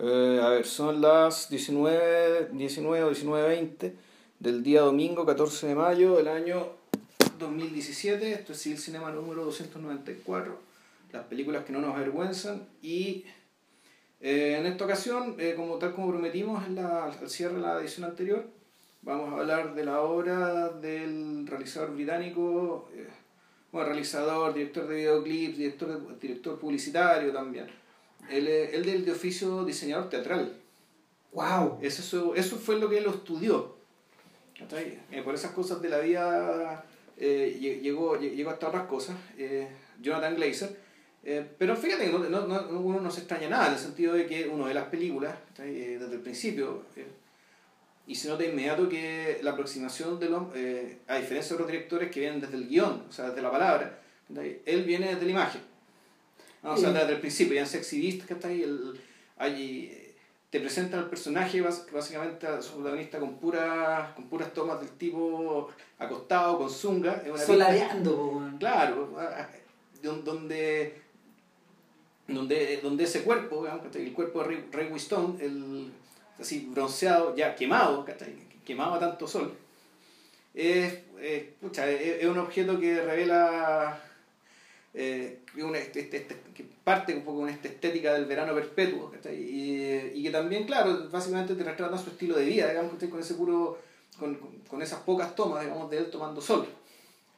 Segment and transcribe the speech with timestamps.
[0.00, 3.92] Eh, a ver, son las 19, 19 o 19.20
[4.38, 6.68] del día domingo 14 de mayo del año
[7.40, 8.32] 2017.
[8.32, 10.56] Esto es el Cinema número 294,
[11.10, 12.68] las películas que no nos avergüenzan.
[12.80, 13.24] Y
[14.20, 17.80] eh, en esta ocasión, eh, como tal como prometimos en la, al cierre de la
[17.80, 18.46] edición anterior,
[19.02, 22.88] vamos a hablar de la obra del realizador británico,
[23.72, 27.66] bueno, realizador, director de videoclips, director, director publicitario también
[28.30, 30.52] él, él del de oficio diseñador teatral.
[31.32, 31.78] ¡Wow!
[31.82, 33.78] Eso, eso fue lo que él estudió.
[35.10, 36.84] Eh, por esas cosas de la vida
[37.16, 39.16] eh, llegó, llegó hasta otras cosas.
[39.36, 39.68] Eh,
[40.00, 40.76] Jonathan Glazer.
[41.58, 44.64] pero fíjate, no, no, uno no se extraña nada en el sentido de que uno
[44.64, 46.84] ve las películas desde el principio
[48.06, 50.42] y se nota inmediato que la aproximación de los,
[51.08, 54.00] a diferencia de otros directores que vienen desde el guion, o sea, desde la palabra,
[54.64, 55.60] él viene desde la imagen.
[56.62, 59.00] O sea, desde el principio, ya Sexy que está ahí, el,
[59.40, 60.14] eh,
[60.50, 65.68] te presentan al personaje, básicamente a su protagonista con, puras con puras tomas del tipo
[65.98, 67.22] acostado, con zunga.
[67.36, 69.14] Solareando, Claro,
[70.02, 70.94] donde,
[72.26, 75.92] donde, donde ese cuerpo, el cuerpo de Ray, Winston, el,
[76.40, 78.06] así bronceado, ya quemado,
[78.64, 79.52] quemado a tanto sol,
[80.54, 84.00] es, es un objeto que revela
[84.94, 89.12] eh, una, este, este, este, que parte un poco con esta estética del verano perpetuo,
[89.30, 93.34] y, y, que también, claro, básicamente te retrata su estilo de vida, digamos, con ese
[93.34, 93.78] puro,
[94.18, 94.36] con,
[94.68, 96.66] con, esas pocas tomas, digamos, de él tomando sol.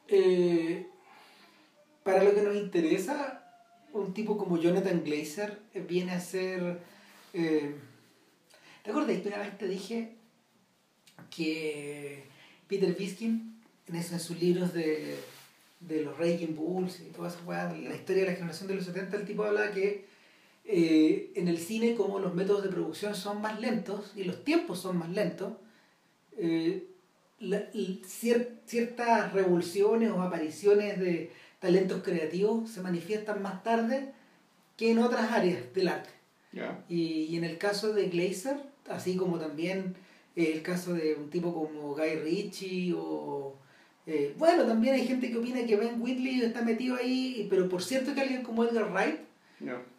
[0.07, 0.87] Eh,
[2.03, 3.43] para lo que nos interesa,
[3.93, 6.79] un tipo como Jonathan Glazer viene a ser...
[7.33, 7.75] Eh,
[8.83, 10.15] ¿Te acuerdas que una vez te dije
[11.29, 12.23] que
[12.67, 15.17] Peter Biskin, en, en sus libros de
[15.81, 18.85] de los Raging Bulls y toda esa weá, la historia de la generación de los
[18.85, 20.05] 70, el tipo habla que
[20.63, 24.79] eh, en el cine, como los métodos de producción son más lentos y los tiempos
[24.79, 25.53] son más lentos,
[26.37, 26.87] eh,
[28.05, 34.13] ciertas revoluciones o apariciones de talentos creativos se manifiestan más tarde
[34.77, 36.09] que en otras áreas del arte.
[36.89, 38.57] Y, y, en el caso de Glazer,
[38.89, 39.95] así como también
[40.35, 43.55] el caso de un tipo como Guy Ritchie o
[44.07, 47.83] eh, bueno, también hay gente que opina que Ben Whitley está metido ahí, pero por
[47.83, 49.19] cierto que alguien como Edgar Wright,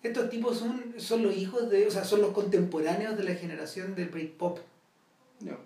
[0.03, 3.95] estos tipos son, son los hijos de, o sea, son los contemporáneos de la generación
[3.95, 4.59] del Britpop.
[5.41, 5.57] No.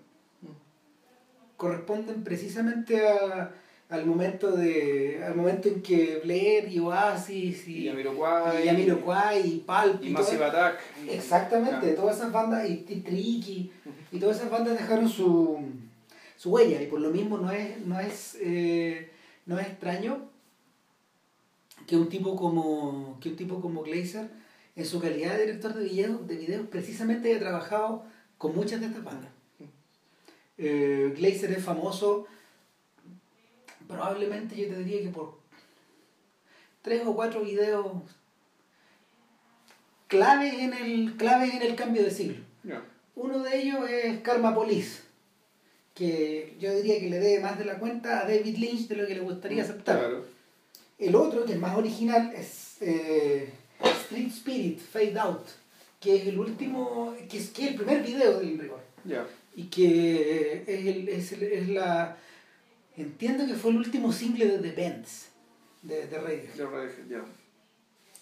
[1.57, 3.55] Corresponden precisamente a,
[3.89, 9.65] al momento de al momento en que Blair y Oasis y, y Amiroquai y, y
[9.67, 10.81] Pulp y, Massive Attack.
[11.09, 13.73] Exactamente todas esas bandas y, y Tricky
[14.13, 15.59] y todas esas bandas dejaron su
[16.37, 19.11] su huella y por lo mismo no es, no es, eh,
[19.47, 20.29] no es extraño
[21.87, 24.29] que un tipo como que un tipo como Glazer
[24.75, 28.05] en su calidad de director de videos, de videos precisamente haya trabajado
[28.39, 29.31] con muchas de estas bandas.
[30.59, 32.27] Eh, Glazer es famoso
[33.87, 35.39] probablemente yo te diría que por
[36.83, 37.87] tres o cuatro videos
[40.09, 42.45] claves en el, clave en el cambio de siglo.
[43.15, 45.03] Uno de ellos es Karma Police
[45.97, 49.07] que yo diría que le debe más de la cuenta a David Lynch de lo
[49.07, 50.23] que le gustaría mm, aceptar.
[50.99, 53.51] El otro, que es más original, es eh,
[54.03, 55.47] Street Spirit, Fade Out,
[55.99, 58.81] que es el último, que es, que el primer video del rigor.
[59.57, 62.19] Y que es, el, es, el, es, la...
[62.97, 65.29] Entiendo que fue el último single de The Bands,
[65.83, 67.09] de, de Radiohead.
[67.09, 67.25] ya.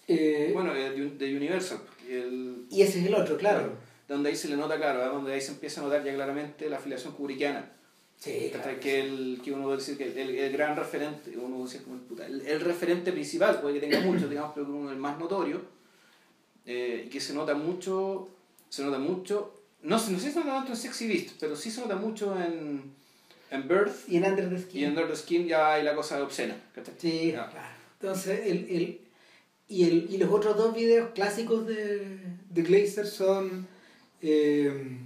[0.07, 1.81] Eh, bueno, de, Universal.
[2.09, 2.67] Y, el...
[2.71, 3.77] y ese es el otro, claro
[4.09, 6.77] donde ahí se le nota, claro, donde ahí se empieza a notar ya claramente la
[6.77, 7.71] afiliación kubrickiana.
[8.19, 11.99] Sí, que, el, que uno puede decir que el, el gran referente, uno dice como
[11.99, 15.61] puta, el, el, referente principal, puede que tenga muchos, digamos, pero uno el más notorio,
[16.65, 18.29] eh, y que se nota mucho,
[18.69, 21.71] se nota mucho, no, no sé si se nota tanto en Sexy Beast, pero sí
[21.71, 22.95] se nota mucho en,
[23.51, 24.09] en Birth.
[24.09, 24.81] Y en Under the Skin.
[24.81, 26.57] Y en Under the Skin ya hay la cosa obscena.
[26.99, 27.53] Sí, claro.
[28.01, 29.01] Entonces, el, el,
[29.69, 33.67] y, el, y los otros dos videos clásicos de, de Glazer son
[34.27, 34.99] Em,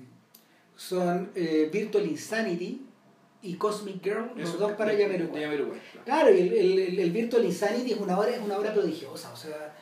[0.77, 2.81] son eh, Virtual Insanity
[3.43, 5.45] y Cosmic Girl, los dos para Yamiroquai.
[6.05, 9.75] Claro, el, el, el, Virtual Insanity es una obra, es una obra prodigiosa, o sea...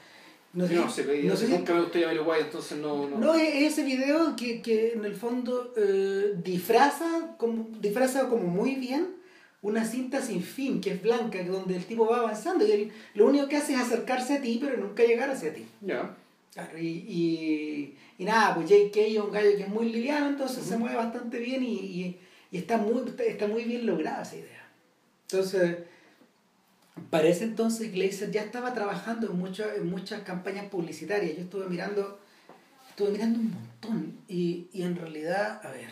[0.54, 3.06] No sé, no, sé, no sé nunca me gustó Yamiroquai, entonces no...
[3.10, 8.44] No, no es ese video que, que en el fondo eh, disfraza, como, disfraza como
[8.44, 9.16] muy bien
[9.60, 13.26] una cinta sin fin, que es blanca, donde el tipo va avanzando y él, lo
[13.26, 15.66] único que hace es acercarse a ti, pero nunca llegar hacia ti.
[15.82, 16.16] Ya.
[16.56, 18.98] Claro, y, y, y, nada, pues J.K.
[18.98, 22.20] es un gallo que es muy liviano, entonces se mueve bastante bien y, y,
[22.50, 24.66] y, está, muy, está muy bien lograda esa idea.
[25.30, 25.76] Entonces,
[27.10, 31.36] para ese entonces Glazer ya estaba trabajando en, muchas en muchas campañas publicitarias.
[31.36, 32.20] Yo estuve mirando,
[32.88, 35.90] Estuve mirando un montón y, y en realidad, a ver.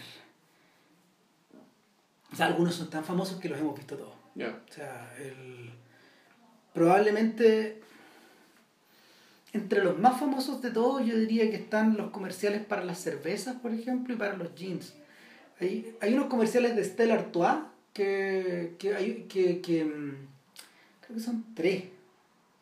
[2.32, 4.14] O sea, algunos son tan famosos que los hemos visto todos.
[4.14, 5.70] O sea, el,
[6.72, 7.82] probablemente
[9.54, 13.54] entre los más famosos de todos yo diría que están los comerciales para las cervezas,
[13.54, 14.94] por ejemplo, y para los jeans.
[15.60, 17.58] Hay, hay unos comerciales de Stella Artois
[17.92, 20.26] que, que, hay, que, que mm,
[21.00, 21.84] creo que son tres,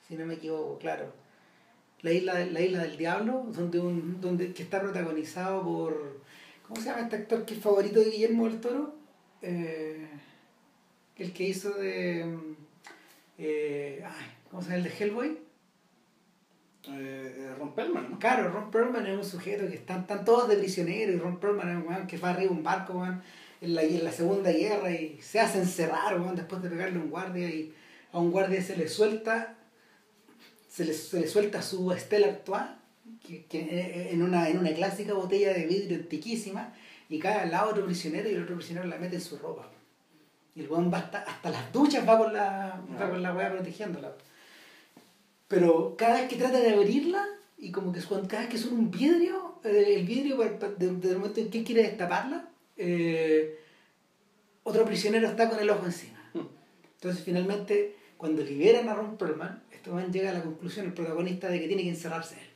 [0.07, 1.11] si no me equivoco, claro.
[2.03, 6.21] La isla, la isla del Diablo, donde un, donde, que está protagonizado por,
[6.69, 8.95] ¿cómo se llama este actor que es favorito de Guillermo del Toro?
[9.41, 10.07] Eh,
[11.17, 12.57] el que hizo de, mm,
[13.39, 14.05] eh,
[14.51, 14.77] ¿cómo se llama?
[14.77, 15.52] El de Hellboy.
[16.89, 18.17] Eh, eh, Ron Perlman.
[18.17, 21.71] Claro, Ron Perlman es un sujeto que están, están todos de prisionero y Ron Perlman
[21.71, 24.91] es un man que va arriba de un barco en, la, en la Segunda Guerra
[24.91, 27.73] y se hace encerrar después de pegarle a un guardia y
[28.13, 29.57] a un guardia se le suelta
[30.69, 32.65] se le, se le suelta su Estela Artois
[33.27, 36.73] que, que, eh, en, una, en una clásica botella de vidrio antiquísima
[37.09, 39.69] y cae al lado otro prisionero y el otro prisionero la mete en su ropa.
[40.55, 43.53] Y el weón va hasta, hasta las duchas va con la, va con la weá
[43.53, 44.13] protegiéndola.
[45.53, 47.29] Pero cada vez que trata de abrirla,
[47.59, 51.51] y como que cada vez que suena un vidrio, eh, el vidrio, del momento en
[51.51, 53.59] que quiere destaparla, eh,
[54.63, 56.19] otro prisionero está con el ojo encima.
[56.33, 56.49] Hmm.
[56.95, 61.61] Entonces finalmente, cuando liberan a Ron Perlman, esto llega a la conclusión, el protagonista, de
[61.61, 62.49] que tiene que encerrarse él.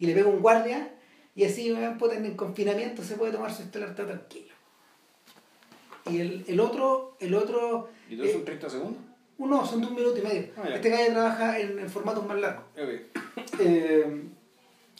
[0.00, 0.92] Y le pega un guardia,
[1.36, 4.54] y así en el confinamiento se puede tomar su estelar tranquilo.
[6.10, 7.90] Y el, el otro, el otro...
[8.08, 9.09] ¿Y todo son 30 segundos?
[9.40, 10.48] Uno, son de un minuto y medio.
[10.54, 12.64] Ah, este calle trabaja en, en, formatos más largos.
[13.58, 14.22] Eh,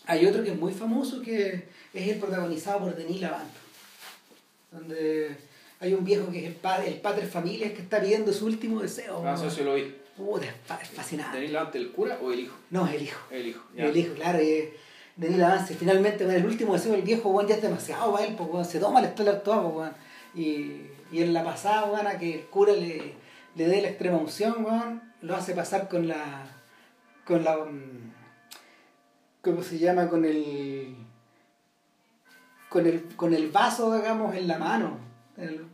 [0.07, 3.53] hay otro que es muy famoso que es el protagonizado por Denis Lavant.
[4.73, 5.37] Donde
[5.79, 8.81] hay un viejo que es el padre, el padre familia que está pidiendo su último
[8.81, 9.23] deseo.
[9.27, 9.83] Ah, eso sí lo vi.
[9.83, 11.37] es fascinante.
[11.37, 12.57] ¿Denis Lavant el cura o el hijo?
[12.71, 13.21] No, el hijo.
[13.31, 13.63] El hijo.
[13.77, 14.39] El hijo, claro.
[14.39, 18.69] Denis Lavant, finalmente, el último deseo del viejo, bueno, ya es demasiado para él, pues,
[18.69, 19.87] se toma la estela todo,
[20.35, 20.81] y,
[21.13, 23.21] y en la pasada, bueno, que el cura le
[23.55, 26.47] le dé la extrema unción, weón, lo hace pasar con la.
[27.25, 27.56] con la.
[27.56, 28.12] Mm,
[29.43, 30.08] ¿Cómo se llama?
[30.08, 30.94] Con el.
[32.69, 34.99] con el, con el vaso, digamos, en la mano.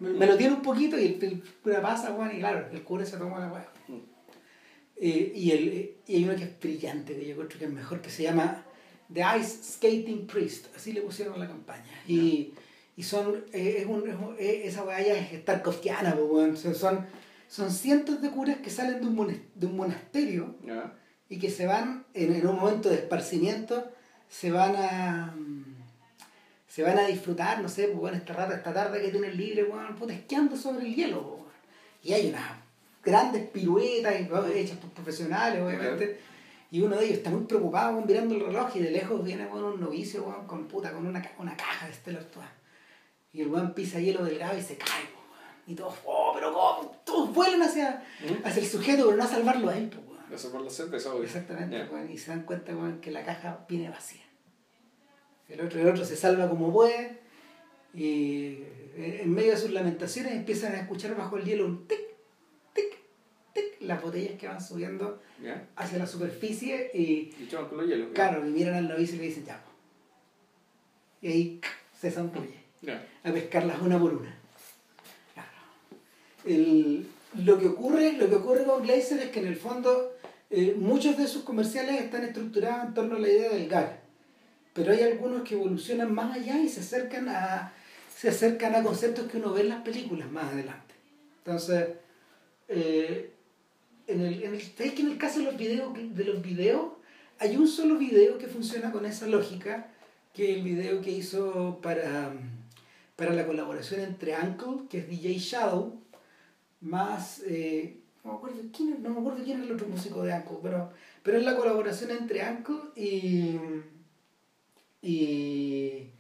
[0.01, 3.17] me lo tiene un poquito y el, cura pasa, weón, y claro, el cura se
[3.17, 4.07] toma la weón.
[4.99, 8.01] Eh, y, el, y hay uno que es brillante, que yo creo que es mejor,
[8.01, 8.65] que se llama
[9.13, 11.85] The Ice Skating Priest, así le pusieron la campaña.
[12.09, 12.55] Y,
[12.97, 14.09] y son, eh, es un,
[14.39, 16.57] es, esa weá ya es Tarkovskiana, weón.
[16.57, 17.07] son
[17.49, 20.57] son cientos de curas que salen de un, de un monasterio
[21.29, 23.91] y que se van, en, un momento de esparcimiento,
[24.29, 25.35] se van a
[26.77, 29.65] se van a disfrutar, no sé, pues bueno, esta rata, esta tarde que tienen libre,
[29.65, 31.47] bueno, pues, esquiando sobre el hielo.
[32.03, 32.51] Y hay unas
[33.03, 34.15] grandes piruetas
[34.55, 36.21] hechas por profesionales, obviamente.
[36.71, 39.81] Y uno de ellos está muy preocupado mirando el reloj y de lejos viene un
[39.81, 42.27] novicio con puta, con una, una caja de Stellar
[43.33, 45.16] Y el weón pisa hielo delgado y se cae.
[45.67, 46.97] Y todos, oh, pero ¿cómo?
[47.05, 48.47] Todos vuelan hacia, ¿Mm?
[48.47, 49.91] hacia el sujeto, pero no a salvarlo a él.
[50.29, 51.25] Pues, a la cerveza, obvio.
[51.25, 54.23] Exactamente, y se dan cuenta que la caja viene vacía.
[55.49, 57.21] El otro, el otro se salva como puede
[57.95, 58.59] y
[58.97, 62.01] eh, en medio de sus lamentaciones empiezan a escuchar bajo el hielo un tic,
[62.75, 62.99] tic,
[63.53, 65.23] tic, las botellas que van subiendo
[65.77, 68.09] hacia la superficie y, y con los hielos.
[68.13, 69.63] Claro, y miran al novicio y le dicen ya.
[71.23, 71.61] Y ahí
[71.99, 72.67] se zampulle
[73.25, 74.36] a pescarlas una por una
[76.47, 77.07] el,
[77.45, 80.13] lo, que ocurre, lo que ocurre con Glazer es que en el fondo
[80.51, 84.01] eh, muchos de sus comerciales están estructurados en torno a la idea del gag,
[84.73, 87.73] pero hay algunos que evolucionan más allá y se acercan a,
[88.17, 90.95] se acercan a conceptos que uno ve en las películas más adelante.
[91.45, 91.89] Entonces,
[92.69, 93.31] eh,
[94.07, 96.93] en el, en el, que en el caso de los videos, de los videos
[97.39, 99.89] hay un solo video que funciona con esa lógica,
[100.33, 102.33] que es el video que hizo para,
[103.17, 106.01] para la colaboración entre Uncle, que es DJ Shadow,
[106.87, 110.33] más, eh, no, me acuerdo quién, no me acuerdo quién es el otro músico de
[110.33, 110.91] Anko, pero,
[111.23, 113.57] pero es la colaboración entre Anko y,
[115.03, 116.11] y,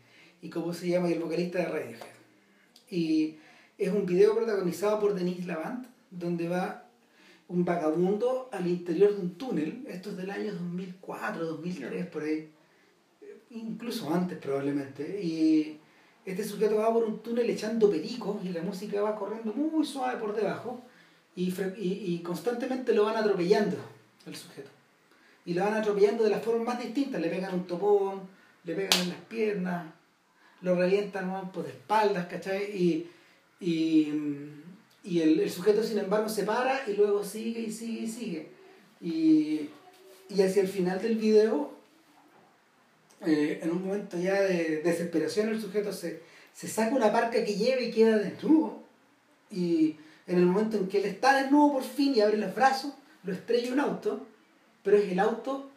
[0.42, 1.08] y ¿cómo se llama?
[1.08, 2.00] el vocalista de Radiohead.
[2.90, 3.36] Y
[3.78, 6.88] es un video protagonizado por Denise Lavant, donde va
[7.48, 12.50] un vagabundo al interior de un túnel, esto es del año 2004, 2003, por ahí,
[13.50, 15.78] incluso antes probablemente, y
[16.26, 20.18] este sujeto va por un túnel echando pericos y la música va corriendo muy suave
[20.18, 20.82] por debajo
[21.36, 23.76] y, y, constantemente lo van atropellando
[24.26, 24.70] el sujeto.
[25.44, 27.20] Y lo van atropellando de las formas más distintas.
[27.20, 28.22] Le pegan un topón,
[28.64, 29.86] le pegan en las piernas,
[30.62, 32.64] lo revientan por de espaldas, ¿cachai?
[32.74, 33.10] Y,
[33.60, 38.48] y, el, sujeto, sin embargo, se para y luego sigue y sigue y sigue.
[39.00, 39.70] Y,
[40.28, 41.75] y hacia el final del video
[43.24, 46.20] eh, en un momento ya de desesperación el sujeto se,
[46.52, 48.82] se saca una parca que lleva y queda desnudo.
[49.50, 49.96] Y
[50.26, 52.92] en el momento en que él está desnudo por fin y abre los brazos,
[53.22, 54.26] lo estrella un auto,
[54.82, 55.70] pero es el auto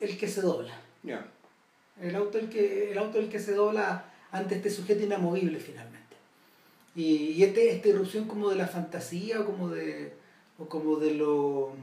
[0.00, 0.80] el que se dobla.
[2.00, 6.16] El auto el que, el auto el que se dobla ante este sujeto inamovible finalmente.
[6.94, 10.12] Y, y este, esta irrupción como de la fantasía o como de,
[10.58, 11.74] o como de lo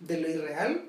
[0.00, 0.84] de lo irreal,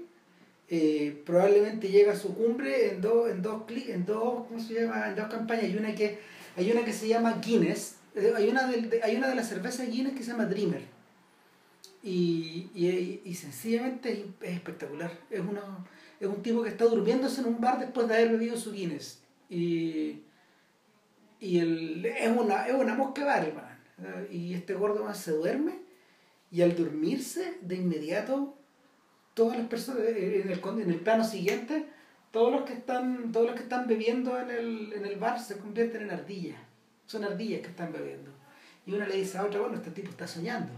[0.69, 5.07] eh, probablemente llega a su cumbre en dos, en dos en dos, ¿cómo se llama?
[5.07, 5.63] En dos campañas.
[5.65, 6.19] Hay una que,
[6.57, 9.89] hay una que se llama Guinness, eh, hay una de, hay una de las cervezas
[9.89, 10.81] Guinness que se llama Dreamer.
[12.03, 15.11] Y, y, y sencillamente es, espectacular.
[15.29, 15.87] Es, uno,
[16.19, 19.21] es un tipo que está durmiéndose en un bar después de haber bebido su Guinness.
[19.49, 20.21] Y,
[21.39, 23.79] y el, es, una, es una mosca bar,
[24.31, 25.87] Y este gordo se duerme
[26.51, 28.56] y al dormirse de inmediato
[29.37, 31.85] todas las personas eh, en el, en el plano siguiente,
[32.31, 35.59] todos los que están, todos los que están bebiendo en el, en el bar se
[35.59, 36.59] convierten en ardillas.
[37.05, 38.31] Son ardillas que están bebiendo.
[38.87, 40.71] Y una le dice a otra, bueno, este tipo está soñando.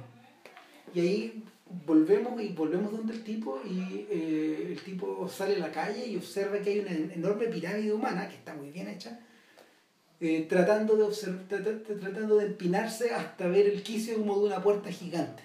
[0.93, 1.43] Y ahí
[1.85, 6.17] volvemos y volvemos donde el tipo y eh, el tipo sale a la calle y
[6.17, 9.19] observa que hay una enorme pirámide humana que está muy bien hecha
[10.19, 14.91] eh, tratando de observar, tratando de empinarse hasta ver el quicio como de una puerta
[14.91, 15.43] gigante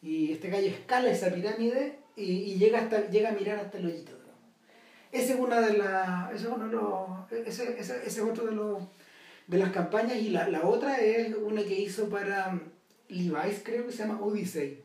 [0.00, 4.12] y este gallo escala esa pirámide y, llega, hasta, llega a mirar hasta el hoyito.
[5.10, 8.52] Ese es una de las, ese es uno de los, ese, ese, es otro de
[8.52, 8.82] los
[9.46, 12.58] de las campañas y la, la otra es una que hizo para
[13.08, 14.82] Levi's, creo que se llama Odyssey,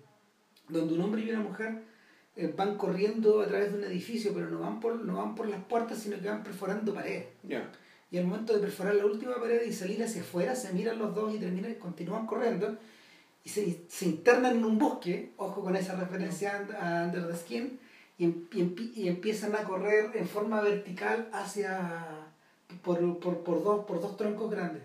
[0.67, 1.83] donde un hombre y una mujer
[2.35, 5.47] eh, van corriendo a través de un edificio, pero no van por, no van por
[5.47, 7.27] las puertas, sino que van perforando paredes.
[8.09, 11.15] Y al momento de perforar la última pared y salir hacia afuera, se miran los
[11.15, 12.77] dos y terminan, continúan corriendo
[13.47, 17.79] y se, se, internan en un bosque, ojo con esa referencia a Under the Skin,
[18.17, 22.27] y, y, empiezan a correr en forma vertical hacia
[22.83, 24.83] por, por, por, dos, por dos troncos grandes.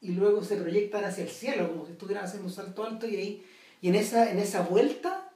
[0.00, 3.16] Y luego se proyectan hacia el cielo, como si estuvieran haciendo un salto alto, y
[3.16, 3.46] ahí,
[3.82, 5.30] y en esa, en esa vuelta,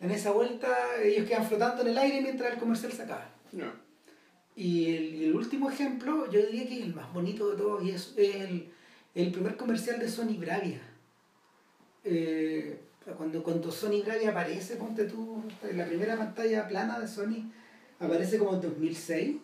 [0.00, 0.68] en esa vuelta
[1.02, 3.30] ellos quedan flotando en el aire mientras el comercial se acaba.
[4.54, 7.82] Y, el, y el, último ejemplo, yo diría que es el más bonito de todos,
[7.82, 8.70] y es el,
[9.14, 10.90] el primer comercial de Sony Bravia
[12.04, 12.78] eh,
[13.16, 15.42] cuando, cuando Sony Bravia aparece, ponte tú,
[15.74, 17.50] la primera pantalla plana de Sony,
[17.98, 19.36] aparece como en 2006,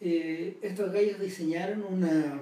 [0.00, 2.40] eh, estos gallos diseñaron una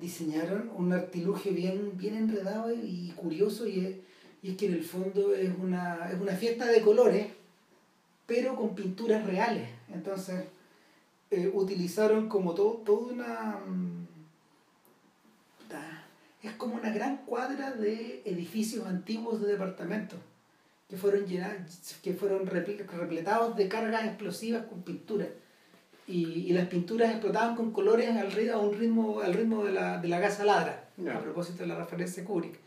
[0.00, 3.96] diseñaron un artilugio bien, bien enredado y curioso y es,
[4.42, 7.26] y es que en el fondo es una, es una fiesta de colores
[8.26, 9.68] pero con pinturas reales.
[9.92, 10.44] Entonces
[11.30, 13.60] eh, utilizaron como todo, toda una
[16.42, 20.18] es como una gran cuadra de edificios antiguos de departamentos
[20.88, 25.28] que fueron llenados, que fueron repletados de cargas explosivas con pintura.
[26.06, 29.98] Y, y, las pinturas explotaban con colores al, a un ritmo, al ritmo de la,
[29.98, 32.58] de la gasa ladra, a propósito de la referencia Kubrick.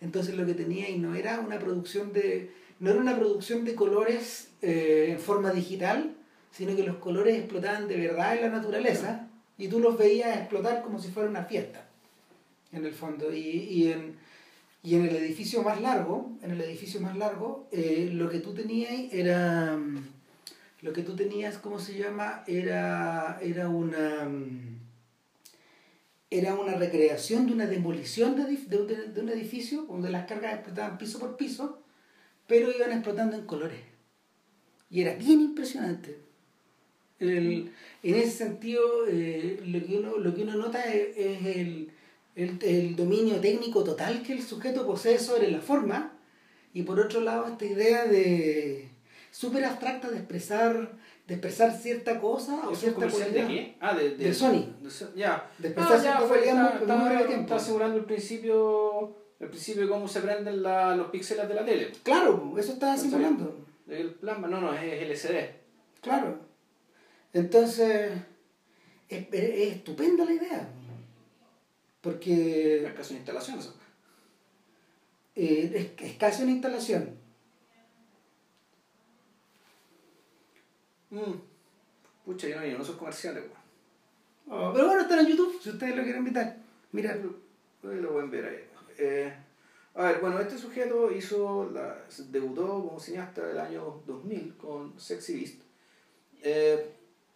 [0.00, 2.50] Entonces lo que tenía y no era una producción de,
[2.80, 6.16] no era una producción de colores eh, en forma digital,
[6.50, 10.82] sino que los colores explotaban de verdad en la naturaleza y tú los veías explotar
[10.82, 11.86] como si fuera una fiesta
[12.72, 13.32] en el fondo.
[13.32, 14.16] Y, y, en,
[14.82, 18.54] y en el edificio más largo, en el edificio más largo, eh, lo que tú
[18.54, 19.78] tenías era,
[20.80, 22.44] lo que tú tenías, ¿cómo se llama?
[22.46, 24.28] Era, era una
[26.32, 30.96] era una recreación de una demolición de, de, de, un edificio donde las cargas explotaban
[30.96, 31.82] piso por piso,
[32.46, 33.80] pero iban explotando en colores.
[34.90, 36.16] Y era bien impresionante.
[37.20, 37.70] El,
[38.02, 41.90] en ese sentido, eh, lo, que uno, lo que uno nota es el,
[42.34, 46.12] el, el, dominio técnico total que el sujeto posee sobre la forma
[46.72, 48.90] y por otro lado esta idea de
[49.30, 50.92] súper abstracta de expresar
[51.26, 53.46] de expresar cierta cosa o cierta cualidad.
[53.46, 53.76] ¿De qué?
[53.80, 54.66] Ah, de, de, Sony.
[55.14, 55.50] ya.
[55.58, 60.20] De expresar ah, cierta cualidad está, está, asegurando el principio el principio de cómo se
[60.20, 61.92] prenden la, los píxeles de la tele.
[62.04, 63.66] Claro, eso está simulando.
[63.88, 65.50] El plasma, no, no, es LCD.
[66.00, 66.38] Claro.
[67.32, 68.12] Entonces,
[69.08, 70.68] es, es estupenda la idea.
[72.02, 72.84] Porque...
[72.86, 73.74] Es casi una instalación eso.
[75.34, 77.16] Eh, es, es, casi una instalación.
[81.10, 81.32] Mm.
[82.24, 83.44] Pucha, yo no, yo no soy comerciales,
[84.48, 86.56] oh, pero bueno, está en YouTube, si ustedes lo quieren invitar.
[86.92, 87.16] Mira.
[87.16, 88.68] Lo, lo pueden ver ahí.
[88.98, 89.32] Eh,
[89.94, 95.34] a ver, bueno, este sujeto hizo la, debutó como cineasta del año 2000 con Sexy
[95.36, 95.62] Beast.
[96.42, 96.92] Eh,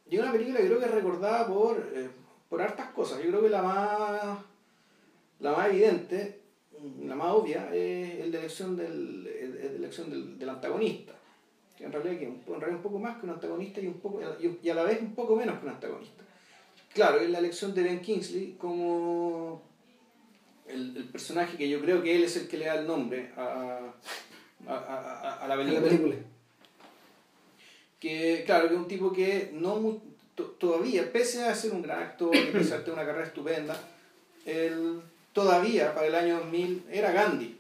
[0.08, 2.08] y una película que creo que es recordada por, eh,
[2.48, 3.22] por hartas cosas.
[3.22, 4.38] Yo creo que la más
[5.40, 6.40] la más evidente,
[7.04, 11.12] la más obvia, es el de elección del, el de elección del, del antagonista.
[11.76, 14.20] que en realidad, en realidad un poco más que un antagonista y, un poco,
[14.62, 16.22] y a la vez un poco menos que un antagonista.
[16.94, 19.62] Claro, es la elección de Ben Kingsley como
[20.66, 23.30] el, el, personaje que yo creo que él es el que le da el nombre
[23.36, 23.92] a,
[24.66, 25.80] a, a, a la, película.
[25.80, 26.14] la película.
[28.00, 30.00] Que, claro, que es un tipo que no
[30.58, 33.78] todavía, pese a ser un gran actor, pese a tener una carrera estupenda,
[34.44, 35.02] él
[35.36, 37.58] todavía para el año 2000 era Gandhi.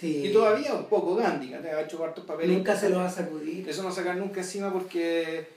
[0.00, 2.56] Y todavía un poco Gandhi, ha hecho hartos papeles.
[2.56, 3.68] Nunca se lo va a sacudir.
[3.68, 5.48] Eso no sacar nunca encima porque,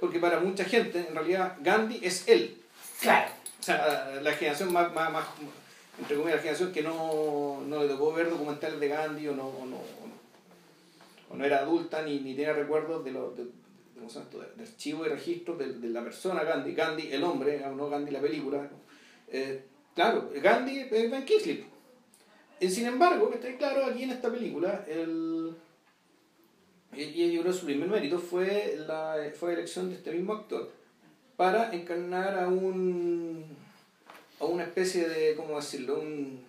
[0.00, 2.60] porque para mucha gente, en realidad, Gandhi es él.
[3.00, 3.30] Claro.
[3.60, 5.24] O sea, la generación más, más, más
[6.00, 9.46] entre comillas, la generación que no, no, le tocó ver documentales de Gandhi o no,
[9.46, 9.76] o no,
[11.30, 15.58] o no era adulta ni, ni tenía recuerdos de, los de, de, archivos y registros
[15.58, 18.68] de, de, la persona Gandhi, Gandhi el hombre, no Gandhi la película.
[19.28, 19.62] Eh,
[19.98, 21.66] claro, Gandhi es Ben Kingsley.
[22.60, 25.56] Eh, sin embargo, que está claro, aquí en esta película, el,
[26.92, 30.70] y yo creo que su primer mérito fue la, fue elección de este mismo actor
[31.36, 33.44] para encarnar a un
[34.38, 36.44] a una especie de, ¿cómo decirlo?, un,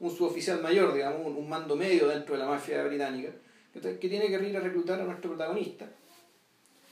[0.00, 3.30] un suboficial mayor, digamos, un, mando medio dentro de la mafia británica,
[3.72, 5.88] que, tiene que ir a reclutar a nuestro protagonista,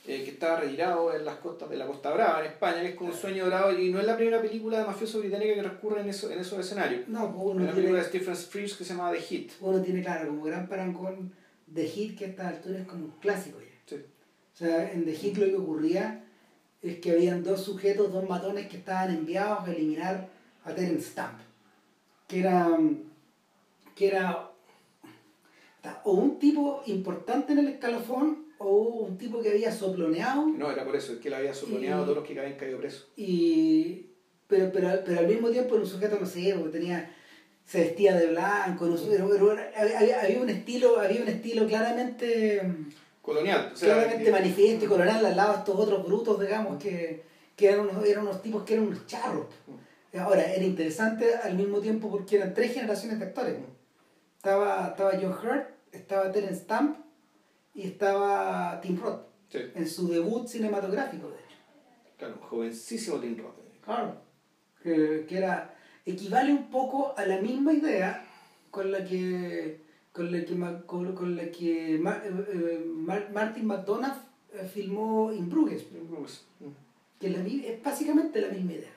[0.07, 2.95] eh, que estaba retirado en las costas de la Costa Brava, en España, que es
[2.95, 6.01] como un sueño dorado, y no es la primera película de mafioso británica que recurre
[6.01, 7.07] en, eso, en esos escenarios.
[7.07, 9.51] No, pues una película de Stephen Frears que se llama The Hit.
[9.61, 11.33] Uno tiene claro, como gran parangón,
[11.73, 13.67] The Hit, que a esta altura es como un clásico ya.
[13.85, 13.95] Sí.
[13.95, 16.23] O sea, en The Hit lo que ocurría
[16.81, 20.29] es que habían dos sujetos, dos matones que estaban enviados a eliminar
[20.65, 21.39] a Terence Stamp,
[22.27, 22.77] que era,
[23.95, 24.51] que era
[26.03, 30.47] o un tipo importante en el escalafón o un tipo que había soploneado.
[30.47, 32.79] No, era por eso, es que él había soploneado a todos los que habían caído
[32.79, 33.07] presos.
[33.15, 34.07] Y,
[34.47, 37.09] pero, pero, pero al mismo tiempo era un sujeto, no sé, porque tenía
[37.71, 39.17] se vestía de blanco, no sé,
[39.77, 42.61] había, había, un estilo, había un estilo claramente
[43.21, 43.71] colonial.
[43.73, 47.23] O sea, claramente manifiesto y colonial al lado de estos otros brutos, digamos, que,
[47.55, 49.45] que eran, unos, eran unos tipos que eran unos charros.
[50.19, 53.55] Ahora, era interesante al mismo tiempo porque eran tres generaciones de actores.
[54.35, 56.97] Estaba, estaba John Hurt, estaba Terence Stamp
[57.73, 59.21] y estaba Tim Roth.
[59.53, 61.57] En su debut cinematográfico, de hecho.
[62.17, 63.55] Claro, jovencísimo Tim Roth.
[63.83, 64.15] Claro.
[64.81, 65.75] Que, que era.
[66.05, 68.25] equivale un poco a la misma idea
[68.69, 69.81] con la que
[70.11, 74.17] con la que, con, la que eh, eh, Martin McDonough
[74.53, 75.85] eh, filmó In Bruges.
[77.19, 78.89] Que es básicamente la misma idea.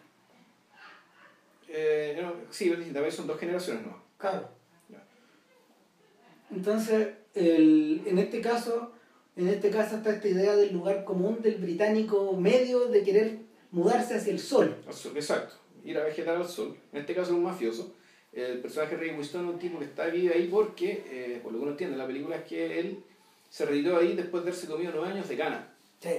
[1.69, 4.03] Eh, sí, vez son dos generaciones, ¿no?
[4.19, 4.49] Claro.
[6.51, 8.93] Entonces, el, en este caso,
[9.37, 13.39] en este caso está esta idea del lugar común del británico medio de querer
[13.71, 14.77] mudarse hacia el sol.
[15.15, 16.77] Exacto, ir a vegetar al sol.
[16.93, 17.95] En este caso es un mafioso
[18.35, 21.53] el personaje de Ray Winston es un tipo que está vivo ahí porque, eh, por
[21.53, 23.03] lo que uno entiende, la película es que él
[23.49, 25.69] se retiró ahí después de haberse comido nueve años de cana.
[26.01, 26.11] Sí.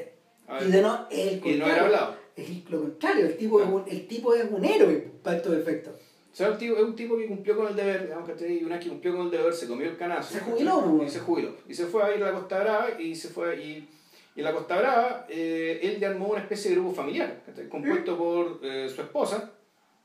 [0.62, 2.16] y de no, el y no era hablado.
[2.36, 5.94] Es lo contrario, el tipo, es un, el tipo es un héroe para estos efectos.
[6.36, 8.84] O sea, es un tipo que cumplió con el deber, digamos que y una vez
[8.84, 10.34] que cumplió con el deber se comió el canazo.
[10.34, 11.56] Se jubiló, Y se jubiló.
[11.66, 13.88] Y se fue a ir a la Costa Brava y se fue y,
[14.36, 18.18] y en la Costa Brava eh, él ya armó una especie de grupo familiar, compuesto
[18.18, 19.54] por eh, su esposa,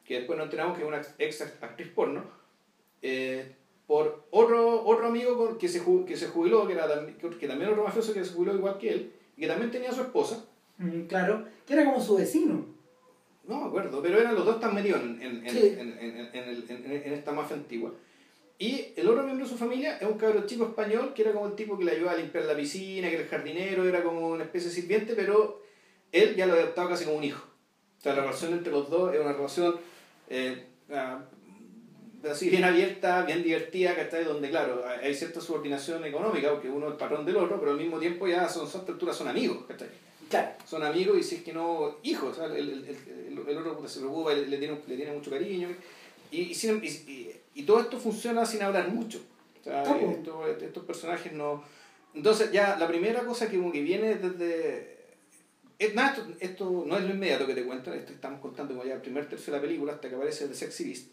[0.05, 2.23] que después nos enteramos que es una ex actriz porno,
[3.03, 3.57] eh,
[3.89, 6.87] por otro, otro amigo que se, que se jubiló, que, era,
[7.41, 9.95] que también otro mafioso que se jubiló igual que él, y que también tenía a
[9.95, 10.45] su esposa.
[10.79, 12.79] Mm, claro, que era como su vecino.
[13.51, 17.57] No me acuerdo, pero eran los dos tan metidos en, en, en, en, esta mafia
[17.57, 17.93] antigua.
[18.61, 21.49] Y el otro miembro de su familia es un cabrón chico español que era como
[21.49, 24.29] el tipo que le ayudaba a limpiar la piscina, que era el jardinero, era como
[24.29, 25.63] una especie de sirviente, pero
[26.13, 27.45] él ya lo adoptado casi como un hijo.
[27.99, 29.81] O sea, la relación entre los dos es una relación
[30.29, 31.19] eh, ah,
[32.31, 36.91] así bien abierta, bien divertida, que está donde, claro, hay cierta subordinación económica, porque uno
[36.91, 39.65] es patrón del otro, pero al mismo tiempo ya son, son alturas son amigos,
[40.31, 40.53] Claro.
[40.65, 44.33] Son amigos y si es que no, hijos, el, el, el, el, otro se preocupa,
[44.33, 45.69] le, le, tiene, le tiene mucho cariño.
[46.31, 49.21] Y, y, y, todo esto funciona sin hablar mucho.
[49.61, 49.83] O sea,
[50.63, 51.65] estos personajes no...
[52.15, 55.01] Entonces ya la primera cosa que, que viene desde
[55.81, 59.01] esto, esto, no es lo inmediato que te cuentan, esto estamos contando como ya el
[59.01, 61.09] primer tercio de la película hasta que aparece The Sexy Beast.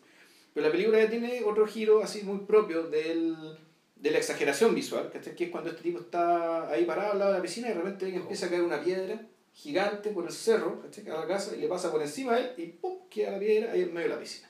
[0.53, 3.57] Pero la película ya tiene otro giro así muy propio del,
[4.01, 7.37] de la exageración visual, que es cuando este tipo está ahí parado al lado de
[7.37, 9.21] la piscina y de repente empieza a caer una piedra
[9.53, 12.65] gigante por el cerro, a la casa y le pasa por encima a él y
[12.67, 12.99] ¡pum!
[13.09, 14.47] queda la piedra ahí en medio de la piscina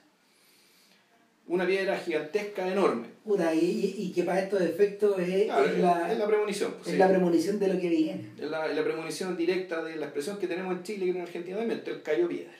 [1.47, 3.07] una piedra gigantesca, enorme.
[3.25, 6.73] y, y, que para estos efectos es, la, es la premonición.
[6.73, 8.31] Pues, es la premonición de lo que viene.
[8.37, 11.57] Es la, la, premonición directa de la expresión que tenemos en Chile y en Argentina
[11.57, 12.53] también, el callo piedra.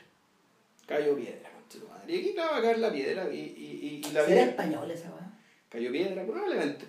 [0.86, 1.50] Callo piedra,
[1.90, 2.16] madre.
[2.16, 5.10] Y aquí va a caer la piedra y, y, y la ¿Será español esa
[5.70, 6.86] Callo piedra, probablemente.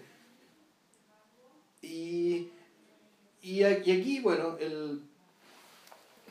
[1.83, 2.49] Y
[3.43, 5.01] y, aquí, bueno, el,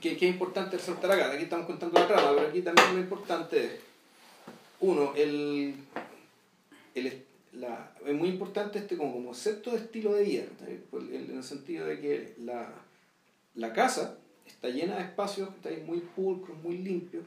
[0.02, 3.64] que, es importante resaltar acá, aquí estamos contando la trama, pero aquí también lo importante
[3.64, 3.72] es,
[4.82, 5.74] uno, el,
[6.94, 10.44] el, la, es muy importante este como concepto de estilo de vida,
[10.92, 12.72] en el sentido de que la,
[13.56, 15.50] la casa está llena de espacios
[15.86, 17.26] muy pulcros, muy limpios,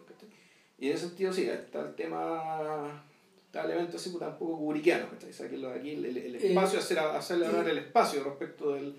[0.78, 3.02] y en ese sentido sí, está el tema
[3.50, 7.00] está el evento así pues, un poco curiquiano, aquí el, el, el eh, espacio, hacer,
[7.00, 8.94] hacerle hablar el espacio respecto del,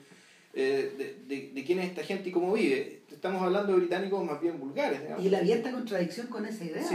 [0.53, 3.03] eh, de, de, de, quién es esta gente y cómo vive.
[3.09, 4.99] Estamos hablando de británicos más bien vulgares.
[5.19, 6.85] Y la abierta contradicción con esa idea,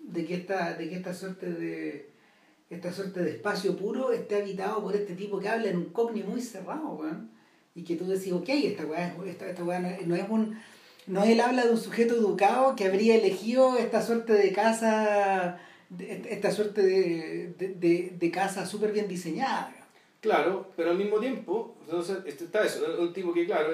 [0.00, 2.12] de, que esta, de que esta suerte de
[2.70, 6.22] esta suerte de espacio puro esté habitado por este tipo que habla en un cogni
[6.22, 7.00] muy cerrado,
[7.74, 10.56] y que tú decís, ok, esta weá, esta, esta no es un...
[11.08, 15.58] No él habla de un sujeto educado que habría elegido esta suerte de casa
[15.98, 19.74] esta suerte de, de, de casa súper bien diseñada.
[20.20, 23.70] Claro, pero al mismo tiempo, entonces este, está eso, un tipo que, claro,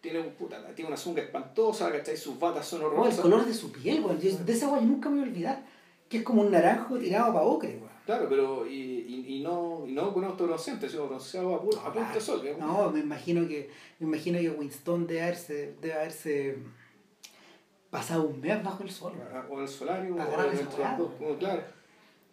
[0.00, 2.16] tiene, puta, tiene una zunga espantosa, ¿cachai?
[2.16, 3.16] Sus batas son horrorosas.
[3.16, 5.64] el color de su piel, de esa guay nunca me voy a olvidar,
[6.08, 9.92] que es como un naranjo tirado para ocre, Claro, pero y, y, y, no, y
[9.92, 12.42] no con autobronceante, sino bronceado a, a punto de sol.
[12.58, 16.56] No, me imagino que, me imagino que Winston debe haberse, debe haberse
[17.92, 19.12] pasado un mes bajo el sol.
[19.50, 21.62] O en el solario, o claro.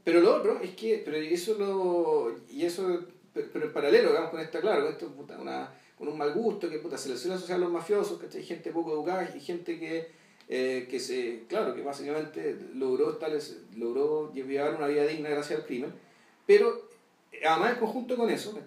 [0.06, 3.02] Pero lo otro es que, pero eso lo, y eso,
[3.34, 6.80] pero, en paralelo, digamos, con esta, claro, esto puta, una, con un mal gusto, que
[6.80, 9.78] puta, se les suele asociar a los mafiosos, que hay gente poco educada y gente
[9.78, 10.08] que,
[10.48, 15.66] eh, que se, claro, que básicamente logró, tales, logró llevar una vida digna gracias al
[15.66, 15.92] crimen,
[16.48, 16.88] pero
[17.46, 18.58] además en conjunto con eso,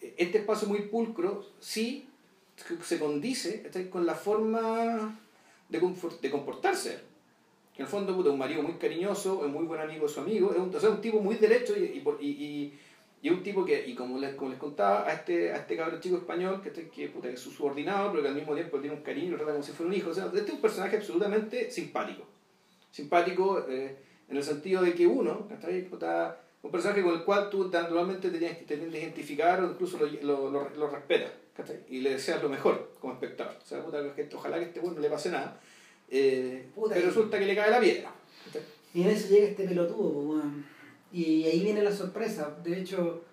[0.00, 2.08] este espacio muy pulcro sí
[2.82, 5.20] se condice con la forma
[5.68, 5.80] de,
[6.20, 7.00] de comportarse.
[7.76, 10.50] En el fondo, puta, un marido muy cariñoso, es muy buen amigo de su amigo,
[10.50, 12.78] es un, o sea, un tipo muy derecho y, y, y,
[13.20, 16.00] y, un tipo que, y como les, como les contaba, a este, a este cabrón
[16.00, 18.96] chico español, que, que, puta, que es su subordinado, pero que al mismo tiempo tiene
[18.96, 20.10] un cariño, lo trata como si fuera un hijo.
[20.10, 22.22] O sea, este es un personaje absolutamente simpático.
[22.90, 23.94] Simpático eh,
[24.28, 25.46] en el sentido de que uno,
[25.90, 29.72] puta, un personaje con el cual tú naturalmente te tienes, te tienes que identificar o
[29.72, 31.30] incluso lo, lo, lo, lo respetas
[31.88, 33.56] y le deseas lo mejor como espectador.
[33.62, 33.98] O sea, puta,
[34.34, 35.60] ojalá que este bueno no le pase nada.
[36.08, 38.12] Eh, pero resulta que le cae la piedra.
[38.94, 40.42] Y en eso llega este pelotudo,
[41.12, 42.56] y ahí viene la sorpresa.
[42.62, 43.24] De hecho,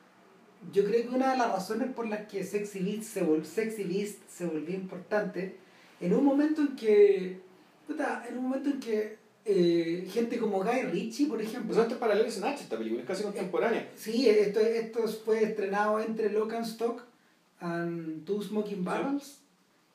[0.71, 3.83] yo creo que una de las razones por las que Sexy Beast se, vol Sexy
[3.83, 5.57] Beast se volvió importante,
[6.01, 7.39] en un momento en que,
[7.87, 11.67] puta, en un momento en que eh, gente como Guy Ritchie, por ejemplo.
[11.67, 13.89] Pues esto es paralelo Snatch, esta película, es casi contemporánea.
[13.95, 17.03] sí, esto, esto fue estrenado entre Lock and Stock
[17.63, 19.39] and Two Smoking Barrels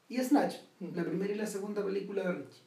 [0.08, 2.62] y Snatch, la primera y la segunda película de Richie.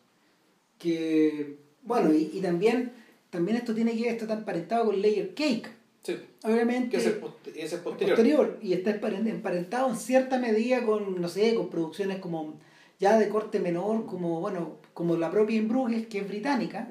[0.78, 2.92] Que, bueno, y, y también,
[3.32, 5.70] también esto tiene que está emparentado con Layer Cake.
[6.04, 6.18] Sí.
[6.44, 6.92] Obviamente.
[6.92, 8.60] Que es, el posterior.
[8.62, 12.60] Y está emparentado en cierta medida con, no sé, con producciones como
[13.00, 16.88] ya de corte menor, como, bueno, como la propia Inbruges, que es británica.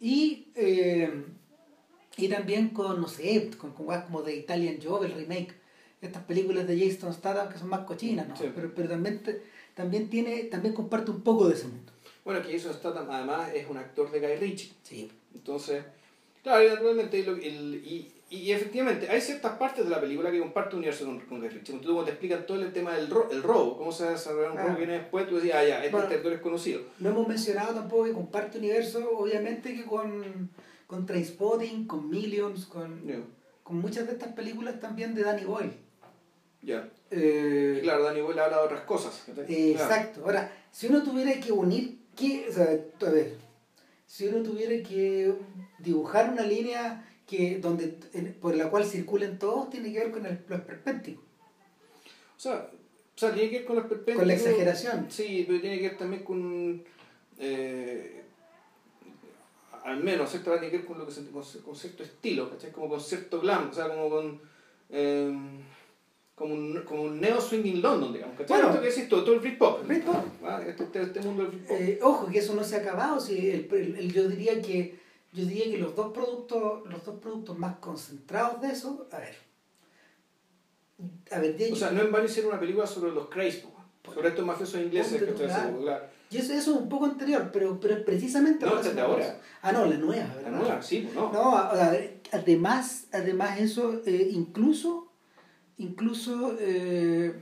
[0.00, 1.12] Y, eh,
[2.16, 5.63] y también con, no sé, con, con como de Italian Job, el remake
[6.06, 8.34] estas películas de Jason Statham que son más cochinas, ¿no?
[8.54, 9.20] Pero, pero también,
[9.74, 11.92] también, tiene, también comparte un poco de ese mundo.
[12.24, 14.72] Bueno, que Jason Statham además es un actor de Guy Ritchie.
[14.82, 15.10] Sí.
[15.34, 15.84] Entonces,
[16.42, 20.78] claro, naturalmente, el, y, y, efectivamente, hay ciertas partes de la película que comparte un
[20.78, 21.72] universo con, con Guy Ritchie.
[21.74, 24.70] Entonces, cuando te explican todo el tema del el robo, cómo se desarrolla un robo
[24.70, 26.80] que viene después, tú decías, ah, ya, este, actor es conocido.
[26.98, 30.50] No hemos mencionado tampoco que comparte universo, obviamente, que con,
[30.86, 33.02] con Trainspotting, con Millions, con,
[33.62, 35.83] con muchas de estas películas también de Danny Boyle.
[36.64, 36.88] Ya.
[37.10, 39.24] Eh, claro, Dani Boyle habla de otras cosas.
[39.48, 40.22] exacto.
[40.24, 42.46] Ahora, si uno tuviera que unir, ¿qué?
[42.48, 43.36] O sea, a ver,
[44.06, 45.34] si uno tuviera que
[45.78, 47.88] dibujar una línea que donde
[48.40, 51.24] por la cual circulen todos, tiene que ver con el, los perpénticos.
[52.36, 52.70] O sea,
[53.14, 54.18] o sea, tiene que ver con los perpénticos.
[54.20, 55.06] Con la exageración.
[55.10, 56.82] Sí, pero tiene que ver también con.
[57.38, 58.22] Eh,
[59.84, 60.52] al menos, ¿cierto?
[60.52, 61.14] Tiene que ver con, lo que,
[61.62, 62.72] con, cierto estilo, ¿cachai?
[62.72, 64.40] Como con cierto glam, o sea, como con.
[64.90, 65.32] Eh,
[66.34, 68.36] como un, como un neo swinging London, digamos.
[68.48, 69.86] Bueno, esto que decís todo, todo el Britpop.
[69.86, 70.24] Britpop.
[70.44, 70.60] ¿Ah?
[70.66, 71.76] Este, este, este, mundo del Britpop.
[71.80, 73.20] Eh, ojo, que eso no se ha acabado.
[73.20, 74.98] Si el, el, yo diría que
[75.32, 79.36] yo diría que los dos productos los dos productos más concentrados de eso, a ver.
[81.30, 83.64] A ver, de hecho, o sea, no en vano hicieron una película sobre los Crazy,
[84.12, 86.06] sobre estos mafiosos ingleses que estoy haciendo, claro.
[86.30, 88.64] Y eso, eso es un poco anterior, pero, pero precisamente...
[88.64, 89.40] No, de ahora.
[89.62, 90.50] Ah, no, la nueva, ¿verdad?
[90.50, 91.32] La nueva, sí, pues no.
[91.32, 91.56] No,
[92.32, 95.03] además, además eso, eh, incluso
[95.78, 97.34] incluso, eh,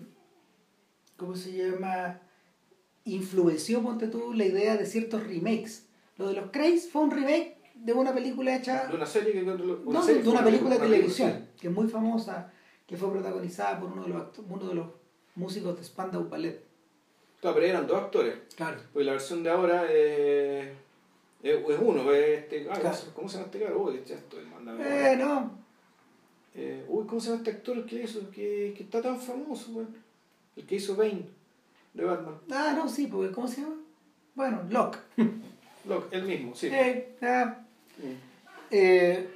[1.17, 2.21] ¿cómo se llama?
[3.05, 5.87] Influenció, ponte tú, la idea de ciertos remakes.
[6.19, 8.87] Lo de los Craze fue un remake de una película hecha...
[8.87, 9.43] De una serie que...
[9.43, 12.53] no, de una película de televisión, que es muy famosa,
[12.87, 14.87] que fue protagonizada por uno de los, uno de los
[15.35, 16.63] músicos de Spandau Ballet.
[17.41, 18.35] Claro, pero eran dos actores.
[18.55, 18.79] Claro.
[18.93, 20.77] Pues la versión de ahora eh,
[21.43, 22.69] es, uno, es este.
[22.71, 22.79] Ah,
[23.15, 23.83] ¿cómo, se llama este caro?
[23.83, 24.85] Uy, ya estoy mandando.
[24.85, 25.62] Eh, no.
[26.55, 28.31] Eh, uy, ¿cómo se llama este actor que hizo?
[28.31, 29.87] Que, que está tan famoso, güey.
[30.57, 31.27] El que hizo Bane
[31.95, 32.35] de Batman.
[32.51, 33.77] Ah, no, sí, porque ¿cómo se llama?
[34.35, 34.99] Bueno, Locke.
[35.89, 36.69] Locke, el mismo, sí.
[36.69, 37.65] Eh, ah.
[38.71, 39.29] eh,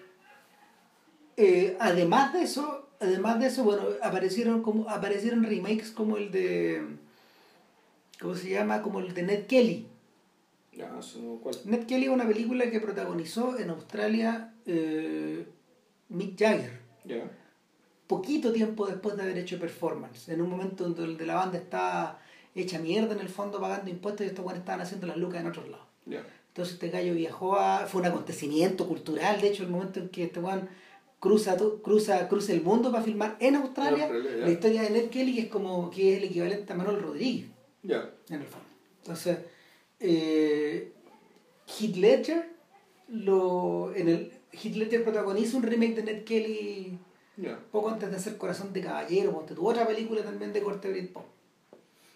[1.36, 6.82] eh, además de eso, además de eso, bueno, aparecieron como aparecieron remakes como el de
[8.20, 8.82] ¿cómo se llama?
[8.82, 9.86] como el de Ned Kelly.
[11.64, 15.46] Ned Kelly es una película que protagonizó en Australia eh,
[16.08, 16.75] Mick Jagger.
[18.06, 22.20] Poquito tiempo después de haber hecho performance, en un momento donde la banda está
[22.54, 25.46] hecha mierda en el fondo pagando impuestos y estos buenos estaban haciendo las lucas en
[25.48, 25.86] otros lados.
[26.06, 27.86] Entonces este gallo viajó a...
[27.86, 30.68] fue un acontecimiento cultural, de hecho, el momento en que este Juan
[31.18, 35.40] cruza, cruza, cruza el mundo para filmar en Australia, la historia de Ned Kelly, que
[35.42, 37.46] es como que es el equivalente a Manuel Rodríguez.
[37.82, 38.10] Ya.
[38.28, 38.66] En el fondo.
[39.02, 39.38] Entonces,
[40.00, 40.92] eh,
[41.66, 42.48] Heath Ledger,
[43.08, 46.98] lo, en el, Heath Ledger protagoniza un remake de Ned Kelly
[47.70, 51.24] poco antes de hacer Corazón de Caballero, tu otra película también de corte Britpop.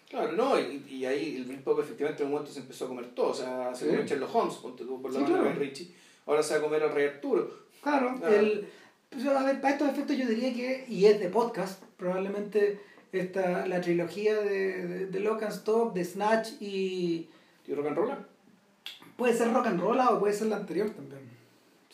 [0.09, 3.13] Claro, no, y, y ahí el Britpop efectivamente en un momento se empezó a comer
[3.15, 5.91] todo, o sea, se comió Sherlock Holmes, ponte tú por la mano de Richie,
[6.25, 7.49] ahora se va a comer al Rey Arturo.
[7.81, 8.29] Claro, ah.
[8.29, 8.67] el,
[9.09, 12.81] pues, a ver, para estos efectos yo diría que, y es de podcast, probablemente
[13.13, 17.29] esta, la trilogía de, de, de Lock and Stop, de Snatch y...
[17.67, 18.11] ¿Y Rock and Roll?
[19.15, 21.21] Puede ser Rock and Roll o puede ser la anterior también.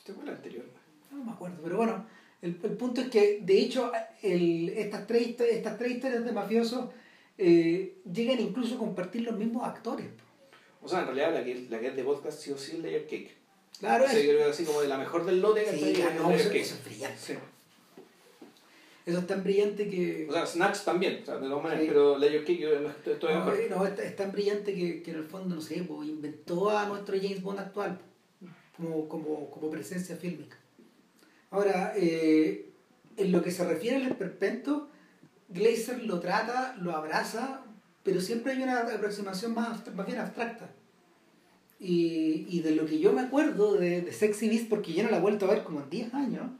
[0.07, 0.63] ¿Este fue la anterior?
[1.11, 2.05] No me acuerdo, pero bueno,
[2.41, 3.91] el, el punto es que de hecho
[4.21, 6.91] el, estas, tres, estas tres historias de mafiosos
[7.37, 10.05] eh, llegan incluso a compartir los mismos actores.
[10.81, 12.79] O sea, en realidad la que, la que es de podcast sí o sí es
[12.79, 13.35] Layer Cake.
[13.79, 14.13] Claro, es.
[14.13, 17.39] creo así como de la mejor del lote que sí, claro, eso, eso, es brillante.
[19.05, 20.25] Eso es tan brillante que.
[20.29, 22.69] O sea, Snatch también, o sea, de todas maneras, pero Layer Cake yo
[23.11, 23.59] estoy no, mejor.
[23.69, 27.17] No, es, tan brillante que, que, en el fondo, no sé, pues, inventó a nuestro
[27.17, 27.99] James Bond actual
[28.77, 30.57] como, como, como presencia fílmica.
[31.49, 32.69] Ahora, eh,
[33.17, 34.89] en lo que se refiere al esperpento,
[35.49, 37.61] Glazer lo trata, lo abraza,
[38.03, 40.69] pero siempre hay una aproximación más, más bien abstracta.
[41.79, 45.09] Y, y de lo que yo me acuerdo de, de Sexy Beast, porque yo no
[45.09, 46.51] la he vuelto a ver como en 10 años,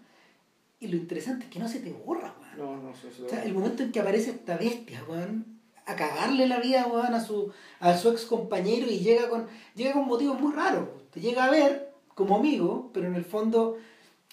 [0.80, 2.58] y lo interesante es que no se te borra, weón.
[2.58, 6.48] No, no, eso, O sea, el momento en que aparece esta bestia, weón, a cagarle
[6.48, 10.40] la vida, weón, a su, a su ex compañero y llega con, llega con motivos
[10.40, 10.88] muy raros.
[11.12, 11.87] Te llega a ver
[12.18, 13.78] como amigo, pero en el fondo,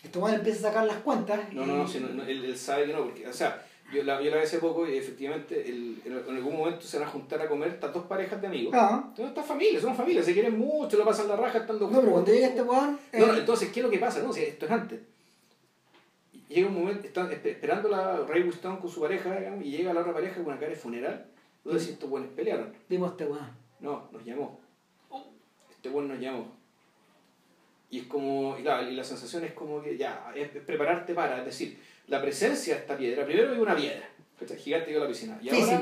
[0.02, 1.52] este weón empieza a sacar las cuentas.
[1.52, 4.18] No, no, no, si no, él, él, sabe que no, porque, o sea, yo la
[4.18, 7.46] vi la hace poco y efectivamente el, en algún momento se van a juntar a
[7.46, 8.74] comer estas dos parejas de amigos.
[8.74, 9.02] Ah.
[9.08, 11.96] Entonces estas familias, son familias, se quieren mucho, lo pasan la raja estando juntos.
[11.96, 12.98] No, pero cuando llega este weón...
[13.12, 14.22] No, no, entonces, ¿qué es lo que pasa?
[14.22, 15.00] No, si esto es antes.
[16.48, 20.00] Llega un momento, están esperando la Ray Winston con su pareja, digamos, y llega la
[20.00, 21.26] otra pareja con una cara de funeral.
[21.64, 22.72] Decís, estos buenos pelearon.
[22.88, 23.50] Vimos este weón.
[23.80, 24.58] No, nos llamó.
[25.70, 26.63] Este weón nos llamó.
[27.94, 31.38] Y es como, y, claro, y la sensación es como que ya, es prepararte para,
[31.38, 31.78] es decir,
[32.08, 34.08] la presencia de esta piedra, primero hay una piedra,
[34.40, 35.38] está gigante de la piscina.
[35.40, 35.80] Y ahora,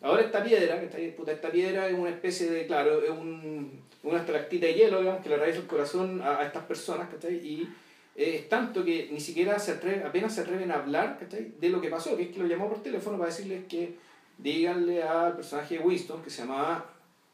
[0.00, 4.20] ahora esta piedra, que puta, esta piedra es una especie de, claro, es un, una
[4.20, 7.34] estalactita de hielo, digamos, que le atraviesa el corazón a, estas personas, ¿cachai?
[7.34, 7.68] Y
[8.16, 11.52] es tanto que ni siquiera se atreven, apenas se atreven a hablar, ¿cachai?
[11.60, 13.96] De lo que pasó, que es que lo llamó por teléfono para decirles que
[14.38, 16.86] díganle al personaje de Winston, que se llamaba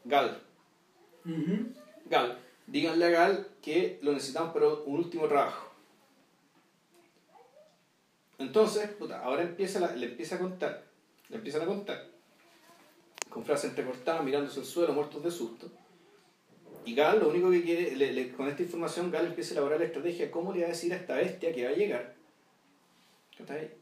[0.04, 0.42] Gal.
[2.10, 2.38] Gal.
[2.66, 5.72] Díganle a Gal que lo necesitamos para un último trabajo.
[8.38, 10.84] Entonces, puta, ahora empieza le empieza a contar,
[11.28, 12.06] le empiezan a contar,
[13.28, 15.68] con frases entrecortadas, mirándose el suelo, muertos de susto.
[16.84, 20.26] Y Gal lo único que quiere, con esta información, Gal empieza a elaborar la estrategia
[20.26, 22.14] de cómo le va a decir a esta bestia que va a llegar.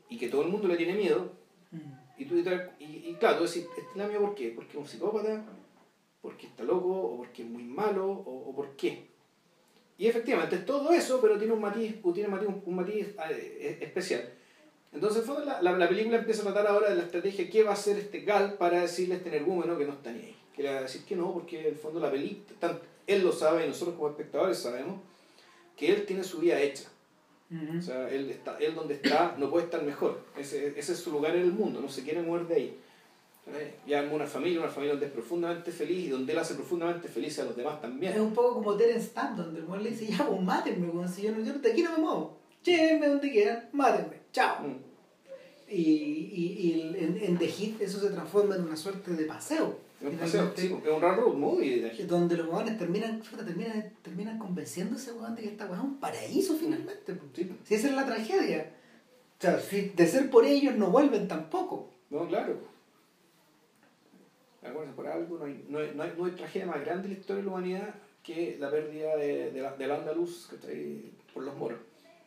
[0.09, 1.31] Y que todo el mundo le tiene miedo.
[1.73, 1.93] Mm.
[2.17, 4.49] Y, tú, y, y, claro, tú decís, ¿este la mía por qué?
[4.49, 5.45] ¿Porque es un psicópata?
[6.23, 6.89] ¿Porque está loco?
[6.89, 8.11] ¿O porque es muy malo?
[8.11, 9.13] ¿O, o por qué?
[9.97, 13.79] Y efectivamente es todo eso, pero tiene un matiz, tiene un matiz, un matiz eh,
[13.81, 14.29] especial.
[14.93, 17.75] Entonces la, la, la, película empieza a tratar ahora de la estrategia qué va a
[17.75, 20.37] hacer este Gal para decirle a este energúmeno que no está ni ahí.
[20.55, 23.33] Que le va a decir que no, porque en el fondo la película, él lo
[23.33, 25.01] sabe y nosotros como espectadores sabemos
[25.77, 26.89] que él tiene su vida hecha.
[27.79, 30.21] O sea, él, está, él donde está no puede estar mejor.
[30.37, 32.79] Ese, ese es su lugar en el mundo, no se quiere mover de ahí.
[33.87, 37.09] Ya armó una familia, una familia donde es profundamente feliz y donde él hace profundamente
[37.09, 38.13] feliz a los demás también.
[38.15, 41.33] Es un poco como Terence Stamp, donde el le dice, ya, pues mátenme, si yo,
[41.33, 42.39] no, yo de aquí no me muevo.
[42.65, 44.67] Llévenme donde quieran, mátenme, chao.
[44.67, 44.77] Mm.
[45.69, 49.79] Y, y, y en, en, The Hit eso se transforma en una suerte de paseo.
[50.01, 55.43] Un paseo, sí, es un raro muy Donde los huevones terminan, terminan, terminan convenciéndose de
[55.43, 57.19] que esta hueá es un paraíso finalmente.
[57.35, 57.51] Sí.
[57.65, 58.73] Si esa es la tragedia.
[59.39, 61.91] O sea, si de ser por ellos no vuelven tampoco.
[62.11, 62.74] No, claro.
[64.65, 67.15] Acuérdense, por algo, no hay, no, hay, no, hay, no hay tragedia más grande en
[67.15, 70.49] la historia de la humanidad que la pérdida de, de la, del andaluz
[71.33, 71.79] por los moros.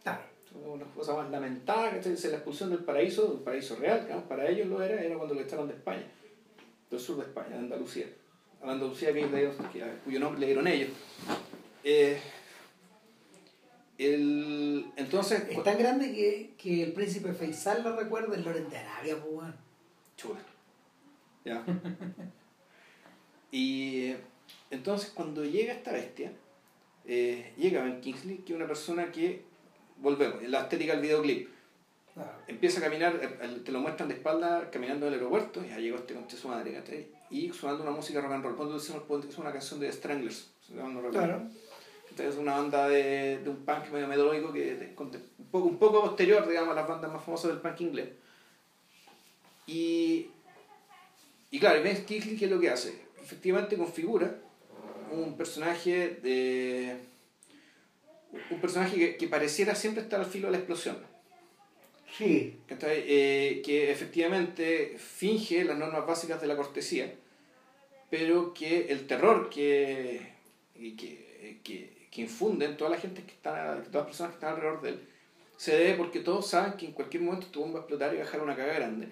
[0.04, 0.22] Claro.
[0.66, 4.68] Una cosa más lamentada, que es la expulsión del paraíso, del paraíso real, para ellos
[4.68, 6.06] lo era, era cuando lo echaron de España,
[6.90, 8.08] del sur de España, de Andalucía.
[8.62, 10.90] A la Andalucía que, que, cuyo nombre le dieron ellos.
[11.84, 12.18] Eh,
[13.98, 18.78] el, entonces, es tan grande que, que el príncipe Faisal lo recuerda el Loren de
[18.78, 19.50] Arabia, pues
[20.16, 20.40] Chula.
[21.48, 21.64] Ya.
[23.52, 24.14] y
[24.70, 26.32] entonces cuando llega esta bestia,
[27.06, 29.44] eh, llega Ben Kingsley, que es una persona que,
[29.98, 31.50] volvemos, en la estética del videoclip,
[32.48, 35.98] empieza a caminar, eh, te lo muestran de espalda caminando del aeropuerto, y ya llegó
[35.98, 36.82] este conche su madre,
[37.30, 38.56] y sonando una música rock and roll.
[38.56, 40.52] Cuando decimos es una canción de Stranglers,
[41.12, 41.48] claro.
[42.10, 45.12] Entonces es una banda de, de un punk medio melódico que un,
[45.52, 48.10] poco, un poco posterior, digamos, a las bandas más famosas del punk inglés.
[49.68, 50.28] Y,
[51.52, 52.94] y claro, Ben Kingsley, ¿qué es lo que hace?
[53.22, 54.40] Efectivamente configura
[55.12, 56.98] un personaje de
[58.50, 60.98] un personaje que, pareciera siempre estar al filo de la explosión.
[62.18, 62.60] Sí.
[62.70, 67.14] Eh, que efectivamente finge las normas básicas de la cortesía,
[68.10, 70.34] pero que el terror que,
[70.76, 74.56] que, que, que infunde en toda la gente que está, todas las personas que están
[74.56, 75.08] alrededor de él,
[75.58, 78.18] se debe porque todos saben que en cualquier momento tu bomba va a explotar y
[78.18, 79.10] va a dejar una caga grande.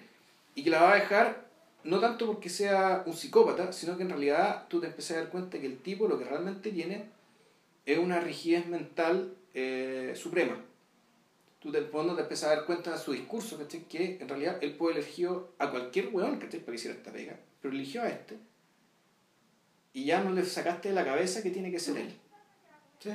[0.54, 1.45] Y que la va a dejar
[1.86, 5.30] no tanto porque sea un psicópata, sino que en realidad tú te empiezas a dar
[5.30, 7.06] cuenta que el tipo lo que realmente tiene
[7.84, 10.60] es una rigidez mental eh, suprema.
[11.60, 14.96] Tú te, te empiezas a dar cuenta de su discurso, que en realidad él puede
[14.98, 18.36] elegir a cualquier weón para que hiciera esta pega, pero eligió a este.
[19.92, 22.14] Y ya no le sacaste de la cabeza que tiene que ser él.
[22.98, 23.10] Sí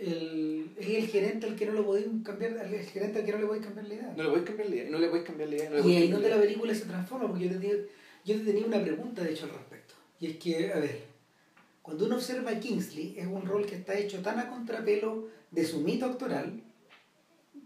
[0.00, 3.38] el, es el gerente al que no lo podéis cambiar, el gerente al que no
[3.38, 4.14] le podéis cambiar la idea.
[4.16, 5.80] No le podéis cambiar la idea, no le podéis cambiar la idea.
[5.80, 7.74] y ahí donde la película se transforma, porque yo te, tenía,
[8.24, 9.94] yo te tenía una pregunta de hecho al respecto.
[10.18, 11.02] Y es que, a ver,
[11.82, 15.64] cuando uno observa a Kingsley, es un rol que está hecho tan a contrapelo de
[15.64, 16.62] su mito actoral,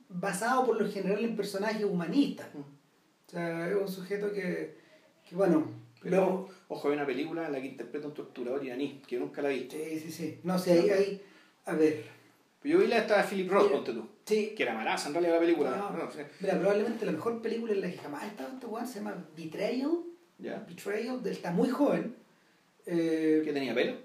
[0.09, 2.53] basado por lo general en personajes humanistas.
[2.55, 2.59] Mm.
[2.59, 4.77] O sea, es un sujeto que,
[5.29, 5.67] que bueno,
[6.03, 9.49] Pero, Ojo, hay una película en la que interpreta un torturador iraní, que nunca la
[9.49, 9.69] vi.
[9.71, 10.39] Sí, sí, sí.
[10.43, 11.23] No sé, ahí, ahí,
[11.67, 12.05] a ver,
[12.65, 14.09] yo vi la esta de Philip Roth, ponte tú.
[14.25, 14.55] Sí.
[14.57, 16.11] Que era malaza en realidad la película.
[16.41, 19.29] Mira, probablemente la mejor película en la que jamás ha estado este weón se llama
[19.37, 19.99] Betrayal.
[20.39, 20.65] Yeah.
[20.67, 22.17] Betrayal, está muy joven.
[22.87, 23.97] Eh, ¿Que tenía pelo?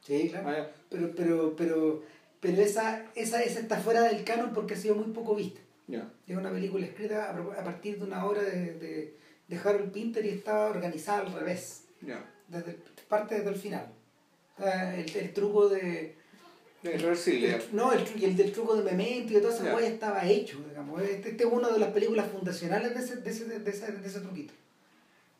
[0.00, 0.48] Sí, claro.
[0.48, 2.02] Ah, pero, pero, pero,
[2.40, 5.60] pero esa, esa, esa está fuera del canon porque ha sido muy poco vista.
[5.88, 6.08] Yeah.
[6.26, 9.16] Es una película escrita a, partir de una obra de, de,
[9.48, 11.86] de, Harold Pinter y estaba organizada al revés.
[12.48, 13.88] Desde, parte desde el final.
[14.58, 16.16] el, el truco de
[17.72, 19.88] no, el, y el del truco de Memento y de toda esa yeah.
[19.88, 21.00] estaba hecho, digamos.
[21.02, 24.06] Este, este, es una de las películas fundacionales de ese, de ese, de ese, de
[24.06, 24.52] ese truquito.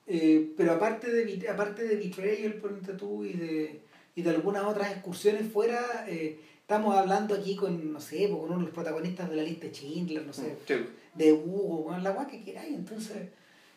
[0.07, 3.81] Eh, pero aparte de, aparte de Betrayal, por tú, y de,
[4.17, 8.57] y de algunas otras excursiones fuera, eh, estamos hablando aquí con, no sé, con uno
[8.57, 12.11] de los protagonistas de la lista de Schindler, no sé, mm, de Hugo, con la
[12.11, 12.75] guay que queráis.
[12.75, 13.17] Entonces,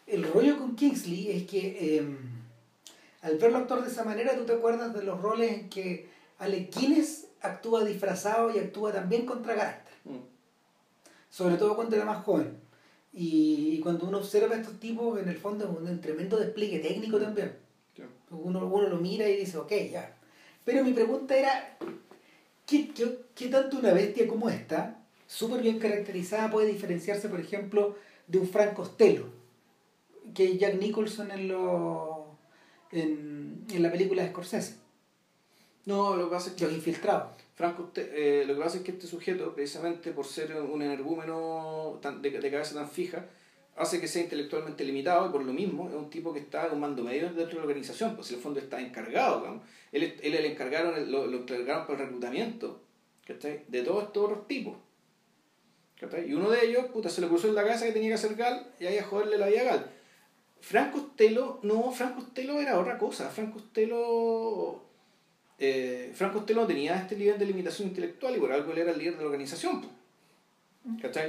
[0.06, 2.18] el rollo con Kingsley es que em,
[3.22, 6.08] al verlo actuar de esa manera, tú te acuerdas de los roles en que
[6.40, 9.94] Alec Guinness actúa disfrazado y actúa también contra carácter.
[10.06, 10.18] Mm.
[11.30, 12.58] Sobre todo cuando era más joven.
[13.14, 17.18] Y, cuando uno observa a estos tipos, en el fondo es un, tremendo despliegue técnico
[17.18, 17.56] también.
[18.30, 20.16] Uno, uno lo mira y dice, ok, ya.
[20.64, 21.78] Pero mi pregunta era,
[22.66, 22.92] ¿qué,
[23.34, 27.96] qué, tanto una bestia como esta, súper bien caracterizada, puede diferenciarse, por ejemplo,
[28.28, 29.26] de un Frank Costello?
[30.36, 32.38] Que Jack Nicholson en, lo,
[32.92, 34.87] en, en la película de Scorsese.
[35.88, 36.66] No, lo que pasa es que...
[36.66, 37.30] Los infiltrados.
[37.56, 42.30] Franco, eh, lo que pasa es que este sujeto, precisamente por ser un energúmeno de,
[42.30, 43.26] de, cabeza tan fija,
[43.78, 46.80] hace que sea intelectualmente limitado y por lo mismo es un tipo que está en
[46.80, 49.62] mando medio dentro de la organización, pues en el fondo está encargado.
[49.94, 52.82] Él, él, le encargaron, lo, lo encargaron para el reclutamiento
[53.26, 54.76] de todos estos otros tipos.
[56.28, 58.36] Y uno de ellos, puta, se le cruzó en la casa que tenía que hacer
[58.36, 59.92] Gal y ahí a joderle la vida a Gal.
[60.60, 63.30] Franco Costello, no, Franco Costello era otra cosa.
[63.30, 64.87] Franco Costello
[65.60, 68.92] eh, Franco Costello no tenía este nivel de limitación intelectual y por algo él era
[68.92, 69.86] el líder de la organización.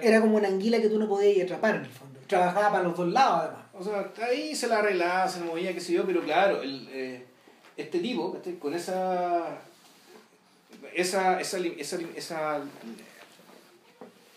[0.03, 2.21] Era como una anguila que tú no podías atrapar en el fondo.
[2.27, 3.65] Trabajaba para los dos lados además.
[3.75, 7.25] O sea, ahí se la arreglaba, se movía, qué sé yo, pero claro, el, eh,
[7.77, 9.59] este tipo, con esa
[10.95, 12.61] esa, esa, esa, esa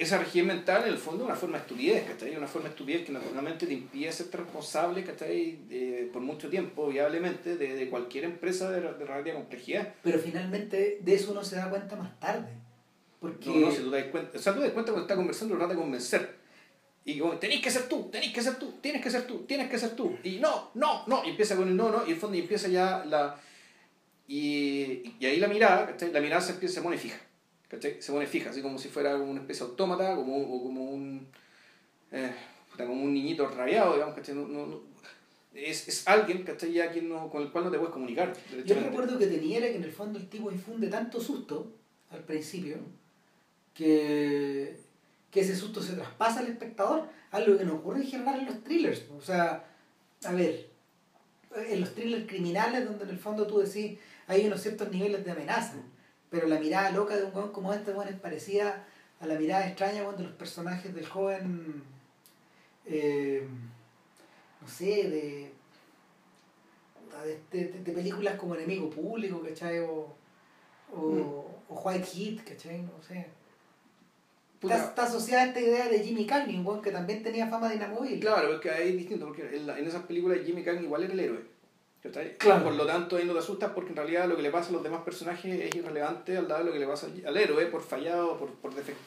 [0.01, 2.35] esa rigidez mental, en el fondo, es una forma de estupidez, ¿cachai?
[2.35, 5.59] Una forma de estupidez que naturalmente te impide ser responsable, ¿cachai?
[5.67, 9.93] De, por mucho tiempo, viablemente, de, de cualquier empresa de, de relativa complejidad.
[10.03, 12.49] Pero finalmente de eso uno se da cuenta más tarde.
[13.19, 13.49] Porque...
[13.49, 15.17] No, no, si tú te das cuenta, o sea, tú te das cuenta cuando estás
[15.17, 16.41] conversando, trata de convencer.
[17.05, 19.69] Y como, tenéis que ser tú, tenéis que ser tú, tienes que ser tú, tienes
[19.69, 20.17] que ser tú.
[20.23, 21.23] Y no, no, no.
[21.25, 22.07] Y empieza con el no, no.
[22.07, 23.39] Y en fondo y empieza ya la...
[24.27, 26.11] Y, y ahí la mirada, ¿cachai?
[26.11, 27.17] La mirada se, empieza, pone fija.
[27.71, 28.01] ¿Cachai?
[28.01, 31.25] Se pone fija, así como si fuera una especie de autómata, como, o como un...
[32.11, 32.31] Eh,
[32.77, 34.35] como un niñito rabiado, digamos, ¿cachai?
[34.35, 34.81] No, no,
[35.53, 36.73] es, es alguien, ¿cachai?
[36.73, 38.33] Ya quien no, con el cual no te puedes comunicar.
[38.65, 41.71] Yo recuerdo que tenía era que en el fondo el tipo infunde tanto susto
[42.09, 42.77] al principio
[43.73, 44.77] que,
[45.29, 48.63] que ese susto se traspasa al espectador, algo que no ocurre en general en los
[48.63, 49.03] thrillers.
[49.17, 49.65] O sea,
[50.23, 50.69] a ver,
[51.55, 53.97] en los thrillers criminales donde en el fondo tú decís
[54.27, 55.75] hay unos ciertos niveles de amenaza,
[56.31, 58.87] pero la mirada loca de un weón como este bueno, es parecida
[59.19, 61.83] a la mirada extraña cuando los personajes del joven...
[62.87, 63.47] Eh,
[64.61, 65.51] no sé, de,
[67.51, 69.79] de, de, películas como Enemigo Público, ¿cachai?
[69.79, 70.07] O,
[70.93, 71.21] o, mm.
[71.69, 72.81] o White Heat, ¿cachai?
[72.83, 73.27] No sé.
[74.61, 77.75] Está, está, asociada a esta idea de Jimmy Cagney, un que también tenía fama de
[77.75, 78.19] inamovible.
[78.19, 81.19] Claro, porque ahí es distinto, porque en, en esas películas Jimmy Cagney igual era el
[81.19, 81.50] héroe.
[82.37, 82.63] Claro.
[82.63, 84.73] Por lo tanto, ahí no te asustas porque en realidad lo que le pasa a
[84.73, 87.83] los demás personajes es irrelevante al lado de lo que le pasa al héroe por
[87.83, 89.01] fallado, por, por defecto.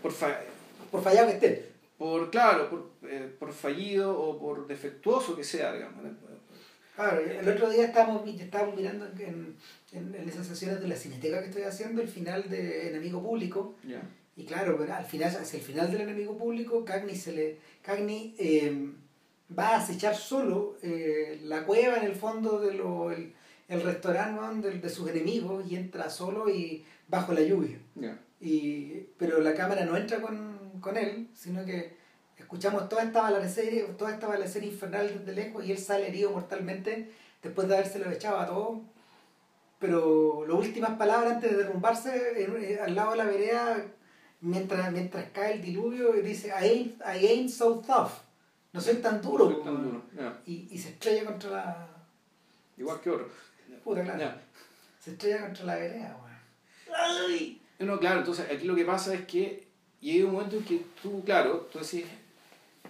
[0.00, 0.12] Por,
[0.90, 5.72] por fallado que esté por, claro, por, eh, por fallido o por defectuoso que sea,
[5.72, 6.04] digamos.
[6.94, 9.54] Claro, el otro día estábamos, estábamos mirando en,
[9.92, 13.76] en, en, esas sesiones de la cineteca que estoy haciendo el final de Enemigo Público.
[14.36, 18.90] Y claro, al final, hacia el final del Enemigo Público, Cagney, se le, Cagney eh,
[19.56, 23.34] va a acechar solo eh, la cueva en el fondo de lo, el,
[23.68, 27.78] el restaurante de, de, sus enemigos y entra solo y bajo la lluvia.
[28.40, 31.96] Y, pero la cámara no entra con, con él, sino que
[32.36, 37.10] escuchamos toda esta balacera, toda esta balacera infernal desde lejos y él sale herido mortalmente
[37.42, 38.82] después de habérselo echado a todo.
[39.78, 43.84] Pero las últimas palabras antes de derrumbarse eh, al lado de la vereda,
[44.40, 48.25] mientras, mientras cae el diluvio, dice, I ain't, I ain't so tough.
[48.76, 49.48] No soy tan duro.
[49.48, 50.02] No soy tan duro.
[50.46, 51.88] Y, y, se estrella contra la...
[52.76, 53.28] Igual que otro.
[53.82, 54.38] Puta, claro.
[55.02, 56.16] Se estrella contra la vereda,
[56.94, 57.60] ¡Ay!
[57.78, 59.66] No, claro, entonces aquí lo que pasa es que
[60.00, 62.04] y hay un momento en que tú, claro, tú decís,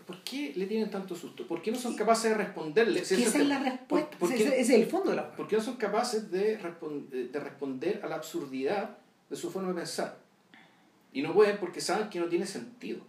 [0.06, 1.46] ¿por qué le tienen tanto susto?
[1.46, 3.00] ¿Por qué no son capaces de responderle?
[3.00, 6.30] esa es la respuesta, ese, es el fondo de la ¿Por qué no son capaces
[6.30, 8.98] de, de responder a la absurdidad
[9.30, 10.18] de su forma de pensar?
[11.12, 13.00] Y no pueden porque saben que no tiene sentido.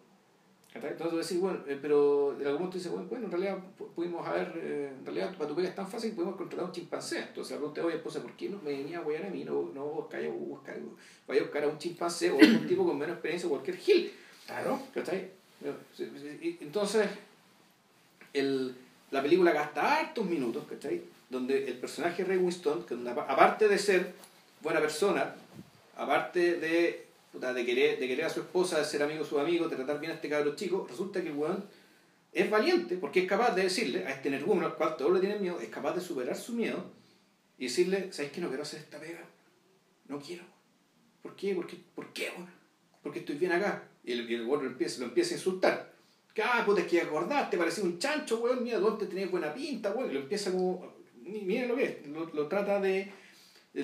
[0.86, 3.58] Entonces tú decís, bueno, eh, pero en algún momento dices, bueno, bueno, en realidad
[3.96, 6.74] pudimos haber, eh, en realidad para tu pega es tan fácil pudimos contratar a un
[6.74, 7.20] chimpancé.
[7.20, 9.44] Entonces le pregunté, oye, pues, ¿por qué no me venía a guayar a mí?
[9.44, 10.78] No, no buscar, buscar,
[11.28, 13.78] vaya a buscar a un chimpancé o a un tipo con menos experiencia o cualquier
[13.78, 14.14] gil.
[14.46, 14.80] Claro.
[14.94, 15.32] ¿Cachai?
[16.62, 17.08] Entonces,
[18.34, 18.76] el,
[19.12, 21.02] la película gasta hartos minutos, ¿cachai?
[21.30, 24.14] Donde el personaje Ray Winston, que aparte de ser
[24.62, 25.36] buena persona,
[25.98, 27.07] aparte de
[27.40, 30.00] de querer, de querer a su esposa, de ser amigo de sus amigos, de tratar
[30.00, 31.66] bien a este cabro chico, resulta que el weón
[32.34, 35.42] es valiente porque es capaz de decirle a este nervuno al cual todos le tienen
[35.42, 36.92] miedo, es capaz de superar su miedo
[37.58, 39.24] y decirle, ¿sabes que no quiero hacer esta pega?
[40.08, 40.44] No quiero.
[41.22, 41.54] ¿Por qué?
[41.56, 41.78] ¿Por qué?
[41.96, 42.32] ¿Por qué,
[43.02, 43.84] Porque estoy bien acá.
[44.04, 45.94] Y el, el lo empieza, lo empieza a insultar.
[46.44, 50.12] Ah, puta, es que acordaste, parecía un chancho, weón, mira, ¿dónde tenías buena pinta, weón?
[50.12, 53.12] Y lo empieza como, miren lo que es, lo, lo trata de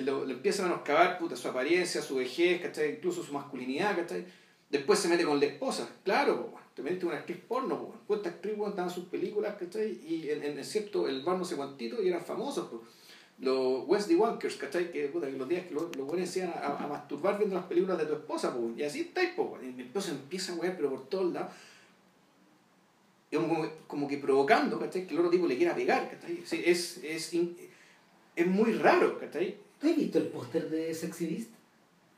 [0.00, 2.92] lo, empiezan a menoscabar puta, su apariencia, su vejez, ¿cachai?
[2.92, 4.24] incluso su masculinidad, ¿cachai?
[4.70, 8.30] Después se mete con la esposa, claro, te metes con una actriz porno, po, esta
[8.30, 10.00] actriz en sus películas, ¿cachai?
[10.04, 12.82] Y en, en, cierto, el bar no sé cuantito y eran famosos, pues.
[13.38, 14.90] los Wesley Wankers, ¿cachai?
[14.90, 17.98] Que, puta, que los días que los, buenos iban a, a, masturbar viendo las películas
[17.98, 18.76] de tu esposa, pues.
[18.78, 19.62] y así estáis, pues.
[19.62, 21.52] Y entonces empieza a wear, pero por todos lados.
[23.32, 25.06] Como, como, que provocando, ¿cachai?
[25.06, 26.42] Que el otro tipo le quiera pegar, ¿cachai?
[26.44, 27.32] Sí, es, es,
[28.36, 29.56] es muy raro, ¿cachai?
[29.82, 31.50] Has visto el póster de Sexy Beast?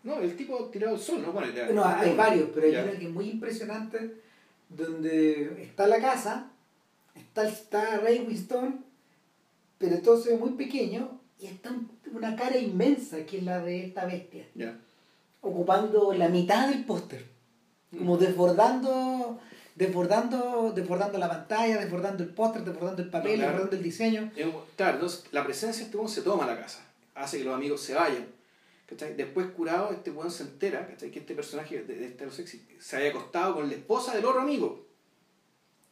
[0.04, 1.32] No, el tipo tirado al sol, ¿no?
[1.32, 4.14] Bueno, no, hay varios, pero hay uno que es muy impresionante,
[4.68, 6.50] donde está la casa,
[7.14, 8.84] está, está Ray Winston,
[9.78, 11.74] pero todo se ve muy pequeño, y está
[12.12, 14.46] una cara inmensa que es la de esta bestia.
[15.40, 17.26] Ocupando la mitad del póster.
[17.90, 18.18] Como mm.
[18.20, 19.40] desbordando
[19.74, 24.30] desbordando, desbordando la pantalla, desbordando el póster, desbordando el papel, desbordando el diseño.
[24.76, 26.85] Claro, entonces la presencia de este se toma la casa
[27.16, 28.26] hace que los amigos se vayan.
[29.16, 33.10] Después curado, este weón se entera que este personaje de, de este sexy se había
[33.10, 34.86] acostado con la esposa del otro amigo.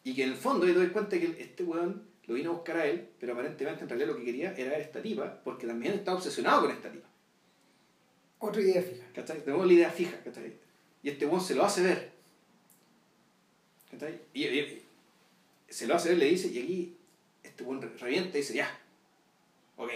[0.04, 2.76] Y que en el fondo yo doy cuenta que este weón lo vino a buscar
[2.76, 5.94] a él, pero aparentemente en realidad lo que quería era ver esta tipa, porque también
[5.94, 7.08] estaba obsesionado con esta tipa.
[8.38, 9.04] Otra idea fija.
[9.42, 10.16] Tenemos la idea fija,
[11.02, 12.12] Y este weón se lo hace ver.
[14.32, 14.82] Y, y,
[15.68, 16.96] se lo hace ver, le dice, y aquí
[17.42, 18.78] este weón revienta y dice, ya,
[19.76, 19.90] ok,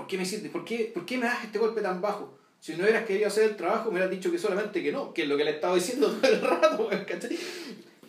[0.00, 0.50] ¿Por qué me sientes?
[0.50, 2.38] ¿Por qué, ¿Por qué me das este golpe tan bajo?
[2.58, 5.24] Si no hubieras querido hacer el trabajo, me hubieras dicho que solamente que no, que
[5.24, 7.34] es lo que le estaba diciendo todo el rato, ¿cachai?
[7.34, 7.38] Eh,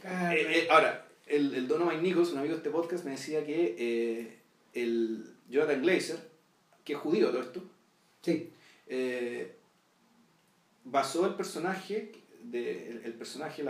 [0.06, 4.38] eh, ahora, el, el Donovan Nichols, un amigo de este podcast, me decía que eh,
[4.74, 6.18] el Jonathan Glazer,
[6.86, 7.62] que es judío todo esto,
[8.22, 8.54] sí.
[10.86, 13.66] basó el personaje de, el, personaje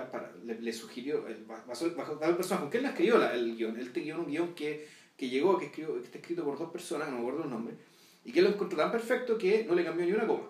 [0.45, 3.78] le, sugirió, el, basó, el personaje, ¿con qué él escribió el guion?
[3.78, 7.09] Él escribió un guion que, que llegó, que, escribió, que está escrito por dos personas,
[7.09, 7.78] no me acuerdo los nombres,
[8.24, 10.49] y que él lo encontró tan perfecto que no le cambió ni una coma.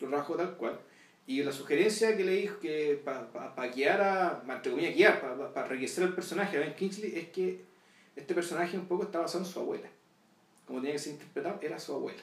[0.00, 0.78] Lo trabajó tal cual.
[1.26, 5.20] Y la sugerencia que le dijo que para pa, pa guiar a, entre comillas, guiar,
[5.20, 7.64] para pa, el personaje a Ben Kingsley, es que
[8.14, 9.88] este personaje un poco está basado en su abuela.
[10.66, 12.22] Como tenía que ser interpretado, era su abuela.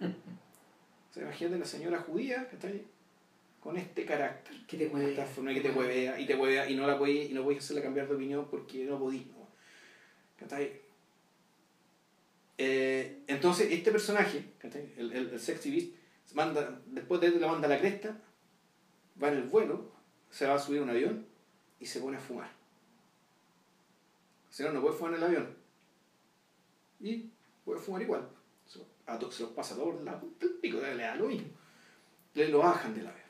[0.00, 2.84] o sea, imagínate la señora judía que está ahí
[3.60, 4.56] con este carácter.
[4.66, 5.08] Que te huevea.
[5.10, 7.82] Esta forma que te huevea y te huevea y no la puedes, y no hacerle
[7.82, 9.26] cambiar de opinión porque no podís.
[9.26, 9.48] ¿no?
[12.58, 14.44] Eh, entonces, este personaje,
[14.96, 15.92] el, el, el sexy beast,
[16.34, 18.20] manda, después de la manda a la cresta,
[19.22, 19.90] va en el vuelo,
[20.30, 21.26] se va a subir a un avión
[21.80, 22.50] y se pone a fumar.
[24.50, 25.56] Si no, no puede fumar en el avión.
[27.00, 27.30] Y
[27.64, 28.28] puede fumar igual.
[28.66, 28.78] Se,
[29.42, 31.48] los pasa a todos del pico, le da lo mismo.
[32.34, 33.26] Le lo bajan del avión.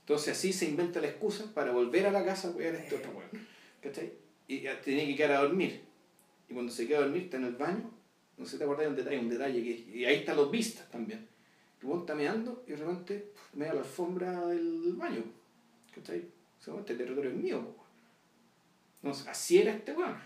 [0.00, 2.96] Entonces así se inventa la excusa para volver a la casa a cuidar a este
[2.96, 3.12] otro.
[3.82, 4.12] ¿Cachai?
[4.46, 5.82] Y tiene que quedar a dormir.
[6.48, 7.90] Y cuando se queda a dormir está en el baño,
[8.38, 9.98] no sé si te acordás de un detalle, un detalle que.
[9.98, 11.28] Y ahí están los vistas también
[11.82, 15.22] el está meando y de repente me la alfombra del baño.
[15.94, 16.24] ¿Cachai?
[16.58, 17.62] Este territorio es mío.
[18.96, 20.16] Entonces, así era este weón.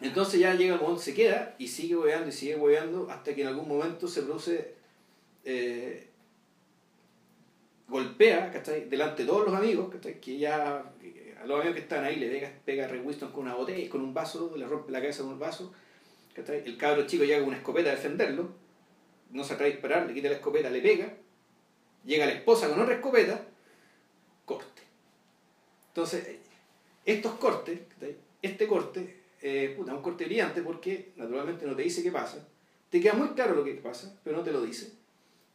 [0.00, 3.42] Entonces ya llega el momento, se queda y sigue hueveando y sigue hueveando hasta que
[3.42, 4.74] en algún momento se produce.
[5.44, 6.10] Eh,
[7.88, 8.88] golpea, ¿cachai?
[8.88, 10.20] Delante de todos los amigos, ¿cachai?
[10.20, 10.92] Que ya.
[11.40, 13.88] A los amigos que están ahí le pega, pega a Ray Winston con una botella,
[13.88, 15.72] con un vaso, le rompe la cabeza con un vaso.
[16.36, 18.66] El cabro chico llega con una escopeta a defenderlo
[19.30, 21.12] no se atreve a disparar, le quita la escopeta, le pega,
[22.04, 23.44] llega la esposa con otra escopeta,
[24.44, 24.82] corte.
[25.88, 26.36] Entonces,
[27.04, 27.80] estos cortes,
[28.42, 32.46] este corte, eh, puta, un corte brillante porque naturalmente no te dice qué pasa,
[32.90, 34.92] te queda muy claro lo que pasa, pero no te lo dice.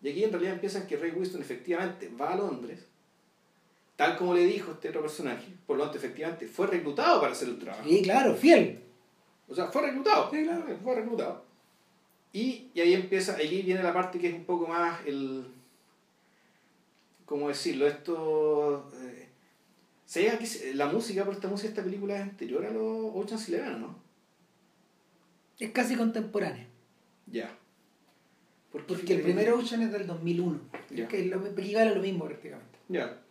[0.02, 2.80] Y aquí en realidad empiezan que Ray Winston efectivamente va a Londres,
[3.96, 7.50] tal como le dijo este otro personaje, por lo tanto efectivamente fue reclutado para hacer
[7.50, 7.88] el trabajo.
[7.88, 8.80] Sí, claro, fiel.
[9.52, 10.32] O sea, fue reclutado.
[10.32, 11.44] Sí, claro, fue reclutado.
[12.32, 15.46] Y, y ahí empieza, allí viene la parte que es un poco más el.
[17.26, 17.86] ¿Cómo decirlo?
[17.86, 18.90] Esto.
[18.96, 19.28] Eh,
[20.14, 23.96] que la música por esta música esta película es anterior a los Ocean's Eleven, ¿no?
[25.60, 26.68] Es casi contemporánea.
[27.28, 27.56] Ya.
[28.72, 30.60] Porque el primer Ocean es del 2001.
[30.92, 31.04] Ya.
[31.04, 32.80] Es que era lo mismo prácticamente.
[32.88, 33.22] Ya.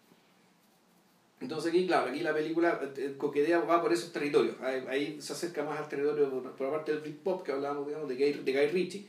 [1.40, 4.56] Entonces aquí, claro, aquí la película eh, coquetea va por esos territorios.
[4.60, 8.16] Ahí, se acerca más al territorio por, la parte del Britpop que hablábamos, digamos, de
[8.16, 9.06] Guy, de Guy Ritchie.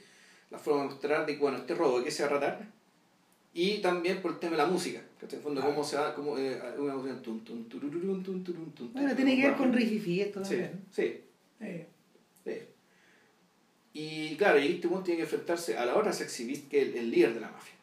[0.49, 2.67] La forma de mostrar de, bueno, este robo, de qué se va a tratar.
[3.53, 5.01] Y también por el tema de la música.
[5.19, 9.13] Que en el fondo, cómo se da, cómo, eh, una música tum, tum, tum, Bueno,
[9.13, 10.85] tiene que ver con Rififi esto también.
[10.89, 11.21] Sí,
[11.59, 11.85] sí.
[12.45, 12.51] sí.
[13.93, 17.11] Y claro, y este mundo tiene que enfrentarse a la otra sexy que es el
[17.11, 17.80] líder de la mafia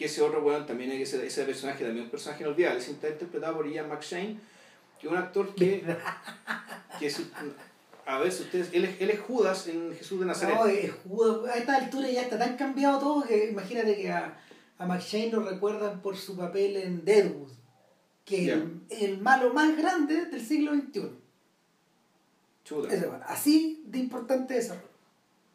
[0.00, 3.56] que ese otro weón también es ese, ese personaje, también un personaje inolvidable, está interpretado
[3.56, 4.38] por Ian McShane,
[4.98, 5.84] que es un actor que,
[6.98, 7.12] que
[8.06, 10.56] a ver si ustedes, él es, él es Judas en Jesús de Nazaret.
[10.56, 14.40] No, es Judas, a esta altura ya está tan cambiado todo que imagínate que a,
[14.78, 17.52] a McShane lo recuerdan por su papel en Deadwood,
[18.24, 21.10] que es el, malo más grande del siglo XXI.
[22.64, 23.22] Chuda.
[23.26, 24.88] así de importante desarrollo.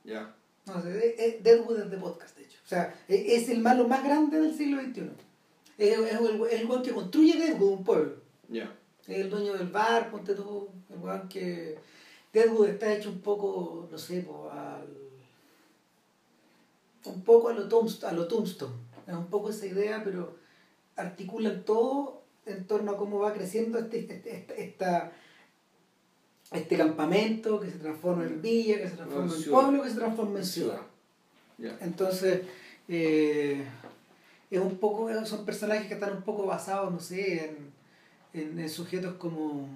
[0.03, 0.35] Ya.
[0.67, 2.34] No sé, Deadwood es de podcast.
[2.65, 5.11] O sea, e, es el malo más grande del siglo XXI.
[5.77, 8.15] Es, el, el que construye Deadwood, un pueblo.
[8.49, 8.75] Ya.
[9.07, 10.69] Es el dueño del bar, ponte tú.
[10.89, 11.77] El weón que.
[12.33, 14.87] Deadwood está hecho un poco, no sé, al.
[17.05, 18.73] Un poco a lo, Tombstone, a lo Tombstone.
[19.05, 20.35] Es un poco esa idea, pero
[20.95, 25.11] articulan todo en torno a cómo va creciendo este, este, este esta
[26.51, 30.39] este campamento que se transforma en villa, que se transforma en pueblo, que se transforma
[30.39, 30.81] en ciudad.
[31.57, 32.41] Entonces,
[32.87, 33.65] eh,
[34.51, 37.57] es un poco, son personajes que están un poco basados, no sé,
[38.33, 39.69] en, en, sujetos como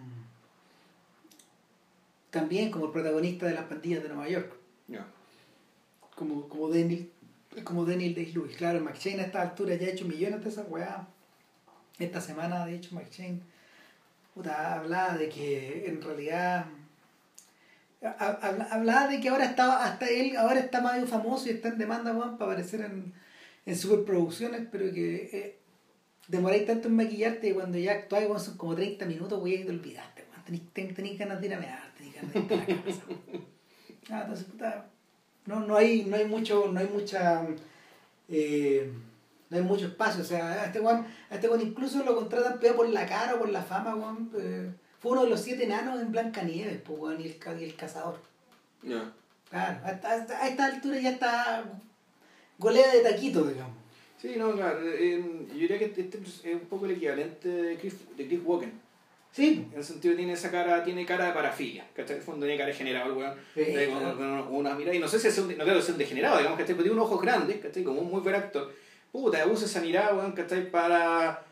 [2.29, 4.53] también como el protagonista de las pandillas de Nueva York.
[6.15, 7.09] Como, como Daniel,
[7.63, 8.57] como Daniel Day-Lewis.
[8.57, 11.07] Claro, McShane a esta altura ya ha hecho millones de esas weas.
[11.97, 13.39] Esta semana, de hecho, McShane
[14.47, 16.65] hablaba de que en realidad
[18.01, 22.13] hablaba de que ahora estaba hasta él ahora está medio famoso y está en demanda
[22.13, 23.13] para aparecer en,
[23.65, 25.59] en superproducciones pero que eh,
[26.27, 29.71] demoráis tanto en maquillarte y cuando ya actuáis son como 30 minutos güey, y te
[29.71, 30.25] olvidaste
[30.73, 33.03] tenéis ganas de ir a mear tenéis ganas de ir a la casa
[34.11, 34.85] ah, entonces puta,
[35.45, 37.45] no, no hay no hay mucho no hay mucha
[38.31, 38.93] Eh,
[39.49, 40.21] no hay mucho espacio.
[40.21, 43.63] O sea, a este Juan, este incluso lo contratan por la cara o por la
[43.63, 44.29] fama, Juan.
[44.37, 48.19] Eh, fue uno de los siete enanos en Blancanieves, pues, y el, y el cazador.
[48.81, 49.11] Claro,
[49.51, 49.91] a,
[50.47, 51.63] esta altura ya está
[52.57, 53.77] golea de taquito, digamos.
[54.21, 54.81] Sí, no, claro.
[54.83, 58.89] yo diría que este es un poco el equivalente de Chris, de Chris Walken.
[59.31, 59.67] Sí.
[59.71, 62.57] En el sentido tiene esa cara, tiene cara de parafilia, que En el fondo tiene
[62.57, 63.35] cara de generado, weón.
[64.45, 66.37] con, una mirada, y no sé si es un, no creo que sea un degenerado,
[66.37, 67.83] digamos, que Pero tiene un ojos grandes, ¿cachai?
[67.83, 68.73] Como un muy buen actor.
[69.11, 70.69] Puta, usa esa mirada, weón, ¿cachai?
[70.69, 71.45] Para.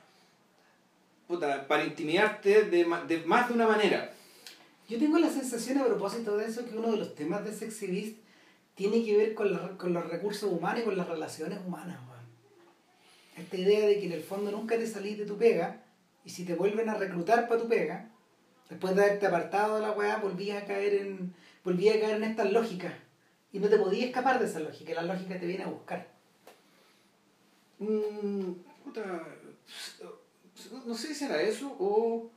[1.27, 4.13] Puta, para intimidarte de, de más de una manera.
[4.87, 7.87] Yo tengo la sensación a propósito de eso que uno de los temas de Sexy
[7.87, 8.17] Beast
[8.75, 12.25] tiene que ver con, con los recursos humanos y con las relaciones humanas, weón.
[13.35, 15.83] Esta idea de que en el fondo nunca te salís de tu pega
[16.23, 18.09] y si te vuelven a reclutar para tu pega,
[18.69, 22.23] después de haberte apartado de la weá, volvías a caer en, volvías a caer en
[22.23, 22.93] estas lógicas.
[23.51, 26.07] Y no te podías escapar de esa lógica, la lógica te viene a buscar.
[27.79, 28.51] Mm,
[30.87, 32.31] no sé si era eso o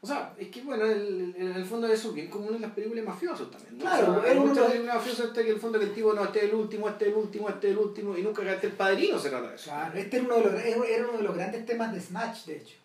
[0.00, 2.70] O sea, es que bueno, el, en el fondo eso es bien común en las
[2.70, 3.78] películas mafiosos también.
[3.78, 6.44] Claro, hay muchas películas mafiosas este que el fondo que el tipo no, este es
[6.44, 9.28] el último, este es el último, este es el último, y nunca el padrino se
[9.28, 9.64] trata de eso.
[9.64, 12.58] Claro, este era uno, de los, era uno de los grandes temas de Snatch, de
[12.58, 12.76] hecho.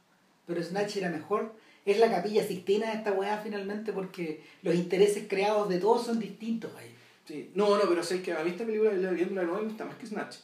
[0.48, 1.54] Pero Snatch era mejor.
[1.86, 6.20] Es la capilla Sistina de esta weá finalmente porque los intereses creados de todos son
[6.20, 6.96] distintos ahí.
[7.28, 9.86] Sí, no, no, pero sé que a mí esta película, viendo la nueva, me gusta
[9.86, 10.38] más que Snatch.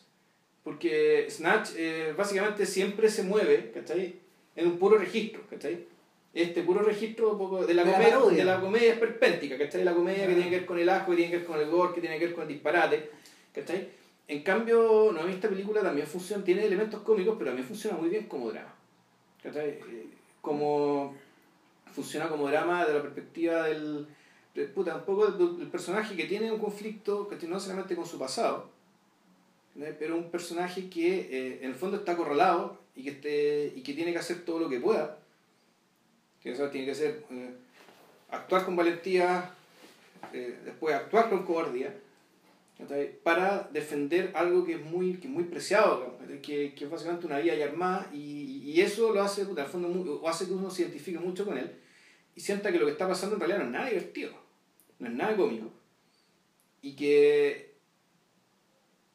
[0.63, 4.15] Porque Snatch eh, básicamente siempre se mueve, ¿cachai?
[4.55, 5.85] En un puro registro, ¿cachai?
[6.33, 7.31] este puro registro
[7.65, 9.83] de la, comedia, de la comedia esperpéntica, ¿cachai?
[9.83, 11.69] La comedia que tiene que ver con el asco, que tiene que ver con el
[11.69, 13.09] gore, que tiene que ver con el disparate,
[13.53, 13.89] ¿cachai?
[14.27, 18.27] En cambio, no, esta película también funciona, tiene elementos cómicos, pero también funciona muy bien
[18.27, 18.75] como drama.
[19.41, 19.69] ¿cachai?
[19.69, 20.09] Eh,
[20.41, 21.15] como
[21.91, 24.07] funciona como drama de la perspectiva del,
[24.75, 28.69] puta, un poco del, personaje que tiene un conflicto, que no solamente con su pasado,
[29.99, 33.93] pero un personaje que eh, en el fondo está acorralado y que, esté, y que
[33.93, 35.17] tiene que hacer todo lo que pueda.
[36.41, 37.51] Que eso tiene que ser eh,
[38.29, 39.51] actuar con valentía,
[40.33, 41.93] eh, después actuar con cobardía,
[43.23, 47.53] para defender algo que es muy, que muy preciado, que, que, es básicamente una vida
[47.55, 51.45] ya armada, y, y eso lo hace, al fondo, hace que uno se identifique mucho
[51.45, 51.69] con él
[52.39, 54.31] y sienta que lo que está pasando en realidad no es nada divertido,
[54.99, 55.69] no es nada cómico,
[56.81, 57.68] y que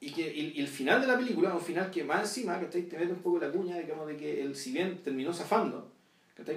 [0.06, 2.66] y que y, el final de la película es un final que más encima que
[2.66, 5.94] te mete un poco la cuña digamos de que el si bien terminó zafando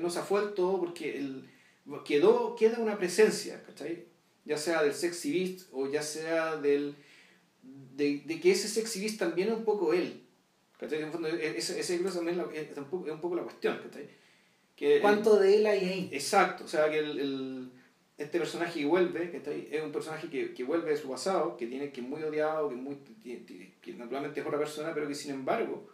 [0.01, 1.45] no se fue del todo porque el,
[2.05, 3.63] quedó, queda una presencia,
[4.45, 6.95] ya sea del sexy beast o ya sea del,
[7.95, 10.23] de, de que ese sexy beast también es un poco él.
[10.79, 11.01] ¿cachai?
[11.01, 13.79] En fondo, e, ese, ese también es, un poco, es un poco la cuestión.
[14.75, 16.09] Que ¿Cuánto de él hay ahí?
[16.11, 17.71] Exacto, o sea que el, el
[18.17, 21.67] este personaje que vuelve, que es un personaje que, que, vuelve de su pasado, que
[21.67, 22.97] tiene que es muy odiado, que, muy,
[23.81, 25.87] que naturalmente es otra persona, pero que sin embargo,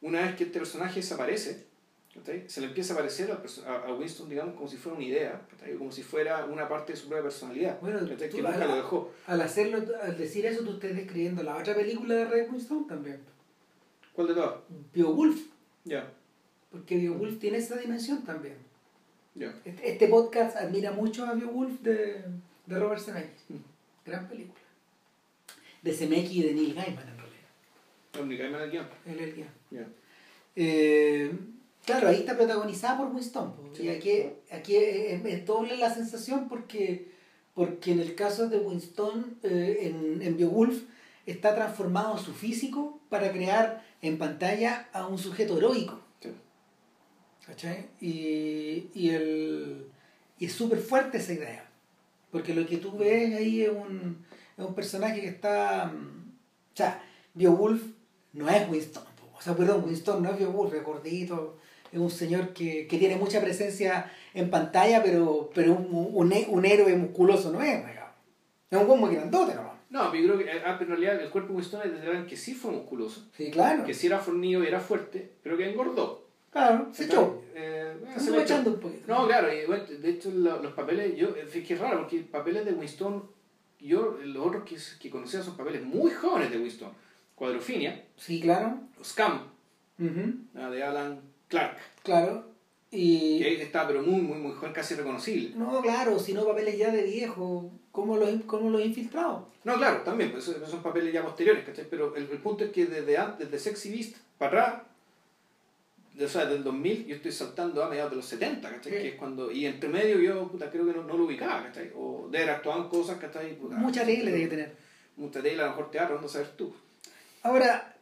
[0.00, 1.66] una vez que este personaje desaparece,
[2.46, 5.42] se le empieza a parecer a, Winston, digamos, como si fuera una idea,
[5.78, 9.12] como si fuera una parte de su propia personalidad, bueno, que nunca al, lo dejó.
[9.26, 13.20] Al, hacerlo, al decir eso, tú estás describiendo la otra película de Ray Winston también.
[14.12, 14.54] ¿Cuál de todas?
[14.94, 15.46] Beowulf.
[15.84, 16.10] Ya.
[16.70, 18.56] Porque Beowulf tiene esa dimensión también.
[19.38, 22.24] Este, este, podcast admira mucho a Beowulf de,
[22.66, 23.44] de Robert Zemeckis.
[23.48, 23.56] Mm.
[24.06, 24.60] Gran película.
[25.82, 28.26] De Zemeckis y de Neil Gaiman en realidad.
[28.26, 28.88] ¿Neil Gaiman el guion?
[29.06, 29.94] Él el guion.
[30.56, 31.32] Eh,
[31.86, 33.54] Claro, ahí está protagonizada por Winston.
[33.78, 37.12] y aquí, aquí es, doble la sensación porque,
[37.54, 40.82] porque en el caso de Winston, eh, en, en Beowulf,
[41.26, 46.00] está transformado su físico para crear en pantalla a un sujeto heroico.
[47.46, 47.86] ¿Cachai?
[48.00, 49.86] Y, y, el,
[50.38, 51.68] y es súper fuerte esa idea.
[52.30, 54.24] Porque lo que tú ves ahí es un,
[54.58, 55.86] es un personaje que está.
[55.86, 56.32] Mm,
[56.72, 57.02] o sea,
[57.34, 57.82] Beowulf
[58.32, 59.04] no es Winston.
[59.36, 61.58] O sea, perdón, Winston no es Beowulf, es gordito
[61.92, 66.64] es un señor que, que, tiene mucha presencia en pantalla, pero, pero un, un, un
[66.64, 67.82] héroe musculoso no es,
[68.70, 69.76] Es un muy grandote nomás.
[69.88, 72.54] No, pero yo creo que ah, en realidad el cuerpo de Winston es que sí
[72.54, 73.28] fue musculoso.
[73.36, 73.84] Sí, claro.
[73.84, 76.25] Que sí era fornido y era fuerte, pero que engordó.
[76.56, 77.42] Claro, se echó.
[77.54, 79.04] Eh, se echando un poquito.
[79.08, 82.64] No, claro, y bueno, de hecho los papeles, yo, es que es raro, porque papeles
[82.64, 83.22] de Winston,
[83.78, 86.90] yo, los otros que, que conocía son papeles muy jóvenes de Winston.
[87.34, 88.06] Cuadrofinia.
[88.16, 88.78] Sí, claro.
[89.04, 89.48] Scam.
[89.98, 91.76] Uh de Alan Clark.
[92.02, 92.46] Claro.
[92.90, 93.38] Y...
[93.38, 95.50] Que está, pero muy, muy, muy joven, casi reconocible.
[95.56, 99.42] No, claro, sino papeles ya de viejo, como los, como los infiltrados.
[99.62, 101.86] No, claro, también, pues son papeles ya posteriores, ¿cachai?
[101.90, 104.82] Pero el, punto es que desde, desde Sexy Beast para atrás,
[106.18, 108.92] o sea, del 2000, yo estoy saltando a mediados de los 70, ¿cachai?
[108.92, 111.92] Que es cuando, y entre medio yo puta, creo que no, no lo ubicaba, ¿cachai?
[111.94, 113.56] O de en cosas, ¿cachai?
[113.56, 114.76] Puta, Mucha tele de que tener.
[115.16, 116.74] Mucha tele, a lo mejor teatro, no sabes tú.
[117.42, 117.96] Ahora,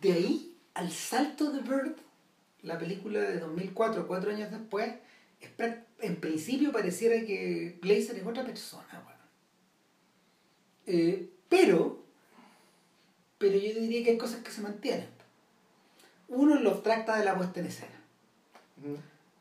[0.00, 1.96] de ahí al salto de Bird,
[2.62, 4.92] la película de 2004, cuatro años después,
[6.00, 9.02] en principio pareciera que Glazer es otra persona.
[9.04, 9.20] Bueno.
[10.86, 12.04] Eh, pero,
[13.38, 15.15] pero yo diría que hay cosas que se mantienen.
[16.28, 18.00] Uno, lo trata de la puesta en escena.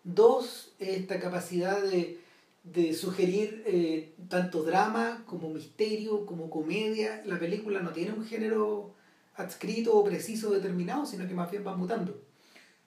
[0.03, 2.19] Dos, esta capacidad de,
[2.63, 7.21] de sugerir eh, tanto drama como misterio, como comedia.
[7.25, 8.93] La película no tiene un género
[9.36, 12.21] adscrito o preciso determinado, sino que más bien va mutando.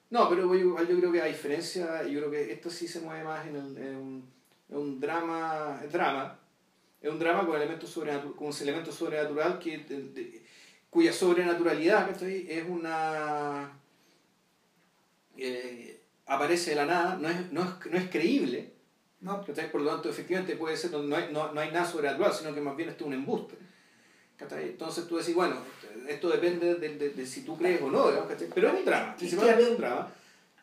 [0.09, 3.23] No, pero yo, yo creo que a diferencia, yo creo que esto sí se mueve
[3.23, 4.29] más en, el, en un,
[4.69, 6.39] un, drama, drama,
[6.99, 10.43] es un drama con elementos sobrenatural, con un elemento sobrenatural que,
[10.89, 13.78] cuya sobrenaturalidad es una
[15.41, 18.73] eh, aparece de la nada, no es, no es, no es creíble,
[19.21, 19.43] no.
[19.43, 22.61] por lo tanto efectivamente puede ser, no, hay, no, no hay nada sobrenatural, sino que
[22.61, 23.55] más bien esto es un embuste.
[24.39, 25.57] Entonces tú decís, bueno,
[26.07, 28.05] esto depende de, de, de, si tú crees o no,
[28.53, 30.13] pero es un drama, principalmente es un drama.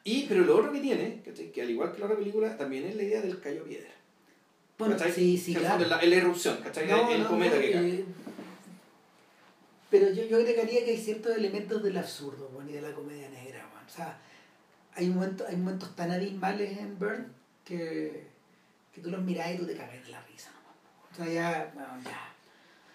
[0.03, 2.97] Y, pero lo otro que tiene, que al igual que la otra película, también es
[2.97, 3.91] la idea del callo piedra.
[4.79, 5.85] Bueno, sí, sí, claro.
[5.87, 6.89] La, la, erupción, ¿cachai?
[7.13, 7.89] el, cometa que cae.
[7.89, 8.05] Eh,
[9.91, 13.29] pero yo, yo agregaría que hay ciertos elementos del absurdo, bueno, y de la comedia
[13.31, 13.87] negra, bueno.
[13.87, 14.19] O sea,
[14.97, 17.27] hay momentos, hay momentos tan abismales en Burn
[17.65, 18.27] que,
[18.93, 21.13] que tú los mirás y tú te cagas de la risa, ¿no?
[21.13, 22.37] O sea, ya, bueno, ya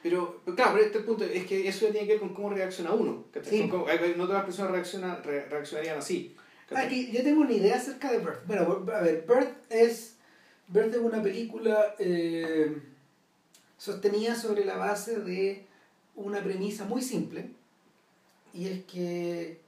[0.02, 2.92] pero, claro, pero este punto es que eso ya tiene que ver con cómo reacciona
[2.92, 3.26] uno.
[3.44, 3.68] Sí.
[3.70, 6.36] Cómo, no todas las personas reaccionan, reaccionarían así.
[6.76, 8.48] Aquí, yo tengo una idea acerca de Birth.
[8.48, 10.16] Bueno, a ver, Birth es,
[10.70, 12.82] Birth es una película eh,
[13.78, 15.66] sostenida sobre la base de
[16.16, 17.50] una premisa muy simple.
[18.54, 19.60] Y es que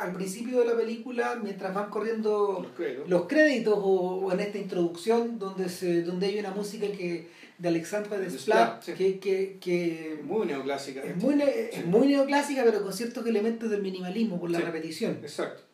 [0.00, 2.66] al principio de la película, mientras van corriendo
[3.06, 7.28] los créditos, o, en esta introducción donde, se, donde hay una música que
[7.58, 11.02] de Alexandra de Splat, que, que, que, muy neoclásica.
[11.02, 15.18] Es muy, es muy neoclásica, pero con ciertos elementos del minimalismo, por la repetición.
[15.20, 15.64] Exacto.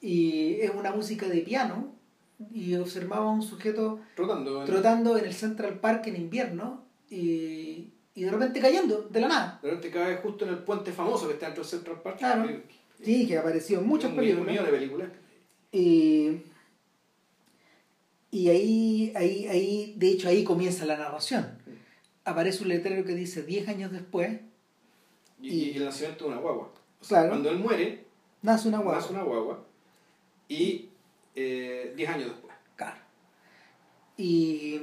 [0.00, 1.92] Y es una música de piano,
[2.54, 8.22] y observaba a un sujeto trotando, trotando en el Central Park en invierno, y, y
[8.22, 9.58] de repente cayendo, de la nada.
[9.60, 12.18] De repente cae justo en el puente famoso que está dentro del Central Park.
[12.18, 12.62] Claro.
[13.02, 14.64] Sí, que apareció en muchas películas.
[14.64, 15.08] De películas.
[15.72, 16.42] Y,
[18.30, 21.58] y ahí, ahí, ahí, de hecho, ahí comienza la narración.
[22.24, 24.40] Aparece un letrero que dice 10 años después.
[25.40, 26.72] Y, el nacimiento de una guagua.
[27.06, 28.04] claro, cuando él muere,
[28.42, 29.00] nace una guagua.
[29.00, 29.66] Nace una guagua.
[30.48, 30.88] Y
[31.34, 32.54] 10 eh, años después.
[32.76, 33.00] Claro.
[34.16, 34.80] Y,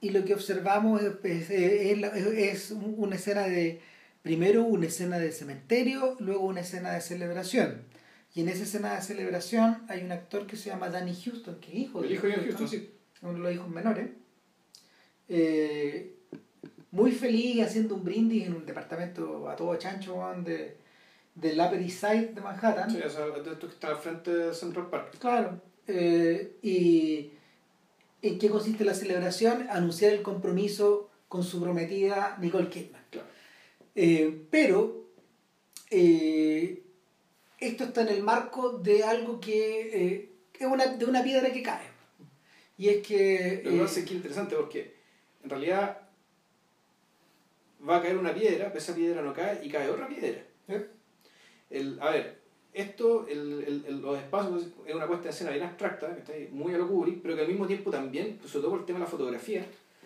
[0.00, 3.82] y lo que observamos es, es, es una escena de,
[4.26, 7.82] primero una escena de cementerio, luego una escena de celebración
[8.34, 11.68] y en esa escena de celebración hay un actor que se llama Danny Houston, que
[11.68, 12.08] es hijo de...
[12.08, 12.90] El hijo de Houston, sí.
[13.22, 14.10] Uno de los hijos menores.
[15.28, 16.16] Eh,
[16.90, 20.76] muy feliz haciendo un brindis en un departamento a todo chancho de,
[21.36, 22.90] del Upper East Side de Manhattan.
[22.90, 25.18] Sí, o sea, esto que está al frente de Central Park.
[25.20, 25.62] Claro.
[25.86, 27.30] Eh, y
[28.22, 29.68] ¿en qué consiste la celebración?
[29.70, 33.04] Anunciar el compromiso con su prometida Nicole Kidman.
[33.08, 33.35] Claro.
[33.96, 35.06] Eh, pero
[37.58, 41.62] esto está en el marco de algo que eh, es una, de una piedra que
[41.62, 41.86] cae.
[42.78, 43.62] Y es que...
[43.64, 44.94] Lo que pasa es que es interesante porque
[45.42, 46.02] en realidad
[47.88, 50.42] va a caer una piedra, pero esa piedra no cae y cae otra piedra.
[50.68, 50.86] ¿Eh?
[51.70, 52.38] El, a ver,
[52.74, 56.74] esto, el, el, los espacios, es una puesta de escena bien abstracta, que está muy
[56.74, 59.04] a lo Kubrick, pero que al mismo tiempo también, sobre todo por el tema de
[59.06, 59.64] la fotografía,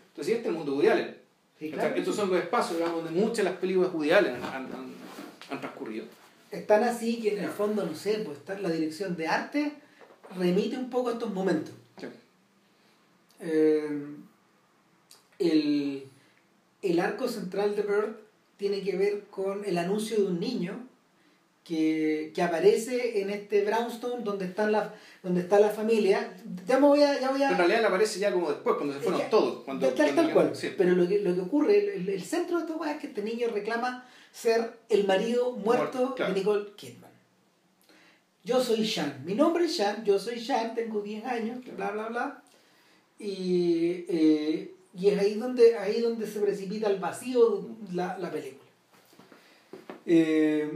[0.09, 1.20] entonces este es el mundo Woody Allen.
[1.61, 4.95] Estos son los espacios donde muchas de las películas Woody Allen han, han,
[5.51, 6.07] han transcurrido.
[6.51, 9.73] Están así que en el fondo, no sé, pues está la dirección de arte
[10.37, 11.75] remite un poco a estos momentos.
[13.43, 14.07] Eh,
[15.39, 16.05] el,
[16.83, 18.17] el, arco central de Bird
[18.59, 20.87] tiene que ver con el anuncio de un niño
[21.71, 24.93] que, que aparece en este brownstone donde está la,
[25.23, 26.35] donde está la familia.
[26.67, 27.51] Ya me voy a, ya voy a...
[27.53, 29.63] En realidad aparece ya como después, cuando se fueron todos.
[29.63, 30.53] Cuando, tal, cual.
[30.77, 33.51] Pero lo que, lo que ocurre, el, el centro de todo es que este niño
[33.55, 37.09] reclama ser el marido muerto de Nicole Kidman.
[38.43, 42.09] Yo soy Sean, mi nombre es Sean, yo soy Sean, tengo 10 años, bla, bla,
[42.09, 42.43] bla.
[43.17, 48.69] Y, eh, y es ahí donde, ahí donde se precipita el vacío la, la película.
[50.05, 50.69] Eh,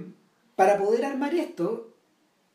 [0.56, 1.94] para poder armar esto,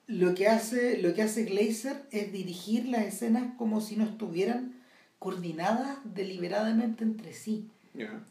[0.07, 4.75] lo que hace, lo que hace Glazer es dirigir las escenas como si no estuvieran
[5.19, 7.69] coordinadas deliberadamente entre sí.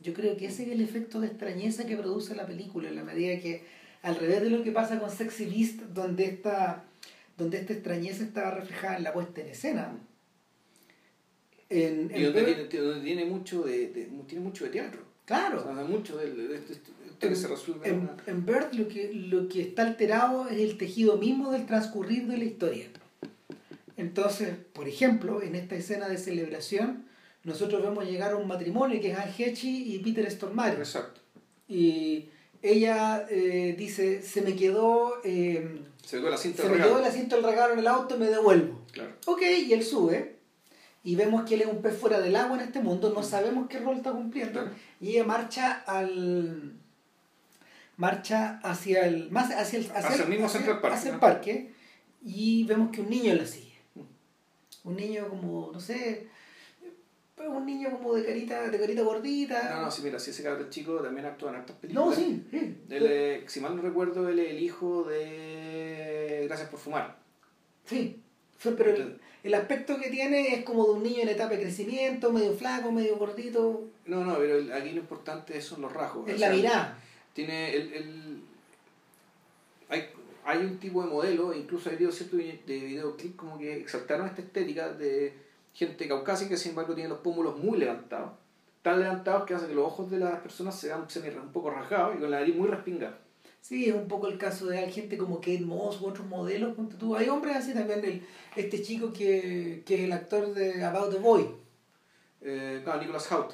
[0.03, 3.05] Yo creo que ese es el efecto de extrañeza que produce la película, en la
[3.05, 3.63] medida que
[4.03, 6.85] al revés de lo que pasa con Sexy Beast, donde esta,
[7.37, 9.99] donde esta extrañeza estaba reflejada en la puesta en escena.
[11.69, 15.03] En, y donde, tiene, mucho de, tiene mucho de teatro.
[15.27, 15.65] Claro.
[15.87, 16.61] mucho de, de,
[17.19, 17.89] que se resuelve.
[17.89, 22.27] En, en Bird lo que, lo que está alterado es el tejido mismo del transcurrir
[22.27, 22.87] de la historia.
[23.97, 27.05] Entonces, por ejemplo, en esta escena de celebración,
[27.45, 30.77] nosotros vemos llegar a un matrimonio que es Anne Hechi y Peter Stormare.
[30.79, 31.21] Exacto.
[31.69, 32.29] Y
[32.63, 35.15] ella eh, dice, se me quedó...
[35.25, 38.81] Eh, se me quedó me el asiento del regalo en el auto, me devuelvo.
[38.93, 39.13] Claro.
[39.27, 40.39] Ok, y él sube
[41.05, 43.69] y vemos que él es un pez fuera del agua en este mundo, no sabemos
[43.69, 44.69] qué rol está cumpliendo,
[45.01, 46.73] y ella marcha al
[47.99, 51.75] marcha hacia el más hacia el, hacia, el, mismo centro del parque, hacia el parque
[52.23, 53.75] y vemos que un niño la sigue.
[54.85, 56.29] Un niño como, no sé,
[57.37, 59.75] un niño como de carita, de carita gordita.
[59.75, 62.07] No, no, sí, mira, si ese cabrón chico también actúa en hartas películas.
[62.09, 62.77] No, sí, sí.
[63.47, 67.19] si mal no recuerdo, él es el hijo de Gracias por fumar.
[67.85, 68.23] Sí,
[68.63, 72.33] pero el, el, aspecto que tiene es como de un niño en etapa de crecimiento,
[72.33, 73.89] medio flaco, medio gordito.
[74.07, 76.29] No, no, pero aquí lo importante son los rasgos.
[76.29, 76.99] Es la mirada.
[77.39, 78.43] Tiene el, el...
[79.89, 80.09] Hay,
[80.45, 84.43] hay un tipo de modelo, incluso hay videos ciertos de videoclip como que exaltaron esta
[84.43, 85.35] estética de
[85.73, 88.33] gente caucásica, sin embargo tiene los pómulos muy levantados,
[88.83, 92.17] tan levantados que hace que los ojos de las personas se vean un poco rasgados
[92.17, 93.17] y con la nariz muy respingada.
[93.61, 96.75] Sí, es un poco el caso de gente como Kate Moss u otros modelos.
[96.99, 97.15] Tú.
[97.15, 98.27] Hay hombres así también, el,
[98.57, 101.49] este chico que, que es el actor de About the Boy.
[102.41, 103.53] Eh, no, Nicholas Hout.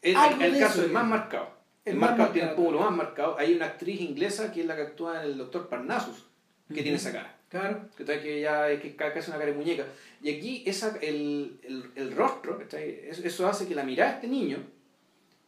[0.00, 1.53] El, el, caso es más marcado.
[1.84, 3.38] El, más marcado, tiene el pómulo más marcado.
[3.38, 6.24] Hay una actriz inglesa que es la que actúa en el Doctor Parnassus,
[6.68, 7.36] que tiene esa cara.
[7.48, 7.88] Claro.
[7.96, 9.84] Que, que ya es que casi una cara de muñeca.
[10.22, 14.58] Y aquí esa, el, el, el rostro, eso hace que la mirada de este niño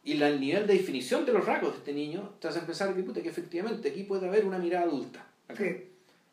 [0.07, 2.95] y la, el nivel de definición de los rasgos de este niño te hace pensar
[2.95, 5.27] que, puta, que efectivamente aquí puede haber una mirada adulta.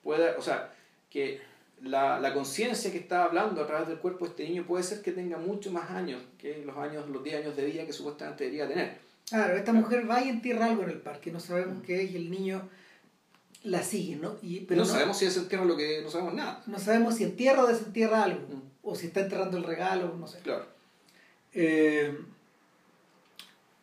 [0.01, 0.73] Puede, o sea,
[1.11, 1.41] que
[1.83, 5.03] la, la conciencia que está hablando a través del cuerpo de este niño puede ser
[5.03, 8.45] que tenga mucho más años que los años los 10 años de vida que supuestamente
[8.45, 8.99] debería tener.
[9.29, 12.17] Claro, esta mujer va y entierra algo en el parque, no sabemos qué es, y
[12.17, 12.69] el niño
[13.63, 14.37] la sigue, ¿no?
[14.43, 16.63] Y, pero no, sabemos si desentierra lo que no sabemos nada.
[16.67, 18.63] No sabemos si entierra o desentierra algo, mm.
[18.83, 20.41] o si está enterrando el regalo, no sé.
[20.41, 20.67] Claro.
[21.55, 22.19] Eh,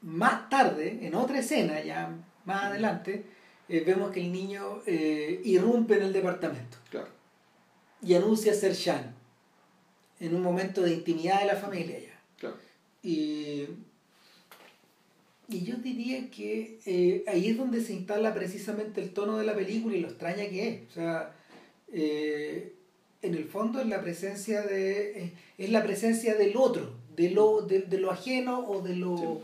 [0.01, 2.15] más tarde, en otra escena, ya
[2.45, 3.25] más adelante,
[3.67, 6.77] eh, vemos que el niño eh, irrumpe en el departamento.
[6.89, 7.07] Claro.
[8.03, 9.15] Y anuncia ser Shan.
[10.19, 12.19] En un momento de intimidad de la familia ya.
[12.37, 12.57] Claro.
[13.01, 13.65] Y
[15.51, 19.53] y yo diría que eh, ahí es donde se instala precisamente el tono de la
[19.53, 20.89] película y lo extraña que es.
[20.89, 21.35] O sea,
[21.91, 22.73] eh,
[23.21, 27.61] en el fondo es la presencia de eh, es la presencia del otro, de lo,
[27.61, 29.41] de, lo ajeno o de lo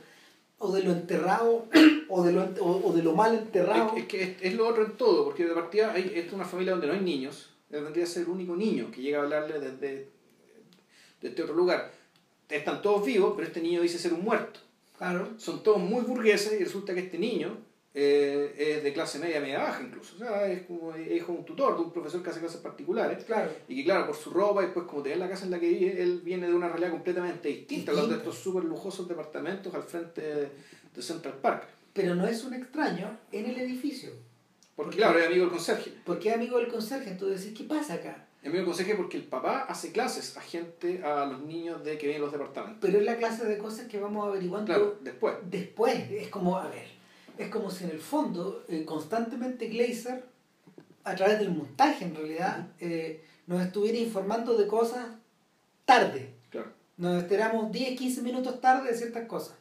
[0.60, 1.68] o de lo enterrado
[2.10, 3.96] o de lo, o, de lo mal enterrado.
[3.96, 6.88] Es, que es, lo otro en todo, porque de partida hay, es una familia donde
[6.88, 10.08] no hay niños, tendría que ser el único niño que llega a hablarle desde, desde
[11.22, 11.92] este otro lugar.
[12.50, 14.62] Están todos vivos, pero este niño dice ser un muerto.
[14.98, 15.34] Claro.
[15.38, 17.58] Son todos muy burgueses y resulta que este niño
[18.00, 20.16] eh, es de clase media, media baja incluso.
[20.16, 23.24] O sea, es como hijo de un tutor, de un profesor que hace clases particulares.
[23.24, 23.52] Claro.
[23.68, 25.68] Y que claro, por su ropa y pues como te la casa en la que
[25.68, 29.82] vive, él viene de una realidad completamente distinta, hablando de estos súper lujosos departamentos al
[29.82, 31.68] frente de, Central Park.
[31.94, 34.12] Pero no es un extraño en el edificio.
[34.76, 35.94] Porque, claro, es amigo del conserje.
[36.06, 38.27] Porque es amigo del conserje, entonces ¿qué pasa acá?
[38.48, 41.98] Es amigo del conserje porque el papá hace clases a gente, a los niños de
[41.98, 42.78] que vienen los departamentos.
[42.80, 45.36] Pero es la clase de cosas que vamos averiguando después.
[45.52, 46.88] Después, es como, a ver,
[47.38, 50.24] es como si en el fondo eh, constantemente Glazer,
[51.04, 55.06] a través del montaje en realidad, eh, nos estuviera informando de cosas
[55.84, 56.34] tarde.
[56.50, 56.72] Claro.
[56.96, 59.58] Nos esperamos 10, 15 minutos tarde de ciertas cosas.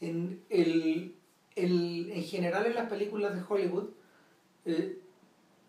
[0.00, 1.14] En, el,
[1.54, 3.90] el, en general en las películas de Hollywood,
[4.64, 5.01] eh,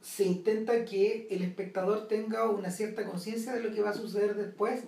[0.04, 4.36] se intenta que el espectador tenga una cierta conciencia de lo que va a suceder
[4.36, 4.82] después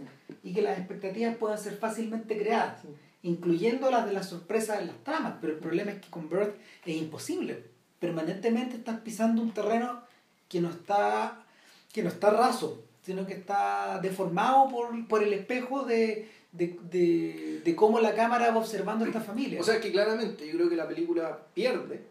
[0.44, 2.82] y que las expectativas puedan ser fácilmente creadas,
[3.24, 5.36] incluyendo las de las sorpresas de las tramas.
[5.40, 6.56] Pero el problema es que con Bird
[6.86, 7.64] es imposible.
[8.00, 10.02] Permanentemente estás pisando un terreno
[10.50, 11.46] que no está,
[11.94, 17.62] que no está raso, sino que está deformado por, por el espejo de, de, de,
[17.64, 19.62] de, cómo la cámara va observando a esta familia.
[19.62, 22.02] O sea que claramente yo creo que la película pierde.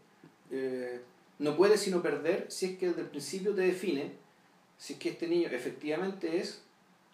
[0.51, 1.03] Eh,
[1.39, 4.13] no puede sino perder si es que desde el principio te define
[4.77, 6.63] si es que este niño efectivamente es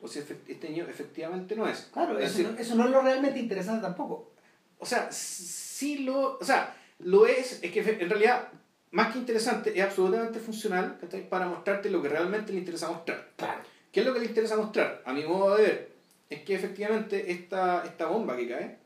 [0.02, 1.88] o si este niño efectivamente no es.
[1.92, 4.32] Claro, eso, no, eso no es lo realmente interesante tampoco.
[4.78, 8.48] O sea, sí lo, o sea, lo es, es que en realidad,
[8.92, 10.98] más que interesante, es absolutamente funcional
[11.28, 13.30] para mostrarte lo que realmente le interesa mostrar.
[13.36, 13.60] Claro.
[13.92, 15.02] ¿Qué es lo que le interesa mostrar?
[15.04, 15.92] A mi modo de ver,
[16.30, 18.78] es que efectivamente esta, esta bomba que cae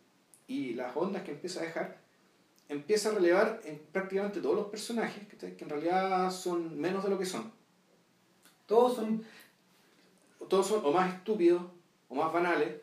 [0.48, 2.03] y las ondas que empieza a dejar
[2.68, 7.18] empieza a relevar en prácticamente todos los personajes, que en realidad son menos de lo
[7.18, 7.52] que son.
[8.66, 9.24] Todos son...
[10.48, 11.62] Todos son o más estúpidos,
[12.08, 12.74] o más banales,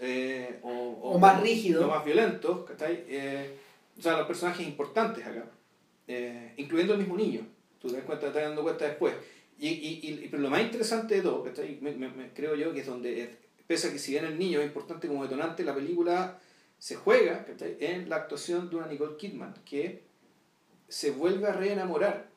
[0.00, 1.84] eh, o, más rígidos.
[1.84, 3.56] O más violentos, eh,
[3.96, 5.46] o sea, los personajes importantes acá,
[6.08, 7.46] eh, incluyendo el mismo niño,
[7.80, 9.14] tú te das cuenta, te estás dando cuenta después.
[9.58, 11.44] Y, y, y, pero lo más interesante de todo,
[12.34, 13.36] creo yo que es donde,
[13.68, 16.38] pese a que si bien el niño es importante como detonante, la película
[16.84, 17.46] se juega
[17.80, 20.02] en la actuación de una Nicole Kidman, que
[20.86, 22.28] se vuelve a reenamorar,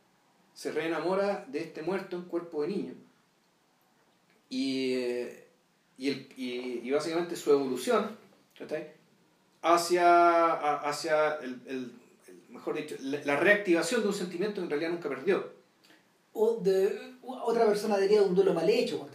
[0.53, 2.93] se reenamora de este muerto en cuerpo de niño.
[4.49, 4.93] Y,
[5.97, 8.17] y, el, y, básicamente su evolución
[9.63, 11.91] hacia, hacia el, el,
[12.47, 15.51] mejor dicho, la reactivación de un sentimiento que en realidad nunca perdió.
[16.31, 19.09] O de otra persona diría un duelo mal hecho,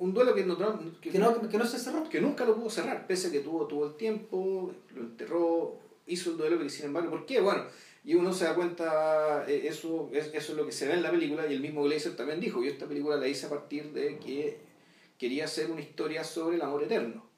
[0.00, 0.56] un duelo que no,
[1.00, 2.08] que, no, que no se cerró.
[2.08, 6.30] Que nunca lo pudo cerrar, pese a que tuvo, tuvo el tiempo, lo enterró, hizo
[6.30, 7.40] el duelo, que sin embargo, ¿por qué?
[7.40, 7.64] Bueno,
[8.02, 11.10] y uno se da cuenta, eh, eso, eso es lo que se ve en la
[11.10, 14.18] película, y el mismo Glazer también dijo, yo esta película la hice a partir de
[14.18, 14.58] que
[15.18, 17.28] quería hacer una historia sobre el amor eterno.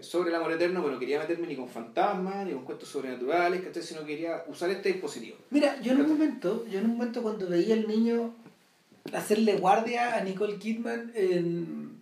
[0.00, 3.60] Sobre el amor eterno, pero no quería meterme ni con fantasmas, ni con cuentos sobrenaturales,
[3.84, 5.36] sino quería usar este dispositivo.
[5.50, 8.34] Mira, yo en un momento, yo en un momento cuando veía al niño
[9.12, 12.00] hacerle guardia a Nicole Kidman en,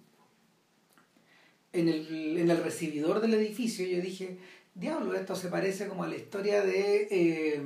[1.72, 4.38] en, el, en el recibidor del edificio, yo dije,
[4.74, 7.08] diablo, esto se parece como a la historia de...
[7.10, 7.62] Eh,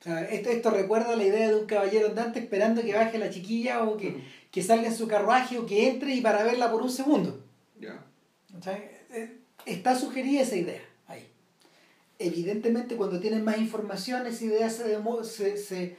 [0.00, 3.28] o sea, esto, esto recuerda la idea de un caballero andante esperando que baje la
[3.28, 6.80] chiquilla o que, que salga en su carruaje o que entre y para verla por
[6.80, 7.44] un segundo.
[7.78, 8.02] Ya.
[9.12, 9.36] Eh,
[9.66, 11.28] está sugerida esa idea ahí.
[12.18, 15.96] Evidentemente cuando tienes más información esa idea se, se, se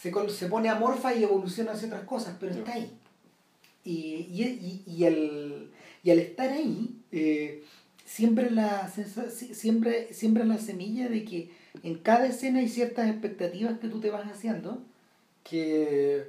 [0.00, 2.90] se, se pone amorfa y evoluciona hacia otras cosas, pero está ahí.
[3.84, 5.70] Y, y, y, al,
[6.02, 7.64] y al estar ahí, eh,
[8.04, 11.50] siempre, la, siempre, siempre la semilla de que
[11.82, 14.82] en cada escena hay ciertas expectativas que tú te vas haciendo
[15.44, 16.28] que,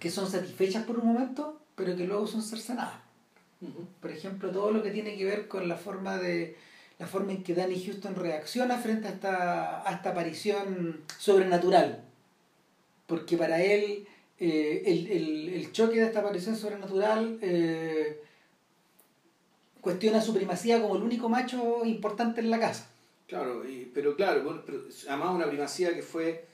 [0.00, 3.00] que son satisfechas por un momento, pero que luego son cercenadas.
[4.00, 6.56] Por ejemplo, todo lo que tiene que ver con la forma de
[7.02, 12.00] la forma en que Danny Houston reacciona frente a esta, a esta aparición sobrenatural.
[13.08, 14.06] Porque para él
[14.38, 18.22] eh, el, el, el, choque de esta aparición sobrenatural eh,
[19.80, 22.88] cuestiona su primacía como el único macho importante en la casa.
[23.26, 24.62] Claro, y, pero claro,
[25.08, 26.44] además una primacía que fue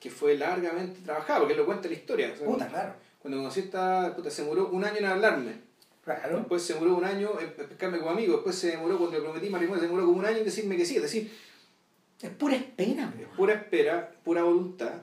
[0.00, 2.34] que fue largamente trabajada, porque lo cuenta la historia.
[2.34, 2.92] puta, claro.
[3.20, 5.65] Cuando conocí esta, puta, se murió un año en hablarme
[6.06, 8.34] Después se demoró un año en pescarme como amigo.
[8.34, 10.84] Después se demoró cuando le prometí matrimonio, se demoró como un año en decirme que
[10.84, 10.96] sí.
[10.96, 11.32] Es decir,
[12.22, 13.12] es pura espera.
[13.18, 15.02] Es pura espera, pura voluntad.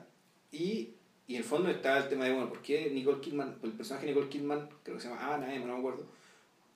[0.50, 0.94] Y,
[1.26, 4.06] y en el fondo está el tema de, bueno, ¿por qué Nicole Kidman, el personaje
[4.06, 6.06] de Nicole Kidman, creo que se llama Ana, no me acuerdo,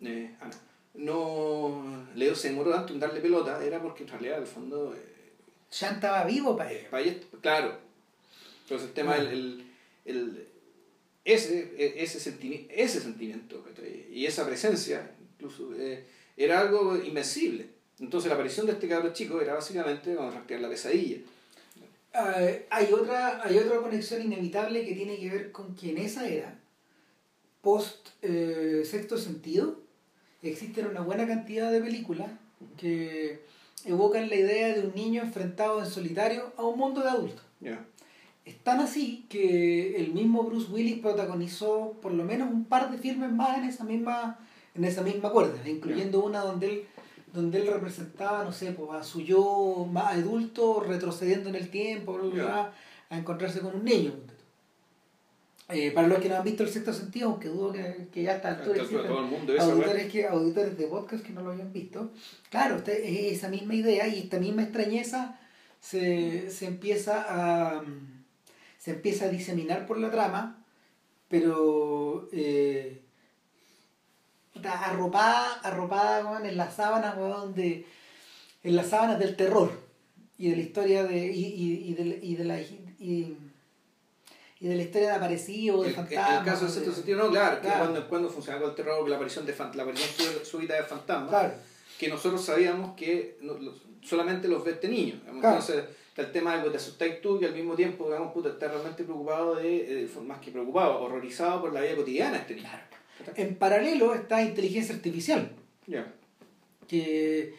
[0.01, 0.55] eh, Ana,
[0.95, 3.64] no Leo se demoró tanto en darle pelota?
[3.64, 4.95] Era porque en realidad, al fondo...
[4.95, 5.33] Eh,
[5.70, 6.87] ya estaba vivo para él.
[6.91, 7.05] Para
[7.41, 7.79] claro.
[8.62, 9.64] Entonces el tema del el,
[10.09, 10.47] ese, e,
[11.35, 13.64] ese, sentimiento, ese sentimiento
[14.11, 16.05] y esa presencia incluso eh,
[16.37, 17.68] era algo invencible.
[18.01, 21.18] Entonces la aparición de este cabrón chico era básicamente vamos a la pesadilla.
[22.14, 22.35] Ah,
[22.70, 26.59] hay, otra, hay otra conexión inevitable que tiene que ver con que en esa era,
[27.61, 29.81] post eh, sexto sentido,
[30.43, 32.31] existen una buena cantidad de películas
[32.76, 33.41] que
[33.85, 37.45] evocan la idea de un niño enfrentado en solitario a un mundo de adultos.
[38.49, 42.96] Es tan así que el mismo Bruce Willis protagonizó por lo menos un par de
[42.96, 44.38] filmes más en esa misma,
[44.74, 46.84] en esa misma cuerda, incluyendo una donde él,
[47.34, 52.18] donde él representaba, no sé, pues, a su yo más adulto retrocediendo en el tiempo,
[53.11, 54.14] a encontrarse con un niño.
[55.68, 58.36] Eh, para los que no han visto el sexto sentido, aunque dudo que, que ya
[58.36, 58.82] está altura
[59.61, 62.12] auditores, que, auditores de podcast que no lo habían visto,
[62.49, 65.38] claro, esa misma idea y esta misma extrañeza
[65.80, 67.84] se, se empieza a
[68.79, 70.64] se empieza a diseminar por la trama,
[71.29, 73.03] pero eh,
[74.64, 77.16] arropada, arropada en las sábanas,
[77.55, 77.87] de,
[78.62, 79.70] en las sábanas del terror
[80.39, 83.37] y de la historia de, y, y, y de, y de la y,
[84.61, 86.31] y de la historia de aparecido, de fantasmas.
[86.31, 89.09] En el caso de cierto sentido, no, claro, que cuando, cuando funciona con el terror,
[89.09, 91.53] la aparición, de, la aparición súbita de fantasmas,
[91.99, 93.39] que nosotros sabíamos que
[94.03, 95.20] solamente los ve este niño.
[95.29, 95.85] Entonces,
[96.19, 99.05] el tema de que te asustáis tú y al mismo tiempo, digamos, puta, estás realmente
[99.05, 102.69] preocupado de, eh, más que preocupado, horrorizado por la vida cotidiana este niño.
[103.37, 105.51] En paralelo está inteligencia artificial.
[105.87, 106.12] Ya.
[106.89, 107.55] Que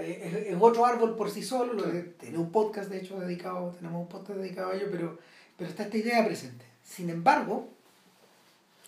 [0.00, 1.84] es, otro árbol por sí solo, lo
[2.18, 5.18] tiene un podcast de hecho dedicado, tenemos un podcast dedicado a ello, pero,
[5.56, 6.64] pero está esta idea presente.
[6.82, 7.68] Sin embargo,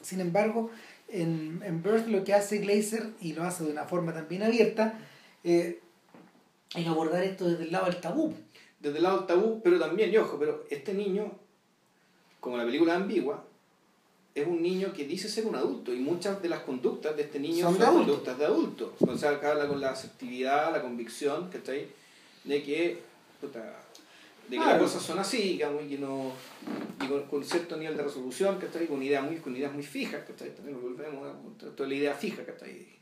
[0.01, 0.70] sin embargo,
[1.09, 4.99] en, en Birth lo que hace Glazer, y lo hace de una forma también abierta,
[5.45, 5.80] eh,
[6.74, 8.34] es abordar esto desde el lado del tabú.
[8.78, 11.32] Desde el lado del tabú, pero también, y ojo, pero este niño,
[12.38, 13.44] como la película ambigua,
[14.34, 17.40] es un niño que dice ser un adulto y muchas de las conductas de este
[17.40, 18.94] niño son, conductas de adulto.
[19.00, 21.90] O sea, habla con la asertividad, la convicción, que está ahí,
[22.44, 23.02] de que,
[23.42, 26.32] de que las cosas son así, digamos, y, no,
[27.02, 29.82] y con, cierto nivel de resolución, que está ahí, con ideas muy, con ideas muy
[29.82, 32.96] fijas, que está ahí, también volvemos a toda la idea fija, que está ahí.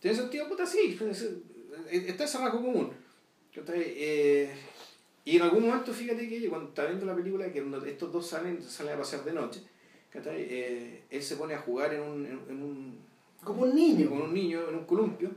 [0.00, 0.98] Tiene sentido, puta, sí,
[1.90, 3.03] está ese rasgo común.
[3.56, 4.52] Eh,
[5.24, 8.62] y en algún momento, fíjate que cuando está viendo la película, que estos dos salen,
[8.62, 9.62] salen a pasear de noche,
[10.14, 12.98] eh, él se pone a jugar en un, en, un...
[13.42, 14.08] Como un niño.
[14.08, 15.30] Como un niño, en un columpio.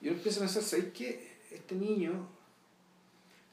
[0.00, 1.38] Y uno empieza a pensar, ¿sabes qué?
[1.50, 2.28] Este niño,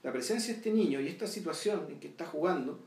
[0.04, 2.80] la presencia de este niño y esta situación en que está jugando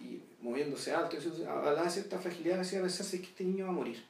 [0.00, 1.16] y moviéndose alto,
[1.48, 4.02] hablaba de cierta fragilidad, me hacía pensar, que este niño va a morir?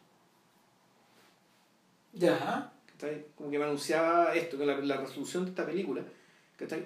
[2.13, 2.73] Ya.
[3.37, 6.05] Como que me anunciaba esto, que la, la resolución de esta película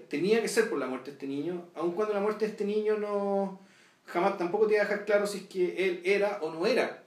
[0.09, 2.65] tenía que ser por la muerte de este niño, aun cuando la muerte de este
[2.65, 3.61] niño no
[4.07, 7.03] jamás tampoco te iba a dejar claro si es que él era o no era.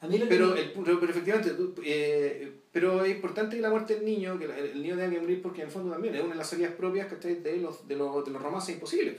[0.00, 1.54] A mí pero, el, pero, efectivamente,
[1.84, 5.40] eh, pero es importante que la muerte del niño, que el, niño tenga que morir
[5.40, 8.24] porque en el fondo también es una de las salidas propias de los, de los,
[8.24, 9.18] de los romances imposibles.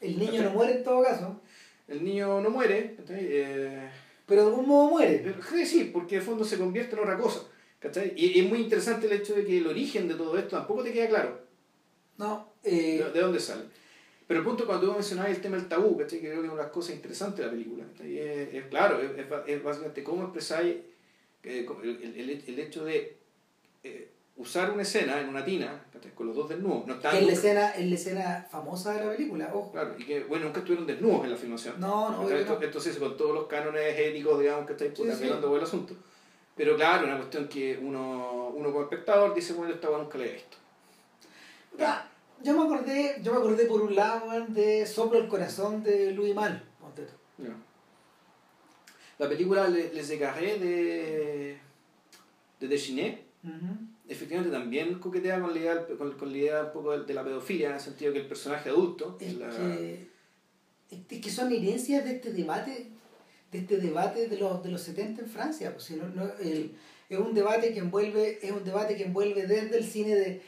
[0.00, 1.40] El niño no muere en todo caso.
[1.88, 3.90] El niño no muere, eh,
[4.24, 5.34] pero de algún modo muere.
[5.66, 7.40] sí, porque en el fondo se convierte en otra cosa.
[8.16, 10.92] Y es muy interesante el hecho de que el origen de todo esto tampoco te
[10.92, 11.40] queda claro.
[12.18, 12.48] No.
[12.62, 13.64] Eh, ¿De, dónde sale?
[14.26, 16.52] Pero el punto cuando tú mencionabas el tema del tabú, que creo que es una
[16.52, 17.84] de las cosas interesantes de la película.
[18.04, 20.76] Es, claro, es, básicamente cómo expresáis
[21.42, 23.16] eh, el, el, hecho de
[23.82, 25.82] eh, usar una escena en una tina
[26.14, 26.86] con los dos desnudos.
[26.86, 29.72] No es, la escena, es la escena famosa de la película, ojo.
[29.72, 31.80] Claro, y que bueno, nunca estuvieron desnudos en la filmación.
[31.80, 32.30] No, no.
[32.30, 35.26] Entonces, con todos los cánones éticos, digamos, que estáis sí, sí.
[35.28, 35.94] el asunto.
[36.60, 40.32] Pero claro, una cuestión que uno, uno como espectador dice, bueno, esta nunca la he
[40.32, 40.58] visto.
[42.42, 46.34] yo me acordé, yo me acordé por un lado de Soplo el corazón de Louis
[46.34, 46.62] Mal.
[49.18, 51.56] La película Les Égarés de,
[52.60, 53.22] de Dechiné,
[54.06, 57.68] efectivamente también coquetea con la idea, con, con la idea un poco de, la pedofilia,
[57.68, 59.16] en el sentido que el personaje adulto...
[59.18, 60.08] Es, que,
[61.08, 62.90] es que son herencias de este debate
[63.50, 65.72] de este debate de los, de los 70 en Francia.
[65.72, 66.72] Pues, no, no, el,
[67.08, 70.42] es un debate que envuelve, es un debate que envuelve desde el cine de.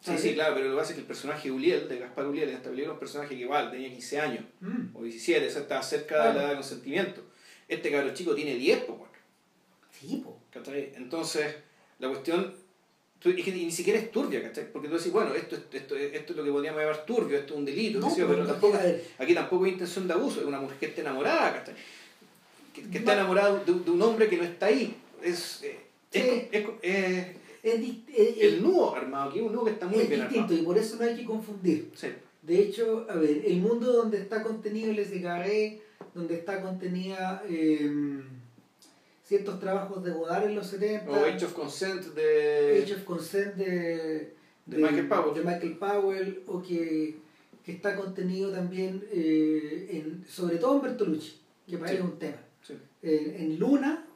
[0.00, 2.50] Sí, sí, claro, pero lo que pasa es que el personaje Uliel, de Gaspar Uliel,
[2.50, 4.94] en esta película es un personaje que igual tenía 15 años, mm.
[4.96, 7.22] o 17, o sea, estaba cerca de la edad de consentimiento.
[7.66, 9.12] Este cabrón chico tiene 10, pues bueno.
[9.90, 10.68] Sí, pues.
[10.96, 11.54] Entonces,
[11.98, 12.54] la cuestión
[13.24, 14.70] es que ni siquiera es turbia, ¿cachai?
[14.72, 17.58] Porque tú decís, bueno, esto, esto, esto es lo que podríamos llamar turbio, esto es
[17.58, 18.78] un delito, pero, tampoco,
[19.18, 21.74] aquí tampoco hay intención de abuso, es una mujer que está enamorada, ¿cachai?
[22.82, 24.96] Que, está enamorado de, un hombre que no está ahí.
[25.22, 25.78] Es, eh,
[26.12, 27.36] es,
[28.42, 30.96] el nudo armado, que es un nudo que está muy bien distinto y por eso
[30.96, 31.92] no hay que confundir.
[32.42, 35.80] De hecho, a ver, el mundo donde está contenido el SKG,
[36.14, 38.22] donde está contenida em,
[39.24, 41.10] ciertos trabajos de Godard en los 70.
[41.10, 42.82] O Age of Consent de.
[42.82, 44.36] Age of Consent de.
[44.64, 45.34] De, Michael Powell.
[45.34, 47.16] De Michael Powell, o que,
[47.64, 52.45] que está contenido también, eh, en, sobre todo en Bertolucci, que parece un tema
[53.06, 54.06] en Luna.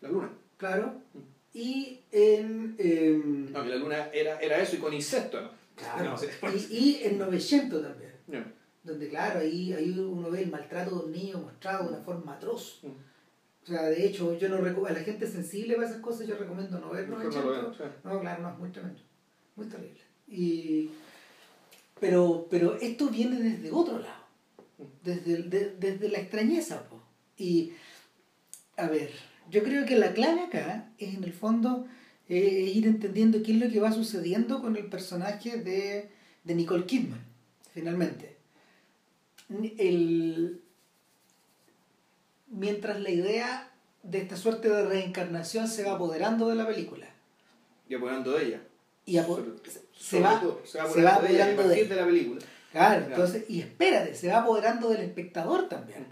[0.00, 0.30] La Luna.
[0.56, 1.00] Claro.
[1.12, 1.34] Mm.
[1.54, 2.74] Y en...
[2.78, 5.50] Em, no, la Luna era, era eso y con insectos.
[5.76, 6.16] Claro.
[6.52, 8.54] y, y, en 900 también.
[8.82, 12.34] Donde, claro, ahí, ahí uno ve el maltrato de un niño mostrado de una forma
[12.34, 12.80] atroz.
[12.82, 12.88] Mm.
[12.88, 16.78] O sea, de hecho, yo no a la gente sensible para esas cosas yo recomiendo
[16.78, 17.78] no ver 900.
[18.04, 19.00] No, claro, no, es muy tremendo.
[19.56, 20.00] Muy terrible.
[20.28, 20.90] Y,
[21.98, 24.24] pero, pero esto viene desde otro lado.
[24.78, 24.84] Mm.
[25.02, 26.82] Desde, desde la extrañeza.
[27.38, 27.72] Y
[28.76, 29.10] a ver,
[29.50, 31.86] yo creo que la clave acá es en el fondo
[32.28, 36.10] eh, ir entendiendo qué es lo que va sucediendo con el personaje de,
[36.44, 37.20] Nicole Kidman,
[37.72, 38.36] finalmente.
[42.48, 43.70] mientras la idea
[44.02, 47.06] de esta suerte de reencarnación se va apoderando de la película.
[47.88, 48.62] Y apoderando de ella.
[49.06, 52.40] Y se, va, se, va, apoderando de, la película.
[52.72, 56.06] Claro, entonces, y espérate, se va apoderando del espectador también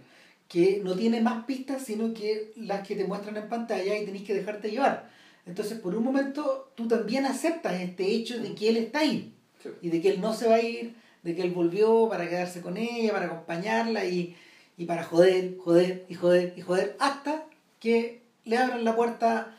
[0.53, 4.23] que no tiene más pistas sino que las que te muestran en pantalla y tenés
[4.23, 5.11] que dejarte llevar.
[5.47, 9.33] Entonces, por un momento, tú también aceptas este hecho de que él está ahí
[9.81, 12.61] y de que él no se va a ir, de que él volvió para quedarse
[12.61, 14.37] con ella, para acompañarla y,
[14.77, 17.47] y para joder, joder y joder y joder hasta
[17.81, 19.57] que le abran la puerta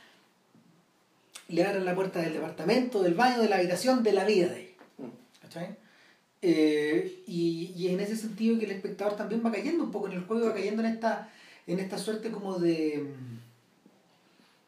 [1.47, 4.61] le abran la puerta del departamento, del baño, de la habitación, de la vida de
[4.61, 4.75] ella.
[4.99, 5.82] Mm.
[6.45, 10.25] Eh, y, en ese sentido que el espectador también va cayendo un poco en el
[10.25, 11.31] juego, va cayendo en esta,
[11.65, 13.07] en esta suerte como de,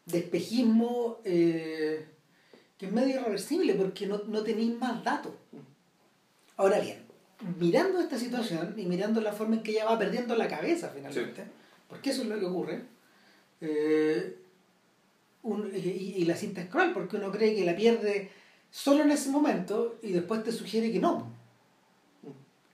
[0.06, 2.06] de espejismo eh,
[2.78, 5.34] que es medio irreversible porque no, no tenéis más datos.
[6.56, 6.96] Ahora bien,
[7.58, 11.44] mirando esta situación y mirando la forma en que ella va perdiendo la cabeza finalmente,
[11.90, 12.84] porque eso es lo que ocurre,
[13.60, 14.38] eh,
[15.44, 18.30] y, la cinta es cruel porque uno cree que la pierde
[18.70, 21.35] solo en ese momento y después te sugiere que no.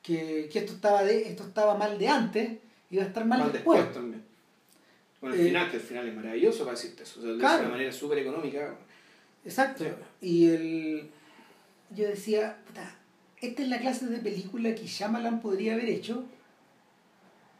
[0.02, 2.58] Que, esto, estaba de, esto estaba mal de antes
[2.90, 3.92] y va a estar mal, después.
[3.92, 4.22] también.
[5.20, 7.22] Bueno, el eh, final, que el final es maravilloso para decirte eso.
[7.22, 8.76] de una manera súper económica.
[9.44, 9.84] Exacto.
[10.20, 11.10] Y el,
[11.90, 12.58] yo decía,
[13.40, 16.24] esta es la clase de película que Shyamalan podría haber hecho,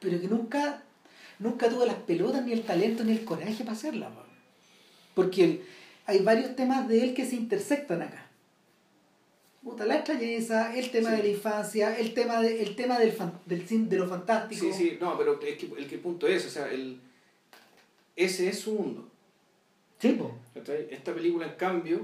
[0.01, 0.83] pero que nunca,
[1.39, 4.11] nunca tuvo las pelotas, ni el talento, ni el coraje para hacerla.
[5.15, 5.63] Porque
[6.07, 8.27] hay varios temas de él que se intersectan acá.
[9.63, 13.17] Puta, la extrañeza, el tema de la infancia, el tema, de, el tema del,
[13.47, 14.61] del, de lo fantástico.
[14.61, 17.01] Sí, sí, no, pero es que, el, que punto es, o sea, el,
[18.17, 19.09] ese es su mundo.
[20.01, 20.19] Sí,
[20.91, 22.01] Esta película, en cambio,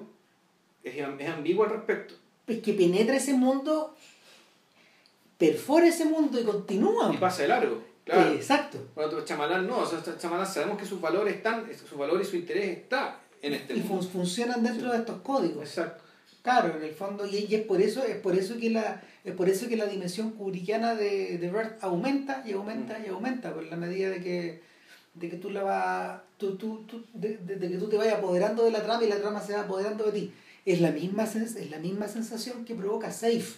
[0.84, 2.14] es, es ambigua al respecto.
[2.46, 3.96] Es que penetra ese mundo,
[5.36, 7.12] perfora ese mundo y continúa.
[7.12, 7.82] Y pasa de largo.
[8.04, 8.32] Claro.
[8.32, 8.78] exacto.
[8.94, 12.36] Bueno, Chamalán no, o sea, Chamalán sabemos que sus valores están, su valor y su
[12.36, 14.04] interés está en este y mundo.
[14.04, 15.62] Y funcionan dentro de estos códigos.
[15.62, 16.04] Exacto.
[16.48, 19.50] Claro, en el fondo, y, es por eso, es por eso que la, es por
[19.50, 23.76] eso que la dimensión kubrickiana de, de Bert aumenta y aumenta y aumenta, por la
[23.76, 24.62] medida de que,
[25.12, 28.70] de que tú la vas, tú, tú, tú, de, que tú te vayas apoderando de
[28.70, 30.32] la trama y la trama se va apoderando de ti.
[30.64, 33.52] Es la misma, es la misma sensación que provoca Safe.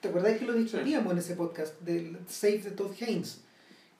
[0.00, 3.42] ¿Te acuerdas que lo discutíamos en ese podcast del Safe de Todd Haynes?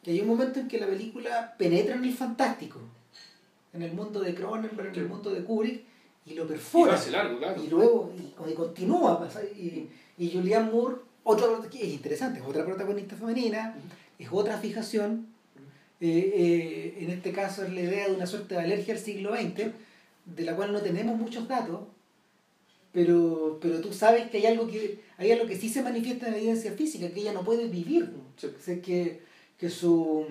[0.03, 2.81] Que hay un momento en que la película penetra en el fantástico,
[3.75, 5.98] en el mundo de Cronenberg, en el mundo de Kubrick,
[6.29, 6.99] y lo perfora.
[7.63, 8.13] Y, luego
[8.47, 9.19] y, continúa.
[9.19, 9.89] Pues, y,
[10.19, 13.77] y Julianne Moore, otra, es interesante, es otra protagonista femenina,
[14.19, 15.27] es otra fijación.
[16.01, 19.35] Eh, eh, en este caso es la idea de una suerte de alergia al siglo
[19.35, 19.73] XX,
[20.25, 21.81] de la cual no tenemos muchos datos,
[22.93, 26.33] pero, pero tú sabes que hay algo que hay algo que sí se manifiesta en
[26.33, 28.11] la evidencia física, que ella no puede vivir.
[28.65, 29.21] que,
[29.59, 30.25] que, su,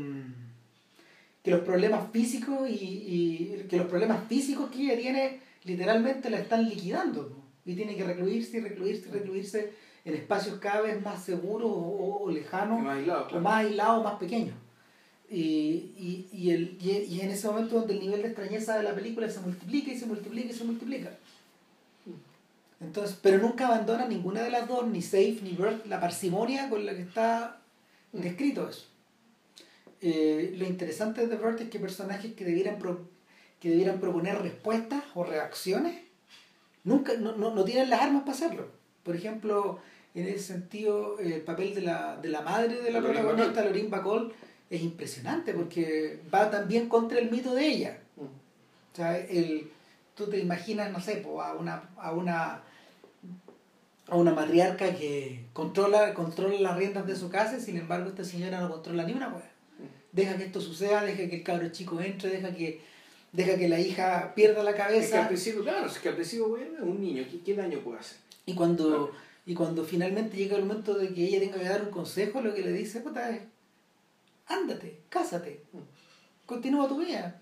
[1.43, 6.39] que los problemas físicos y, y, que los problemas físicos que ella tiene literalmente la
[6.39, 7.35] están liquidando.
[7.65, 9.73] Y tiene que recluirse y recluirse y recluirse
[10.05, 12.79] en espacios cada vez más seguros o, lejanos,
[13.33, 14.55] o más aislados, más pequeños.
[15.29, 18.95] Y, y, y, el, y, en ese momento donde el nivel de extrañeza de la
[18.95, 21.11] película se multiplica y se multiplica y se multiplica.
[22.79, 26.85] Entonces, pero nunca abandona ninguna de las dos, ni Safe ni Bird, la parsimonia con
[26.85, 27.59] la que está
[28.13, 28.85] descrito eso.
[29.99, 32.77] Eh, lo interesante de Bird es que personajes que debieran,
[33.59, 36.07] que debieran proponer respuestas o reacciones
[36.83, 38.67] nunca no, no, no, tienen las armas para hacerlo.
[39.03, 39.79] Por ejemplo,
[40.15, 44.33] en ese sentido, el papel de la, de la madre de la protagonista, Lorin Bacall,
[44.69, 47.99] es impresionante porque va también contra el mito de ella.
[48.15, 48.21] Mm.
[48.21, 49.69] O sea, el,
[50.15, 52.63] tú te imaginas, no sé, a una, a una
[54.09, 58.23] a una matriarca que controla, controla las riendas de su casa y sin embargo esta
[58.23, 59.51] señora no controla ni una wea.
[60.13, 62.81] Deja que esto suceda, deja que el cabro chico entre, deja que,
[63.31, 65.03] deja que la hija pierda la cabeza.
[65.03, 67.99] Es que al principio, claro, es que al principio es un niño, ¿qué, daño puede
[67.99, 68.17] hacer?
[68.45, 69.11] Y cuando,
[69.45, 72.53] y cuando finalmente llega el momento de que ella tenga que dar un consejo, lo
[72.53, 73.41] que le dice, puta, es,
[74.47, 75.61] ándate, cásate,
[76.45, 77.41] continúa tu vida.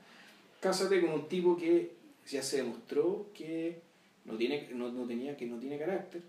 [0.59, 1.93] Cásate con un tipo que
[2.27, 3.79] ya se demostró que
[4.25, 6.23] no, tiene, no, no tenía, que no tiene carácter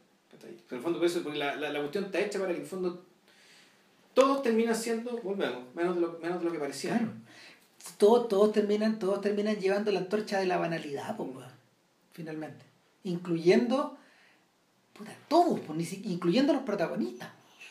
[0.45, 2.69] en el fondo, eso, porque la, la, la, cuestión está hecha para que en el
[2.69, 3.05] fondo
[4.15, 7.13] todos terminan siendo, volvemos, menos de lo, menos de lo que parecía.
[7.99, 11.47] Todos, todos, terminan, todos terminan llevando la antorcha de la banalidad, pues,
[12.13, 12.65] finalmente.
[13.05, 13.97] Incluyendo
[14.93, 17.29] puta, todos, pues, incluyendo los protagonistas.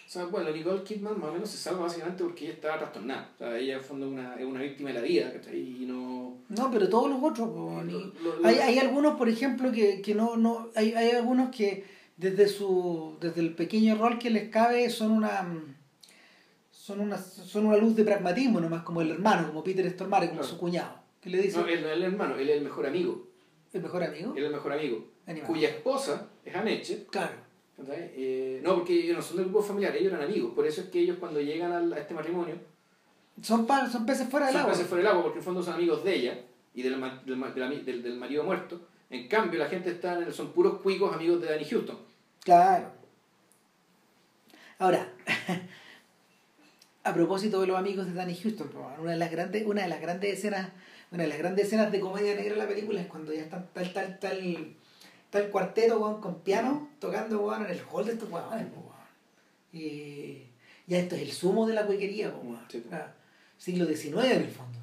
[0.08, 3.32] O sea, bueno, Nicole Kidman más o menos se salva básicamente porque ella estaba trastornada.
[3.34, 6.38] O sea, ella en el fondo una, es una víctima de la vida, Y no...
[6.50, 7.50] No, pero todos los otros,
[8.44, 11.84] hay, hay algunos, por ejemplo, que, que no, no, hay, hay algunos que
[12.18, 15.46] desde su desde el pequeño rol que les cabe son una
[16.86, 20.44] son una son una luz de pragmatismo nomás como el hermano como Peter Stormare como
[20.44, 22.86] su cuñado que le dice no él no es el hermano él es el mejor
[22.86, 23.28] amigo.
[23.74, 25.08] El mejor amigo él es el mejor amigo
[25.48, 27.08] cuya esposa es Aneche.
[27.10, 27.34] Claro.
[27.90, 30.90] Eh, no porque ellos no son del grupo familiar ellos eran amigos por eso es
[30.90, 32.56] que ellos cuando llegan a, este matrimonio
[33.42, 34.70] son son peces fuera del agua.
[34.70, 36.40] son peces fuera del agua porque en el fondo son amigos de ella
[36.76, 38.80] y del, del, del, del marido muerto.
[39.10, 41.98] En cambio, la gente está son puros cuicos amigos de Danny Houston.
[42.44, 42.92] Claro.
[44.78, 45.14] Ahora,
[47.06, 48.70] a propósito de los amigos de Danny Houston,
[49.00, 50.72] una de las grandes, una de las grandes escenas,
[51.12, 53.64] una de las grandes escenas de comedia negra en la película es cuando ya está
[53.74, 54.74] tal, tal, tal,
[55.30, 58.66] tal cuarteto con piano tocando en el hall de estos huevones,
[59.72, 60.48] y
[60.88, 62.34] ya esto es el sumo de la cuequería,
[63.58, 64.80] siglo XIX en el fondo.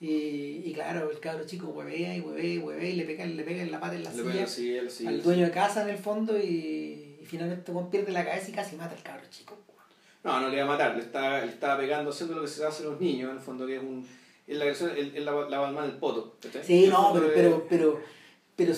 [0.00, 3.44] Y, y claro, el cabro chico huevea y huevea y huevea y le pega, le
[3.44, 4.46] pega en la pata en la silla,
[5.08, 8.74] al dueño de casa en el fondo y, y finalmente pierde la cabeza y casi
[8.76, 9.56] mata al cabro chico.
[10.28, 12.62] No, no le iba a matar, le estaba, le estaba pegando, haciendo lo que se
[12.64, 14.06] hace a los niños, en el fondo que es un...
[14.46, 16.36] Es la él, la, la balma del poto.
[16.62, 18.00] Sí, no, pero, pero, pero,
[18.54, 18.74] pero,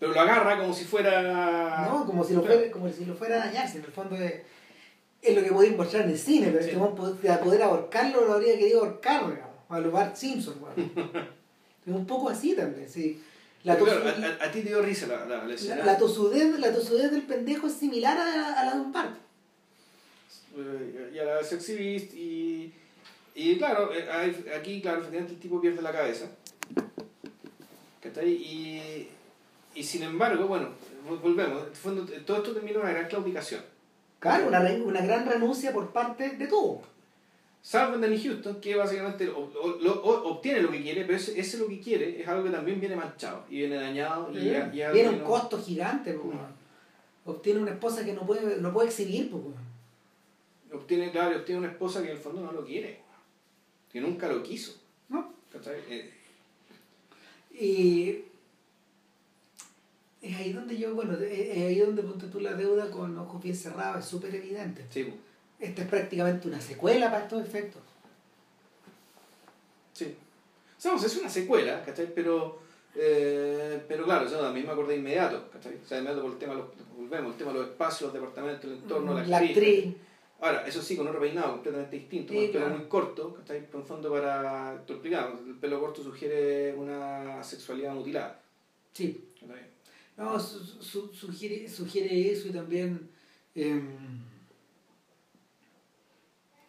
[0.00, 0.12] pero...
[0.12, 1.86] lo agarra como si fuera...
[1.88, 4.34] No, como si lo fuera, como si lo fuera a dañarse, en el fondo es,
[5.22, 6.70] es lo que podéis mostrar en el cine, pero sí.
[6.70, 10.56] este para poder ahorcarlo lo habría querido ahorcar, digamos, a los Bart Simpson,
[11.86, 13.22] es un poco así también, sí.
[13.62, 15.76] La claro, a, a, ti te dio risa la, la, la escena.
[15.76, 19.27] La, la, tosudez, la tosudez del pendejo es similar a, a la de un Bart.
[20.58, 22.72] Eh, y a la Sexy Beast y,
[23.34, 24.08] y claro, eh,
[24.58, 26.26] aquí claro, efectivamente el tipo pierde la cabeza.
[28.24, 29.06] Y,
[29.74, 30.70] y sin embargo, bueno,
[31.22, 31.62] volvemos,
[32.26, 33.60] todo esto termina en una gran claudicación.
[34.18, 36.82] Claro, una, una gran renuncia por parte de todo.
[37.62, 42.20] Salvo Danny Houston, que básicamente obtiene lo que quiere, pero ese, ese, lo que quiere
[42.22, 44.30] es algo que también viene manchado y viene dañado.
[44.32, 46.18] Y, viene un costo gigante,
[47.24, 49.30] obtiene una esposa que no puede, no puede exhibir.
[50.88, 53.00] Obtiene, claro, obtiene una esposa que en el fondo no lo quiere,
[53.92, 54.80] que nunca lo quiso.
[55.10, 55.34] ¿No?
[55.90, 56.14] Eh,
[57.52, 58.24] y
[60.22, 63.54] es ahí donde yo, bueno, es ahí donde ponte tú la deuda con ojos bien
[63.54, 64.86] cerrados, es súper evidente.
[64.88, 65.12] Sí.
[65.58, 67.82] Esta es prácticamente una secuela para estos efectos.
[69.92, 70.16] Sí.
[70.78, 72.14] Sabemos, es una secuela, ¿cachai?
[72.14, 72.60] Pero,
[72.94, 75.74] eh, pero claro, yo también me acordé inmediato, ¿cachai?
[75.84, 76.66] O sea, inmediato por el tema, los,
[76.96, 79.94] volvemos, el tema de los espacios, los departamentos, el entorno, la, la actriz.
[80.40, 83.54] Ahora, eso sí, con otro peinado completamente distinto, con el pelo muy corto, que está
[83.54, 88.40] ahí en fondo para explicar, el pelo corto sugiere una sexualidad mutilada.
[88.92, 89.24] Sí.
[90.16, 93.08] No, su, sugiere, sugiere eso y también,
[93.54, 93.80] eh,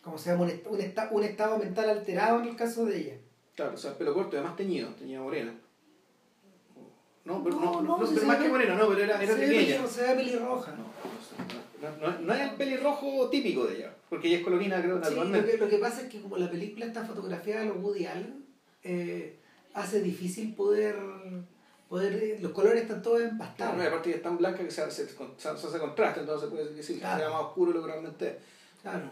[0.03, 0.79] como se llama, un, un,
[1.11, 3.17] un, estado mental alterado en el caso de ella.
[3.55, 5.53] Claro, o sea, el pelo corto, además teñido, tenía morena.
[7.25, 9.85] No, pero no, no, no, pero más que morena, no, pero era, era se pequeña.
[9.85, 10.71] se ve pelirroja.
[10.71, 15.57] No, no, no, es el pelirrojo típico de ella, porque ella es colorina, creo, naturalmente.
[15.57, 18.45] lo, que, pasa es que como la película está fotografiada a los Woody Allen,
[18.83, 19.37] eh,
[19.73, 20.95] hace difícil poder,
[21.87, 22.39] poder...
[22.41, 23.75] Los colores están todos empastados.
[23.75, 26.99] Claro, aparte es tan blanca que se hace, se, hace contraste, entonces se puede decir
[26.99, 27.17] claro.
[27.17, 28.39] que sea más oscuro lo que realmente
[28.81, 29.11] Claro.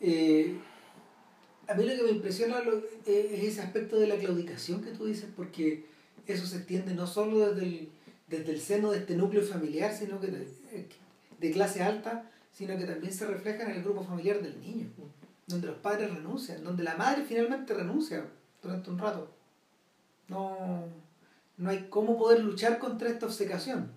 [0.00, 0.56] Eh,
[1.66, 2.62] a mí lo que me impresiona
[3.06, 5.86] eh, es ese aspecto de la claudicación que tú dices, porque
[6.26, 7.88] eso se extiende no solo desde el,
[8.28, 10.28] desde el seno de este núcleo familiar, sino que
[11.44, 14.88] de clase alta, sino que también se refleja en el grupo familiar del niño,
[15.46, 18.24] donde los padres renuncian, donde la madre finalmente renuncia
[18.62, 19.28] durante un rato.
[20.28, 20.86] No,
[21.58, 23.90] no hay cómo poder luchar contra esta obsecación,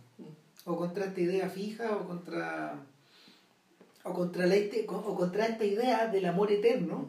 [0.66, 2.84] o contra esta idea fija, o contra,
[4.04, 4.56] o contra, la,
[4.90, 7.08] o contra esta idea del amor eterno,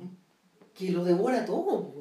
[0.77, 1.95] que lo devora todo.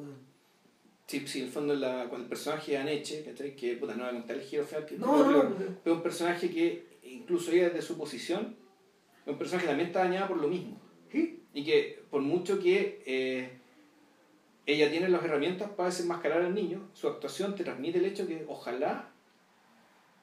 [1.08, 3.24] Sí, sí, en el fondo la, con el personaje de Aneche,
[3.56, 6.50] que puta, no va a contar el giro que no, no, no, pero un personaje
[6.50, 6.87] que
[7.28, 8.56] incluso ella desde su posición,
[9.26, 10.80] es un personaje que también está dañada por lo mismo.
[11.52, 13.50] Y que por mucho que eh,
[14.64, 18.44] ella tiene las herramientas para desenmascarar al niño, su actuación te transmite el hecho que
[18.48, 19.10] ojalá,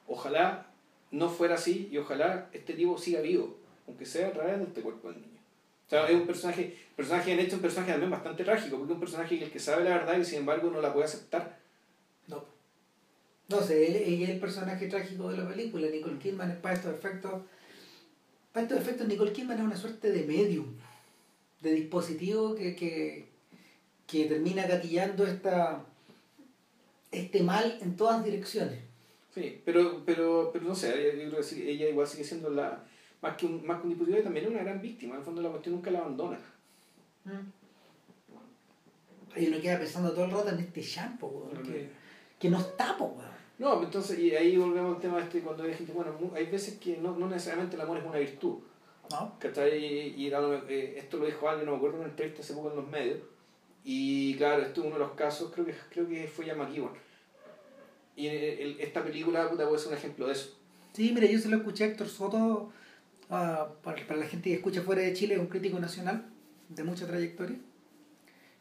[0.08, 0.66] ojalá
[1.12, 3.56] no fuera así y ojalá este tipo siga vivo,
[3.86, 5.40] aunque sea a través de este cuerpo del niño.
[5.86, 8.94] O sea, es un personaje, personaje en hecho un personaje también bastante trágico, porque es
[8.94, 11.58] un personaje que el que sabe la verdad y sin embargo no la puede aceptar.
[13.48, 13.60] No.
[13.60, 15.88] No sé, ella es el personaje trágico de la película.
[15.88, 17.42] Nicole Kidman es para estos efectos.
[18.52, 20.74] Para estos efectos, Nicole Kidman es una suerte de medium,
[21.60, 23.28] de dispositivo que, que,
[24.06, 25.84] que termina gatillando esta,
[27.12, 28.80] este mal en todas direcciones.
[29.34, 30.88] Sí, pero, pero, pero no sé,
[31.22, 32.84] yo creo que ella igual sigue siendo la.
[33.20, 35.14] Más que, un, más que un dispositivo, también es una gran víctima.
[35.14, 36.38] En el fondo, la cuestión nunca la abandona.
[37.24, 37.52] Mm.
[39.40, 41.90] Y uno queda pensando todo el rato en este shampoo, que,
[42.38, 43.18] que nos tapo,
[43.58, 46.98] no, entonces, y ahí volvemos al tema este, cuando hay gente, bueno, hay veces que
[46.98, 48.58] no, no necesariamente el amor es una virtud.
[49.10, 49.38] ¿No?
[49.38, 49.78] ¿Cachai?
[49.78, 52.70] Y, y eh, esto lo dijo alguien, no me acuerdo en una entrevista hace poco
[52.70, 53.20] en los medios.
[53.84, 56.90] Y claro, esto es uno de los casos, creo que, creo que fue ya McEwan.
[58.16, 60.58] Y el, esta película puta, puede ser un ejemplo de eso.
[60.92, 62.72] Sí, mira, yo se lo escuché a Héctor Soto, uh,
[63.28, 66.26] para, para la gente que escucha fuera de Chile, es un crítico nacional
[66.68, 67.58] de mucha trayectoria.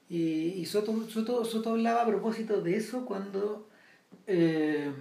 [0.09, 3.67] Y, y Soto, Soto, Soto hablaba a propósito de eso cuando
[4.27, 4.91] eh,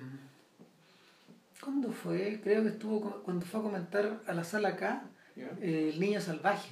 [1.61, 2.41] ¿Cuándo fue?
[2.43, 5.05] Creo que estuvo cuando fue a comentar a la sala acá
[5.37, 6.71] eh, El Niño Salvaje.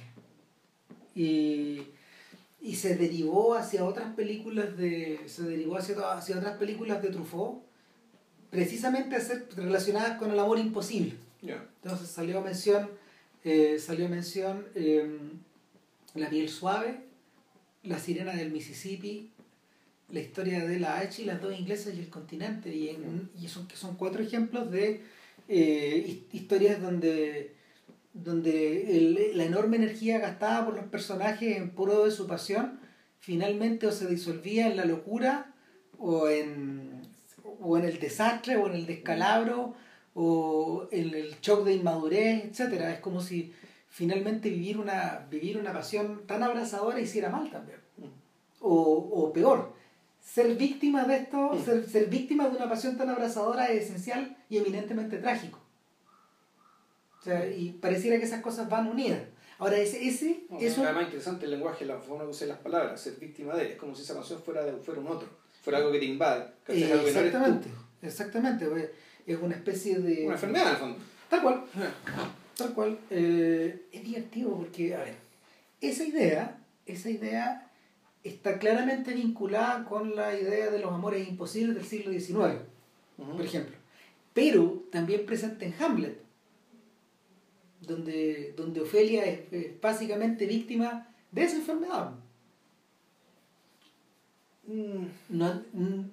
[1.15, 1.81] Y,
[2.61, 5.19] y se derivó hacia otras películas de.
[5.27, 7.63] se derivó hacia, hacia otras películas de Truffaut,
[8.49, 11.15] precisamente ser relacionadas con el amor imposible.
[11.83, 12.89] Entonces salió mención,
[13.43, 15.31] eh, salió mención em,
[16.15, 17.01] La piel suave,
[17.83, 19.32] La sirena del Mississippi,
[20.13, 22.73] la historia de la H y las dos inglesas y el continente.
[22.73, 25.01] Y, en, son, que son cuatro ejemplos de
[25.47, 27.55] eh, historias donde,
[28.13, 32.79] donde la enorme energía gastada por los personajes en puro de su pasión
[33.19, 35.53] finalmente o se disolvía en la locura
[35.97, 37.01] o en,
[37.59, 39.73] o en el desastre o en el descalabro
[40.13, 43.51] o en el shock de inmadurez, etcétera Es como si
[43.89, 47.79] finalmente vivir una, vivir una pasión tan abrazadora hiciera mal también.
[48.59, 49.73] O, o peor,
[50.23, 54.57] ser víctima de esto, ser, ser víctima de una pasión tan abrazadora es esencial y
[54.57, 55.59] eminentemente trágico.
[57.19, 59.21] O sea, y pareciera que esas cosas van unidas.
[59.59, 63.15] Ahora, ese, ese es más interesante el lenguaje, la forma de usar las palabras, ser
[63.15, 63.71] víctima de él.
[63.71, 65.29] Es como si esa pasión fuera, de, fuera un otro,
[65.61, 66.47] fuera algo que te invade.
[66.67, 67.69] exactamente,
[68.01, 68.65] exactamente.
[68.67, 68.89] Pues,
[69.25, 70.25] es una especie de...
[70.25, 70.99] Una enfermedad, al fondo.
[71.29, 71.63] Tal cual.
[72.57, 72.99] Tal cual.
[73.09, 75.15] Eh, es divertido porque, a ver,
[75.79, 77.71] esa idea, esa idea
[78.23, 82.61] está claramente vinculada con la idea de los amores imposibles del siglo XIX,
[83.17, 83.75] por ejemplo.
[84.33, 86.17] Pero también presente en Hamlet,
[87.81, 92.11] donde, donde Ofelia es, básicamente víctima de esa enfermedad.
[94.65, 95.05] Mm.
[95.29, 96.09] Mm,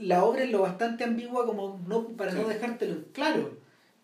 [0.00, 3.56] la obra es lo bastante ambigua como no, para no dejártelo en claro,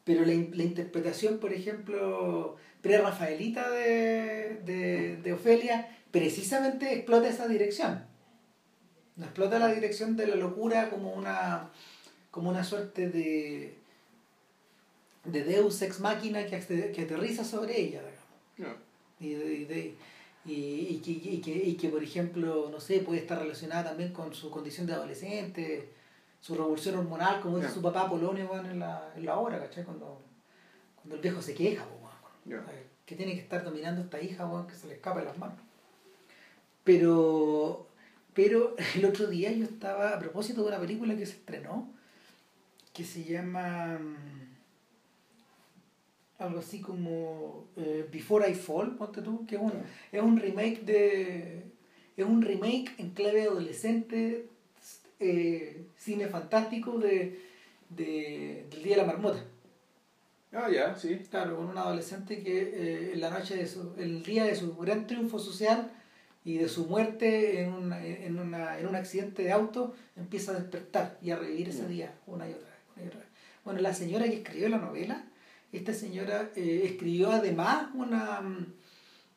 [0.05, 8.05] pero la, la interpretación, por ejemplo, pre-rafaelita de, de, de Ofelia precisamente explota esa dirección.
[9.17, 11.71] No explota la dirección de la locura como una,
[12.31, 13.77] como una suerte de,
[15.25, 18.03] de Deus ex máquina que, que aterriza sobre ella,
[19.21, 19.95] Y, de,
[20.45, 24.13] y, y, que, y, que, y que, por ejemplo, no sé, puede estar relacionada también
[24.13, 25.93] con su condición de adolescente,
[26.41, 29.85] su revolución hormonal, como dice su papá Polonio en, la, en la obra, ¿cachai?
[29.85, 30.23] Cuando,
[30.95, 31.85] cuando el viejo se queja,
[33.05, 35.59] que tiene que estar dominando esta hija, que se le escapa de las manos.
[36.89, 37.87] Pero,
[38.33, 41.87] pero el otro día yo estaba, a propósito de una película que se estrenó,
[42.95, 44.57] que se llama mm,
[46.39, 49.75] algo así como eh, Before I Fall, ponte tú, que es un,
[50.11, 51.65] es un remake de.
[52.17, 54.49] Es un remake en clave adolescente,
[55.21, 57.39] eh, cine fantástico de,
[57.91, 59.45] de, del Día de la Marmota.
[60.53, 61.21] Ah, ya, sí.
[61.31, 64.75] Claro, con un adolescente que eh, en la noche de su, el día de su
[64.75, 65.93] gran triunfo social
[66.49, 70.55] y de su muerte en, una, en, una, en un accidente de auto empieza a
[70.55, 73.15] despertar y a revivir ese día una y otra vez.
[73.67, 75.27] Bueno, la señora que escribió la novela,
[75.73, 78.41] esta señora eh, escribió además una,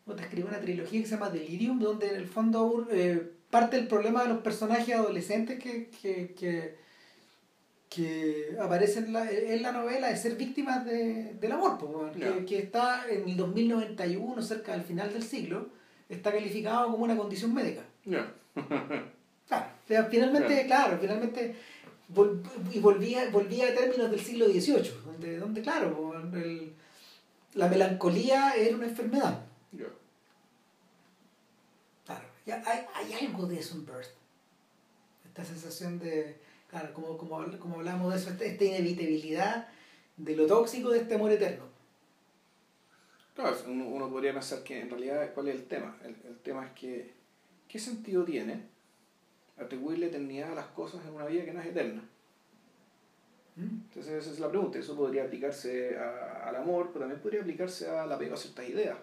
[0.06, 3.90] otra, escribió una trilogía que se llama Delirium, donde en el fondo eh, parte del
[3.90, 6.78] problema de los personajes adolescentes que, que, que,
[7.90, 11.78] que aparecen en la, en la, novela es ser víctimas de, del amor,
[12.14, 15.81] que, que está en el 2091, cerca del final del siglo
[16.12, 17.84] está calificado como una condición médica.
[19.48, 21.56] claro, finalmente, claro, finalmente
[22.72, 26.14] y volvía, volvía a términos del siglo XVIII, donde, donde claro,
[27.54, 29.46] la melancolía era una enfermedad.
[32.06, 32.26] Claro,
[32.66, 34.10] hay, hay algo de eso en Birth.
[35.26, 36.38] Esta sensación de,
[36.70, 39.70] claro, como, como, como hablamos de eso, esta inevitabilidad
[40.18, 41.70] de lo tóxico de este amor eterno
[43.68, 45.97] uno, podría pensar que en realidad, ¿cuál es el tema?
[46.03, 47.13] El, tema es que,
[47.68, 48.63] ¿qué sentido tiene
[49.57, 52.03] atribuirle eternidad a las cosas en una vida que no es eterna?
[53.55, 53.81] ¿Mm?
[53.88, 54.80] Entonces esa es la pregunta.
[54.80, 58.97] Eso podría aplicarse al amor, pero también podría aplicarse a la apego a ciertas ideas.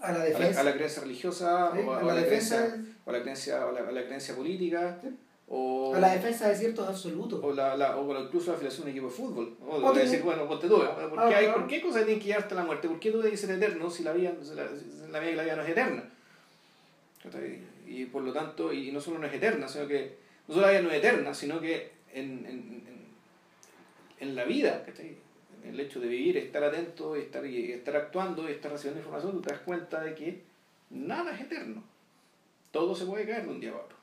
[0.00, 0.60] A la defensa.
[0.60, 5.00] A la, creencia religiosa, o, a, la creencia, o, la creencia, o la, creencia política.
[5.54, 7.38] O, a la defensa de ciertos absolutos.
[7.42, 9.56] O, la, la, o incluso la afiliación a un equipo de fútbol.
[9.60, 12.54] O decir, bueno, ponte tú, ¿por, ah, qué hay, ¿por qué cosas tienen que llevarte
[12.54, 12.88] a la muerte?
[12.88, 14.64] ¿Por qué tú debes ser eterno si la vida, la,
[15.10, 16.10] la vida, la vida no es eterna?
[17.86, 20.16] Y por lo tanto, y no solo no es eterna, sino que
[20.48, 23.06] no solo la vida no es eterna, sino que en, en, en,
[24.20, 24.86] en la vida,
[25.64, 29.50] el hecho de vivir, estar atento, estar, estar actuando y estar recibiendo información, tú te
[29.50, 30.40] das cuenta de que
[30.88, 31.82] nada es eterno.
[32.70, 34.01] Todo se puede caer de un día a otro.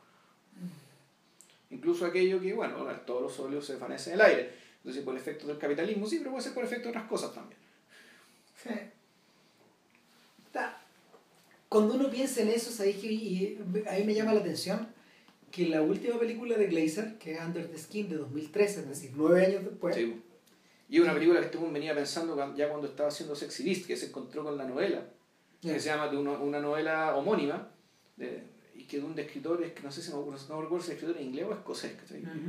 [1.69, 2.75] Incluso aquello que, bueno,
[3.05, 4.53] todos los óleos se desvanecen en el aire.
[4.77, 7.59] Entonces, por efecto del capitalismo, sí, pero puede ser por efecto de otras cosas también.
[8.55, 8.69] Sí.
[11.69, 14.87] Cuando uno piensa en eso, ¿sabes y a mí me llama la atención
[15.51, 19.11] que la última película de Glazer, que es Under the Skin de 2013, es decir,
[19.15, 19.95] nueve años después.
[19.95, 20.21] Sí.
[20.89, 24.07] Y una película que este venía pensando ya cuando estaba haciendo Sexy Beast, que se
[24.07, 25.07] encontró con la novela,
[25.61, 27.69] que se llama de una, una novela homónima,
[28.17, 28.43] de,
[28.79, 30.97] y que de un escritor, es que no sé si no, no recuerdo si es
[30.97, 31.93] escritor en inglés o escocés,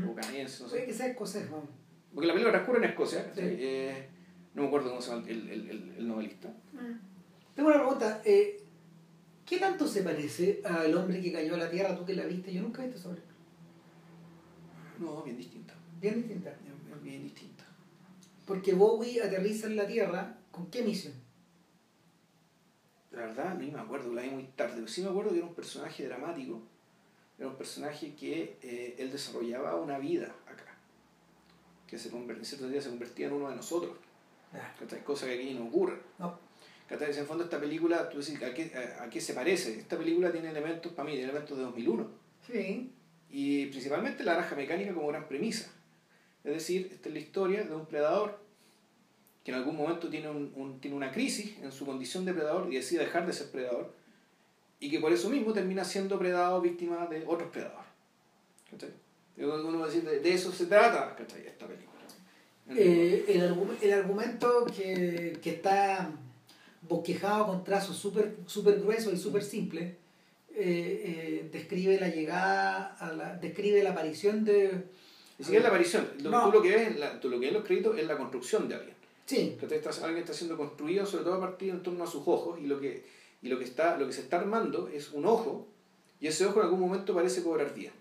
[0.09, 0.77] o canadiense, no sé.
[0.77, 1.69] Puede que sea escocés, vamos.
[2.15, 4.09] Porque la película transcurre en Escocia, eh,
[4.55, 6.53] no me acuerdo cómo se llama el, el, el, el novelista.
[7.55, 8.61] Tengo una pregunta, eh,
[9.51, 11.97] ¿Qué tanto se parece al hombre que cayó a la Tierra?
[11.97, 13.21] Tú que la viste, yo nunca he visto sobre
[15.01, 15.75] No, bien distinta.
[16.01, 16.55] Bien distinta.
[16.63, 17.65] Bien, bien distinta.
[18.47, 21.15] Porque Bowie aterriza en la Tierra, ¿con qué misión?
[23.13, 25.47] La verdad, no me acuerdo, la vi muy tarde, pero sí me acuerdo que era
[25.47, 26.61] un personaje dramático,
[27.39, 30.77] era un personaje que eh, él desarrollaba una vida acá,
[31.87, 33.97] que se en ciertos días se convertía en uno de nosotros.
[34.53, 35.05] Yeah.
[35.05, 35.99] Cosa que aquí no ocurre.
[36.19, 36.39] No.
[36.91, 39.79] En el fondo esta película, tú decís, ¿a qué, a, qué se parece?
[39.79, 42.11] Esta película tiene elementos, para mí, tiene elementos de 2001.
[42.47, 42.93] Sí.
[43.31, 45.71] Y principalmente la naranja mecánica como gran premisa.
[46.43, 48.41] Es decir, esta es la historia de un predador
[49.51, 52.77] que en algún momento tiene, un, tiene una crisis en su condición de predador y
[52.77, 53.93] decide dejar de ser predador
[54.79, 57.91] y que por eso mismo termina siendo predado víctima de otros predadores.
[59.37, 61.91] Uno decir, de, eso se trata esta película.
[62.77, 66.13] Eh, el, el, argumento que, que está
[66.83, 69.95] bosquejado con trazos súper super gruesos y súper simples,
[70.55, 74.85] eh, eh, describe la llegada, a la, describe la aparición de...
[75.39, 77.65] Ni siquiera la aparición, lo, tú lo que ves, tú lo que ves en los
[77.65, 79.00] créditos es la construcción de alguien.
[79.31, 79.57] Sí.
[79.61, 82.59] Que está, alguien está siendo construido sobre todo a partir en torno a sus ojos
[82.59, 83.07] y lo que,
[83.41, 85.69] y lo que, está, lo que se está armando es un ojo
[86.19, 87.93] y ese ojo en algún momento parece cobrar vida.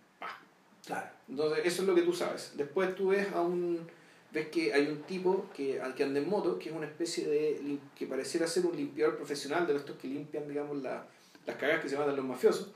[0.88, 1.08] Claro.
[1.30, 2.54] Entonces eso es lo que tú sabes.
[2.56, 3.88] Después tú ves a un
[4.32, 7.78] ves que hay un tipo que, que anda en moto, que es una especie de,
[7.96, 11.06] que pareciera ser un limpiador profesional de estos que limpian, digamos, la,
[11.46, 12.72] las cagas que se matan los mafiosos,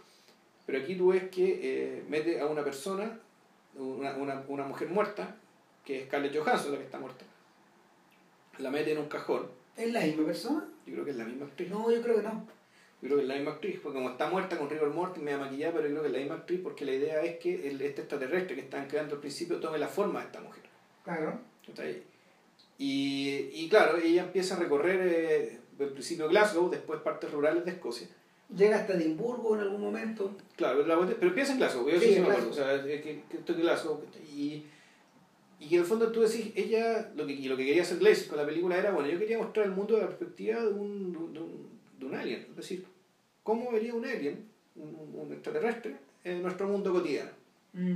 [0.68, 3.20] pero aquí tú ves que eh, mete a una persona,
[3.74, 5.38] una, una, una, mujer muerta,
[5.84, 7.26] que es Scarlett Johansson, la que está muerta,
[8.60, 9.48] la mete en un cajón.
[9.76, 10.66] ¿Es la misma persona?
[10.86, 11.70] Yo creo que es la misma actriz.
[11.70, 12.48] No, yo creo que no.
[13.02, 15.36] Yo creo que es la misma actriz, porque como está muerta con rigor mortis, me
[15.36, 17.82] maquillada, pero yo creo que es la misma actriz porque la idea es que el,
[17.82, 20.64] este extraterrestre que están creando al principio tome la forma de esta mujer.
[21.04, 21.40] Claro.
[22.78, 27.72] Y, y claro, ella empieza a recorrer eh, el principio Glasgow, después partes rurales de
[27.72, 28.08] Escocia.
[28.56, 30.36] Llega hasta Edimburgo en algún momento.
[30.56, 34.02] Claro, pero empieza en Glasgow, yo sí, O sea, que, que estoy en Glasgow.
[34.34, 34.66] Y,
[35.64, 38.28] y que en el fondo tú decís, ella, lo que, lo que quería hacer Glazer
[38.28, 41.14] con la película era, bueno, yo quería mostrar el mundo de la perspectiva de un,
[41.14, 42.48] de un, de un alien.
[42.50, 42.86] Es decir,
[43.44, 44.46] ¿cómo vería un alien,
[44.76, 45.96] un, un extraterrestre,
[46.26, 47.32] en nuestro mundo cotidiano?
[47.72, 47.96] Mm.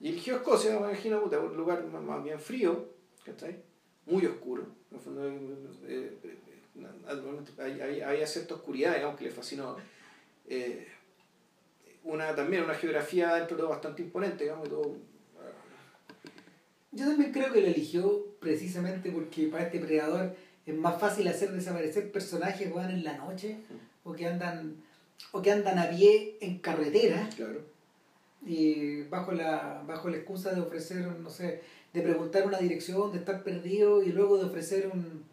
[0.00, 2.86] Y eligió Escocia, me imagino, un lugar más bien frío,
[3.24, 3.56] ¿cachai?
[4.06, 4.64] Muy oscuro.
[5.86, 6.10] Eh,
[7.58, 9.76] eh, había cierta oscuridad, digamos, que le fascinó.
[10.46, 10.88] Eh,
[12.04, 14.96] una, también una geografía dentro de todo bastante imponente, digamos, todo.
[16.96, 21.52] Yo también creo que lo eligió precisamente porque para este predador es más fácil hacer
[21.52, 23.58] desaparecer personajes que van en la noche
[24.02, 24.76] o que andan
[25.32, 27.28] o que andan a pie en carretera.
[27.36, 27.76] Claro
[28.46, 31.62] y bajo la, bajo la excusa de ofrecer, no sé,
[31.92, 35.24] de preguntar una dirección, de estar perdido y luego de ofrecer un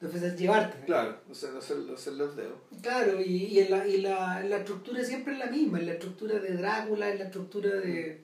[0.00, 0.86] de ofrecer llevarte.
[0.86, 2.54] Claro, o sea, hacer, hacer los dedos.
[2.80, 5.92] Claro, y, y, en la, y la, la estructura siempre es la misma, en la
[5.92, 8.22] estructura de Drácula, en la estructura de...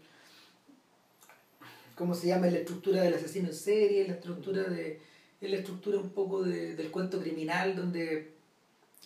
[1.97, 2.47] ¿Cómo se llama?
[2.47, 5.01] En la estructura del asesino en serie, en la estructura de...
[5.41, 8.33] La estructura un poco de, del cuento criminal donde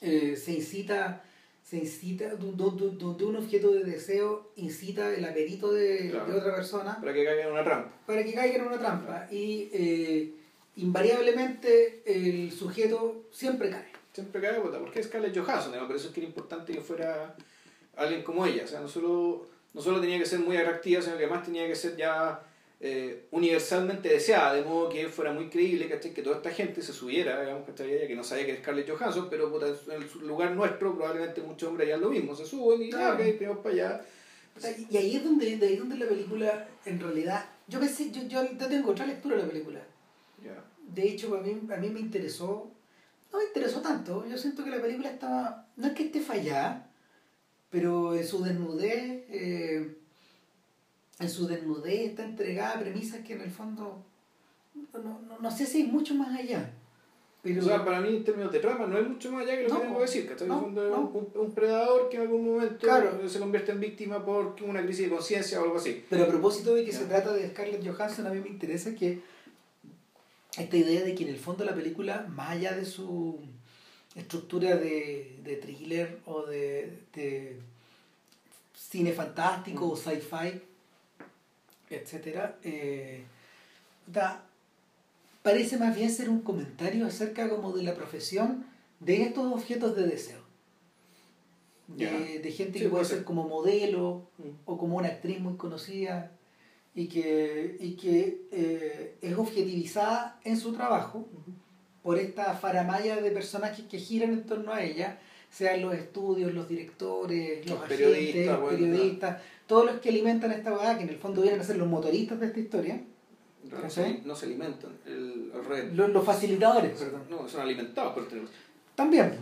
[0.01, 1.23] eh, se incita
[1.71, 6.99] se incita, donde un objeto de deseo incita el apetito de, otra persona.
[7.01, 7.93] Para que caiga en una trampa.
[8.07, 9.29] Para que caiga en una trampa.
[9.31, 10.35] Y eh,
[10.77, 13.87] invariablemente el sujeto siempre cae.
[14.13, 17.37] Siempre cae, porque es Scarlett Johansson, por eso es que era importante que fuera
[17.95, 18.65] alguien como ella.
[18.65, 21.69] O sea, no solo, no solo tenía que ser muy atractiva, sino que además tenía
[21.69, 22.43] que ser ya
[22.83, 27.39] eh, universalmente deseada, de modo que fuera muy creíble que toda esta gente se subiera,
[27.43, 31.43] digamos, que, que no sabía que es Scarlett Johansson, pero en el lugar nuestro probablemente
[31.43, 34.01] muchos hombres ya lo mismo, se suben y ya, ok, vamos para allá.
[34.89, 38.47] y ahí es donde, de ahí donde la película, en realidad, yo pensé, yo, yo
[38.67, 39.81] tengo otra lectura de la película.
[40.89, 42.71] De hecho, a mí, a mí me interesó,
[43.31, 46.91] no me interesó tanto, yo siento que la película estaba, no es que esté fallada,
[47.69, 49.25] pero en su desnudez...
[49.29, 49.97] Eh,
[51.21, 54.03] en su desnudez está entregada a premisas que en el fondo
[54.75, 56.73] no, no, no sé si hay mucho más allá.
[57.43, 59.63] Pero, o sea, para mí en términos de trama no hay mucho más allá que
[59.63, 62.87] lo que tengo que decir, que no, un, un, predador que en algún momento
[63.29, 66.05] se convierte en víctima por una crisis de conciencia o algo así.
[66.11, 69.23] Pero a propósito de que se trata de Scarlett Johansson, a mí me interesa que
[70.59, 73.39] esta idea de que en el fondo la película, más allá de su
[74.15, 77.59] estructura de, de thriller o de, de
[78.75, 80.61] cine fantástico o sci-fi,
[81.91, 83.25] etcétera, eh,
[85.43, 88.65] parece más bien ser un comentario acerca como de la profesión
[89.01, 90.41] de estos objetos de deseo.
[91.89, 94.49] De, gente que puede ser como modelo mm.
[94.65, 96.31] o como una actriz muy conocida
[96.95, 101.27] y que, y que eh, es objetivizada en su trabajo
[102.03, 105.19] por esta faramaya de personajes que giran en torno a ella,
[105.51, 111.05] sean los estudios, los directores, los, agentes, periodistas, todos los que alimentan esta weá, que
[111.05, 113.01] en el fondo vienen a ser los motoristas de esta historia.
[113.71, 115.93] No, se, no se alimentan, el, red.
[115.93, 117.23] Los, facilitadores, perdón.
[117.29, 118.27] No, son alimentados por
[118.95, 119.35] También,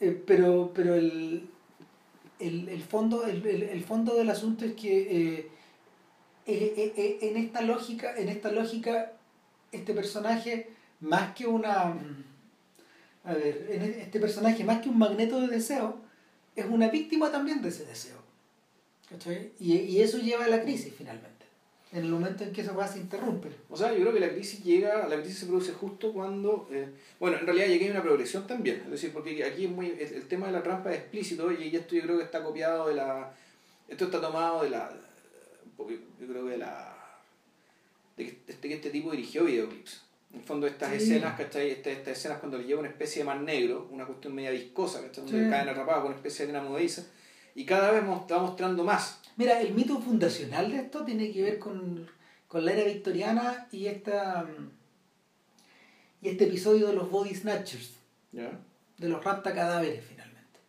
[0.00, 1.48] eh, pero, pero el,
[2.40, 5.50] el, el fondo, el, el, fondo del asunto es que eh,
[6.46, 9.12] eh, en esta lógica, en esta lógica,
[9.70, 11.96] este personaje, más que una
[13.24, 15.96] a ver, e, este personaje, más que un magneto de deseo,
[16.54, 18.22] es una víctima también de ese deseo.
[19.58, 21.34] Y, y eso lleva a la crisis finalmente
[21.94, 23.48] en el momento en que esa cosa se interrumpe.
[23.70, 26.88] O sea, yo creo que la crisis llega, la crisis se produce justo cuando, eh,
[27.20, 30.26] bueno, en realidad ya hay una progresión también, es decir, porque aquí es muy, el,
[30.26, 33.32] tema de la trampa es explícito y esto yo creo que está copiado de la,
[33.86, 34.92] esto está tomado de la,
[35.78, 37.20] yo creo que de la,
[38.16, 40.03] de que este, este tipo dirigió videoclips.
[40.34, 41.70] En el fondo estas escenas, ¿cachai?
[41.70, 45.00] Estas, estas escenas cuando le lleva una especie de mar negro, una cuestión media viscosa,
[45.00, 45.24] ¿cachai?
[45.24, 47.06] Donde caen atrapados con una especie de arena movediza,
[47.54, 51.58] y cada vez está mostrando más Mira, el mito fundacional de esto tiene que ver
[51.58, 52.08] con,
[52.52, 54.46] la era victoriana y esta
[56.22, 57.94] y este episodio de los body snatchers.
[58.30, 60.60] De los rapta cadáveres finalmente.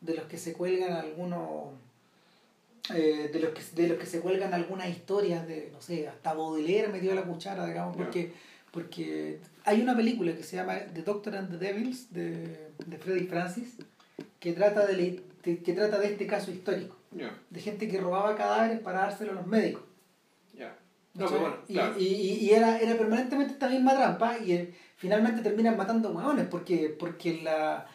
[0.00, 1.74] De los que se cuelgan algunos
[2.92, 6.34] eh, de los que de los que se cuelgan algunas historias de, no sé, hasta
[6.34, 8.32] Baudelaire metió la cuchara, digamos, porque
[8.76, 13.26] porque hay una película que se llama The Doctor and the Devils de, de Freddy
[13.26, 13.78] Francis
[14.38, 16.94] que trata de, que trata de este caso histórico
[17.48, 19.82] de gente que robaba cadáveres para dárselo a los médicos.
[21.96, 26.94] y, y, era, era permanentemente esta misma trampa y eh, finalmente terminan matando hueones porque,
[26.98, 27.86] porque la,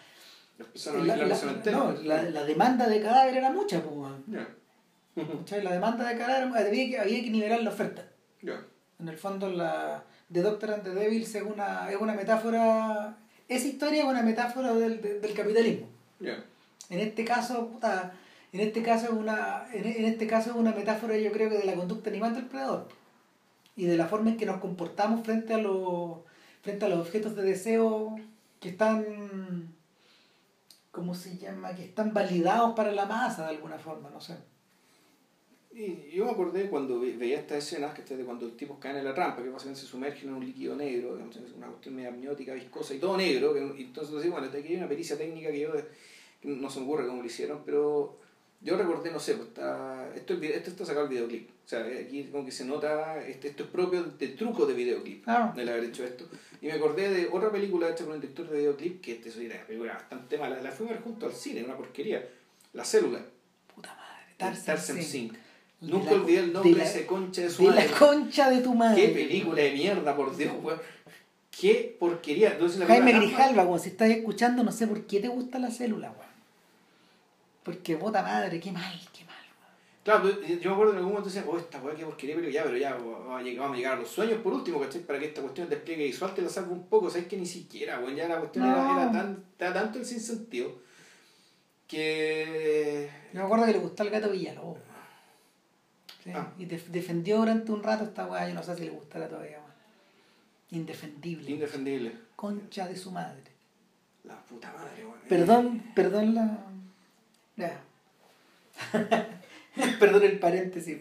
[2.03, 3.83] la, la, demanda de cadáver era mucha.
[3.83, 8.03] Pues, la demanda de cadáver había que, había que nivelar la oferta.
[8.99, 13.17] En el fondo la The Doctor and the Devils es una, es una metáfora,
[13.47, 15.87] esa historia es una metáfora del, del, capitalismo.
[16.89, 18.13] En este caso, puta,
[18.53, 21.65] en este caso es una, en, este caso es una metáfora yo creo que de
[21.65, 22.87] la conducta animal del predador
[23.75, 26.19] y de la forma en que nos comportamos frente a los
[26.61, 28.19] frente a los objetos de deseo
[28.59, 29.73] que están
[30.91, 31.73] ¿cómo se llama?
[31.75, 34.35] que están validados para la masa de alguna forma, no sé.
[35.73, 39.05] Y yo me acordé cuando veía estas escenas, que de cuando el tipo cae en
[39.05, 41.17] la trampa, que básicamente se sumergen en un líquido negro,
[41.55, 45.17] una cuestión medio amniótica, viscosa y todo negro, y entonces bueno, aquí hay una pericia
[45.17, 45.71] técnica que yo
[46.43, 48.17] no se me ocurre cómo lo hicieron, pero
[48.59, 51.49] yo recordé, no sé, pues está, esto, esto está sacado el videoclip.
[51.49, 55.23] O sea, aquí como que se nota, este, esto es propio del truco de videoclip,
[55.27, 55.53] ah.
[55.57, 56.25] el haber hecho esto.
[56.61, 59.37] Y me acordé de otra película hecha por un director de videoclip, que este es
[59.37, 62.27] una película bastante mala, la fui a ver junto al cine, una porquería.
[62.73, 63.25] La célula.
[63.73, 64.35] Puta madre.
[64.37, 65.33] Tarzan Sink.
[65.81, 67.87] Nunca olvidé el nombre de, ese concha de su madre.
[67.87, 69.01] la concha de tu madre.
[69.01, 70.79] Qué película de mierda, por Dios, weón.
[71.49, 72.51] Qué porquería.
[72.51, 76.11] Entonces, Jaime Grijalva, weón, si estás escuchando, no sé por qué te gusta la célula,
[76.11, 76.31] weón.
[77.63, 79.35] Porque puta madre, qué mal, qué mal.
[80.03, 82.63] Claro, yo me acuerdo en algún momento decía, oh, esta weá qué porquería, pero ya,
[82.63, 85.01] pero ya, vamos a, llegar, vamos a llegar a los sueños por último, ¿cachai?
[85.01, 87.27] Para que esta cuestión de despliegue visual te la saque un poco, ¿sabes?
[87.27, 90.79] Que ni siquiera, weón, ya la cuestión era, era, tan, era tanto el sinsentido
[91.87, 93.09] que.
[93.33, 94.90] Yo me acuerdo que le gustó al gato Villalobos.
[96.23, 96.31] ¿Sí?
[96.33, 96.53] Ah.
[96.57, 99.71] Y defendió durante un rato esta weá, yo no sé si le gustará todavía, weón.
[100.71, 101.51] Indefendible.
[101.51, 102.13] Indefendible.
[102.35, 103.43] Concha de su madre.
[104.23, 105.19] La puta madre, weón.
[105.27, 106.65] Perdón, perdón la
[109.99, 110.97] Perdón el paréntesis.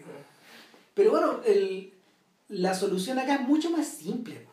[0.93, 1.93] Pero bueno, el,
[2.49, 4.45] la solución acá es mucho más simple.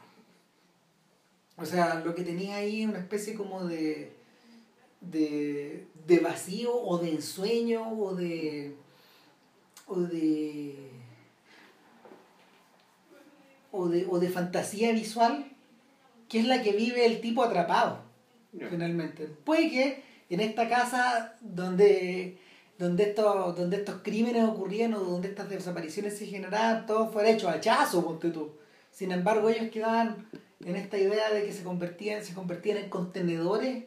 [1.57, 4.12] O sea, lo que tenía ahí una especie como de,
[5.01, 8.74] de, de vacío o de ensueño o de...
[9.89, 10.90] o de...
[13.70, 15.44] O de, o de fantasía visual,
[16.28, 18.01] que es la que vive el tipo atrapado,
[18.70, 19.27] finalmente.
[19.44, 22.39] Puede que en esta casa donde,
[22.78, 27.48] donde, estos, donde estos crímenes ocurrían o donde estas desapariciones se generaban, todo fuera hecho
[27.48, 28.52] hachazo, ponte tú.
[28.90, 30.27] Sin embargo, ellos quedaban
[30.65, 33.85] en esta idea de que se convertían, se convertían en contenedores,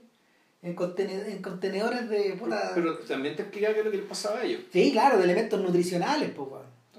[0.61, 2.39] en, en contenedores de
[2.75, 4.61] Pero también te explicaba qué es lo que les pasaba a ellos.
[4.71, 6.49] Sí, claro, de elementos nutricionales, pues,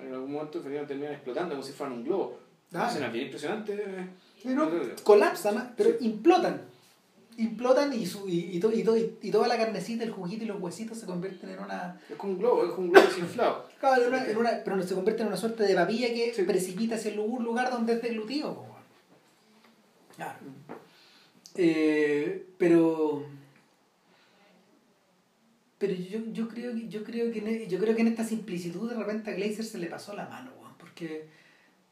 [0.01, 2.39] En algún momento terminan explotando como si fueran un globo.
[2.75, 2.91] Ah.
[2.93, 4.09] Es bien impresionante.
[5.05, 6.73] colapsan, pero implotan
[7.37, 10.99] implotan y, su, y, y, y, y, toda la carnecita, el juguito y los huesitos
[10.99, 11.99] se convierten en una...
[12.09, 13.69] Es como un globo, es como un globo desinflado.
[13.81, 17.43] Claro, en una, pero se convierte en una suerte de papilla que precipita hacia un
[17.43, 18.65] lugar donde es deglutido.
[20.15, 20.39] Claro.
[21.57, 23.25] Eh, pero...
[25.83, 28.89] Pero yo, yo, creo, yo, creo que en, e, yo creo que en esta simplicitud
[28.89, 31.27] de repente a Glazer se le pasó la mano, porque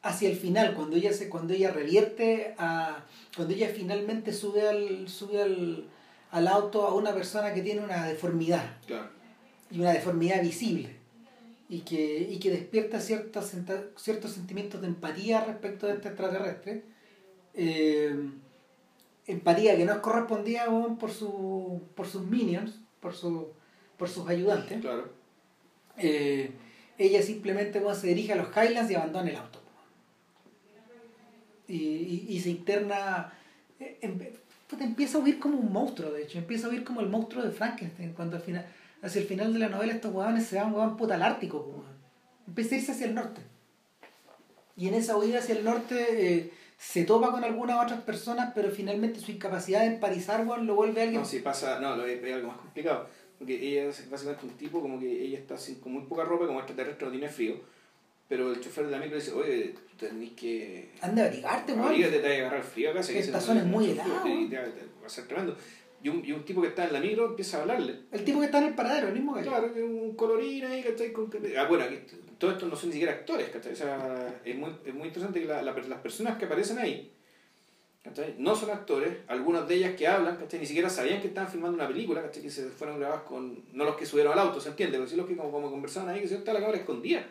[0.01, 3.03] hacia el final, cuando ella se, cuando ella revierte a.
[3.35, 5.09] cuando ella finalmente sube al.
[5.09, 5.89] sube al,
[6.31, 8.77] al auto a una persona que tiene una deformidad.
[9.69, 10.95] Y una deformidad visible.
[11.67, 13.51] Y que, y que despierta ciertos,
[13.97, 16.85] ciertos sentimientos de empatía respecto de este extraterrestre.
[17.55, 18.15] Eh,
[19.27, 23.49] empatía que no es correspondida por, su, por sus minions, por, su,
[24.01, 24.83] por sus ayudantes.
[25.95, 26.49] Eh,
[26.97, 29.59] ella simplemente se dirige a los Highlands y abandona el auto.
[31.67, 33.31] Y, y, se interna.
[33.79, 33.99] Eh,
[34.79, 36.39] empieza a huir como un monstruo, de hecho.
[36.39, 38.13] Empieza a huir como el monstruo de Frankenstein.
[38.13, 38.65] Cuando al final,
[39.03, 41.85] hacia el final de la novela estos huevones se van, huevón puta al Ártico.
[42.47, 43.41] Empieza a irse hacia el norte.
[44.75, 48.71] Y en esa huida hacia el norte eh, se topa con algunas otras personas, pero
[48.71, 51.21] finalmente su incapacidad de empatizar lo vuelve a alguien.
[51.21, 53.07] No, si pasa, no, lo es algo más complicado.
[53.41, 56.45] Porque ella es básicamente un tipo como que ella está sin, con muy poca ropa,
[56.45, 57.55] como extraterrestre no tiene frío.
[58.29, 60.91] Pero el chofer de la micro dice, oye, tú tenés que...
[61.01, 61.87] Anda a abrigarte, weón.
[61.87, 62.99] Abrígate, te vas a agarrar frío acá.
[62.99, 64.23] Esta zona es muy helada.
[65.01, 65.57] Va a ser tremendo.
[66.03, 67.95] Y un, y un tipo que está en la micro empieza a hablarle.
[68.11, 71.11] El tipo que está en el paradero, el mismo que Claro, un colorín ahí, ¿cachai?
[71.11, 71.31] Con...
[71.57, 71.97] Ah, bueno, aquí,
[72.37, 73.73] todo esto no son ni siquiera actores, ¿cachai?
[73.73, 77.11] O sea, es muy, es muy interesante que la, la, las personas que aparecen ahí
[78.39, 81.87] no son actores, algunas de ellas que hablan, Ni siquiera sabían que estaban filmando una
[81.87, 84.97] película, Que se fueron grabadas con, no los que subieron al auto, ¿se entiende?
[84.97, 87.23] Pero sí los que como, como conversaban ahí, que se está la cámara escondida.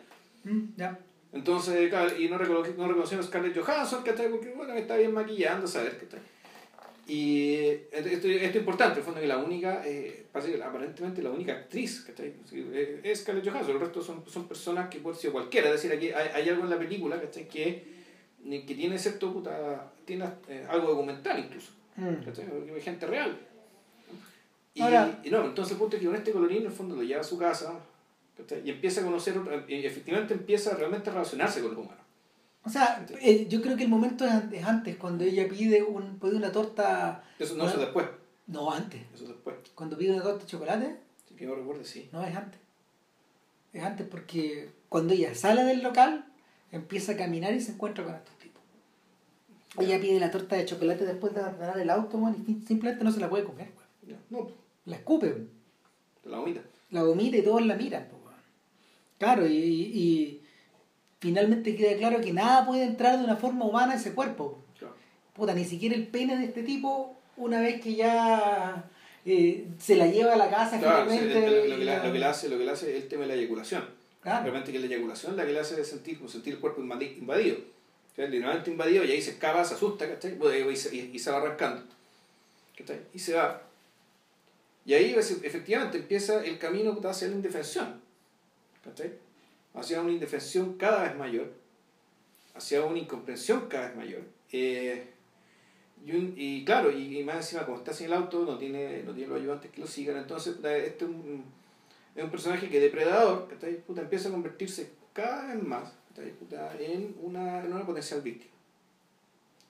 [0.43, 0.97] Mm, ya.
[1.33, 4.29] Entonces, claro, y no, recono no reconocieron a Scarlett Johansson, ¿cachai?
[4.29, 5.93] Porque, bueno, está bien maquillando, ¿sabes?
[5.95, 6.19] ¿cachai?
[7.07, 7.55] Y
[7.91, 12.01] esto, esto, es importante, en el fondo, que la única, eh, aparentemente la única actriz,
[12.01, 12.33] ¿cachai?
[13.03, 16.11] Es Scarlett Johansson, el resto son, son personas que puede ser cualquiera, es decir, aquí
[16.11, 17.47] hay, hay algo en la película, ¿cachai?
[17.47, 18.00] Que
[18.43, 22.73] que tiene cierto puta, tiene eh, algo documental incluso, mm.
[22.75, 23.37] hay gente real.
[24.73, 27.03] Y, y, no, entonces el punto es que con este colorín en el fondo lo
[27.03, 27.73] lleva a su casa
[28.63, 29.35] y empieza a conocer,
[29.67, 32.01] y efectivamente empieza realmente a relacionarse con los humanos.
[32.63, 36.35] O sea, eh, yo creo que el momento es antes, cuando ella pide, un, pide
[36.35, 37.23] una torta...
[37.39, 38.05] Eso no, es después.
[38.47, 39.01] No, antes.
[39.13, 39.55] Eso después.
[39.73, 40.97] Cuando pide una torta de chocolate.
[41.27, 42.09] Sí, que yo recuerdo, sí.
[42.11, 42.59] No, es antes.
[43.73, 46.25] Es antes porque cuando ella sale del local,
[46.71, 48.61] empieza a caminar y se encuentra con estos tipos.
[49.79, 53.19] Ella pide la torta de chocolate después de abandonar el auto, y simplemente no se
[53.19, 53.69] la puede comer,
[54.29, 54.49] No.
[54.85, 55.47] La escupe,
[56.25, 56.61] La vomita.
[56.89, 58.07] La vomita y todos la miran,
[59.19, 60.41] Claro, y, y,
[61.19, 64.57] finalmente queda claro que nada puede entrar de una forma humana a ese cuerpo.
[65.35, 68.89] Puta, ni siquiera el pene de este tipo, una vez que ya
[69.23, 71.35] eh, se la lleva a la casa finalmente.
[71.35, 73.35] lo, que lo, que le hace, lo que le hace es el tema de la
[73.35, 77.57] eyaculación Realmente que la eyaculación la que le hace sentir, sentir el cuerpo invadido.
[78.17, 80.37] Literalmente invadido y ahí se escapa, se asusta, ¿cachai?
[80.71, 81.83] Y se, y, se va arrancando.
[82.77, 82.99] ¿cachai?
[83.13, 83.63] Y se va.
[84.85, 87.99] Y ahí efectivamente empieza el camino hacia la indefensión.
[88.83, 89.11] ¿cachai?
[89.73, 91.51] Hacia una indefensión cada vez mayor.
[92.53, 94.21] Hacia una incomprensión cada vez mayor.
[94.51, 95.07] Eh,
[96.05, 99.39] y, claro, y, más encima, como está sin el auto, no tiene, no tiene los
[99.39, 100.17] ayudantes que lo sigan.
[100.17, 101.43] Entonces, este es un
[102.15, 103.47] es un personaje que depredador
[103.85, 105.93] puta, empieza a convertirse cada vez más
[106.39, 108.51] puta, en, una, en una potencial víctima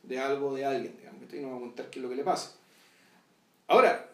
[0.03, 2.23] de algo, de alguien, digamos, y no va a contar qué es lo que le
[2.23, 2.55] pasa.
[3.68, 4.09] Ahora,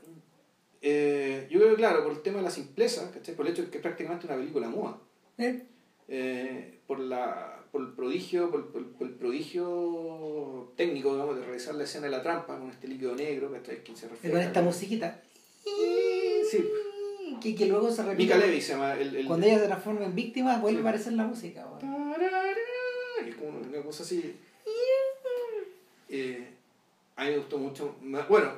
[0.81, 3.69] eh, yo creo que claro, por el tema de la simpleza, por el hecho de
[3.69, 4.97] que es prácticamente una película muda,
[5.37, 5.63] ¿Eh?
[6.09, 11.85] Eh, por, la, por el prodigio, por, por, el prodigio técnico, digamos, de realizar la
[11.85, 14.35] escena de la trampa con este líquido negro, que se refiere.
[14.35, 15.21] Con esta musiquita.
[15.63, 16.57] Sí
[17.41, 18.23] que, que luego se repite.
[18.23, 18.93] Mika Levy se llama.
[18.95, 21.67] El, el, cuando ella se transforma en víctima, vuelve a aparecer la música.
[23.25, 24.35] Es como una cosa así.
[26.09, 26.47] Eh,
[27.15, 27.95] a mí me gustó mucho.
[28.29, 28.53] Bueno,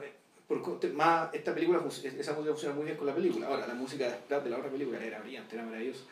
[0.48, 3.48] por, más esta película, esa música funciona muy bien con la película.
[3.48, 6.04] Ahora, la música de la otra película era brillante, era maravillosa.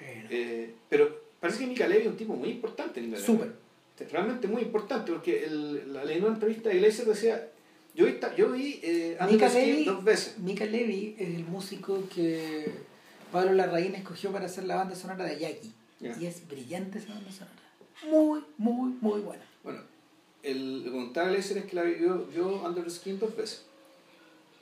[0.00, 3.32] Eh, pero parece que Mika Levy es un tipo muy importante en Inglaterra.
[3.32, 3.66] Súper.
[4.12, 7.48] Realmente muy importante, porque el, la, la entrevista de Iglesias decía
[7.96, 10.38] yo vi, yo vi eh, dos veces.
[10.38, 12.70] Mika Levy es el músico que
[13.32, 15.72] Pablo Larraín escogió para hacer la banda sonora de Jackie.
[16.00, 17.56] Y es brillante esa banda sonora.
[18.04, 19.42] Muy, muy, muy buena.
[19.64, 19.80] Bueno,
[20.42, 23.64] el contable es que la vio yo Under the Skin dos veces.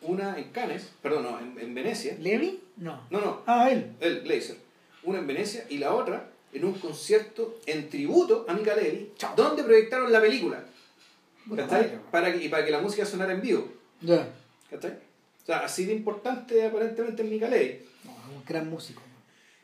[0.01, 2.17] Una en Cannes, perdón, no, en, en Venecia.
[2.21, 2.61] ¿Levy?
[2.77, 3.05] No.
[3.11, 3.43] No, no.
[3.47, 3.93] Ah, él.
[4.01, 4.57] Él, Glazer.
[5.03, 9.65] Una en Venecia y la otra en un concierto en tributo a Mika Levy, donde
[9.65, 10.65] proyectaron la película.
[12.11, 13.69] Para que, y para que la música sonara en vivo.
[14.01, 14.29] Ya.
[14.73, 17.81] O sea, así de importante aparentemente en Mika Levy.
[18.35, 19.03] un gran músico.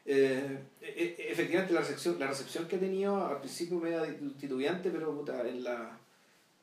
[0.04, 0.86] Eh, e,
[1.18, 4.02] e, efectivamente la recepción, la recepción que ha tenido al principio medio
[4.38, 5.98] titubeante, pero puta, en la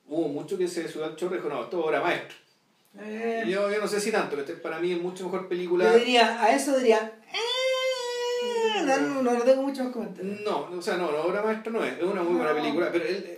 [0.07, 2.37] hubo mucho que se subió al chorro y dijo, no, esto era maestro.
[2.99, 3.43] Eh.
[3.47, 5.91] Yo, yo, no sé si tanto, este para mí es mucho mejor película.
[5.91, 10.41] Yo diría, a eso diría, eh, no, no, no, tengo muchos comentarios.
[10.41, 13.05] No, o sea, no, la obra maestra no es, es una muy buena película, pero
[13.05, 13.37] él,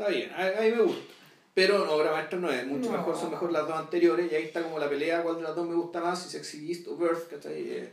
[0.00, 1.12] Está bien, a, mí me gusta.
[1.52, 4.44] Pero no, obra maestra no es, mucho mejor, son mejor las dos anteriores, y ahí
[4.44, 6.96] está como la pelea, cuál de las dos me gusta más, si Sexy Beast o
[6.96, 7.68] Birth, ¿cachai?
[7.68, 7.92] Eh,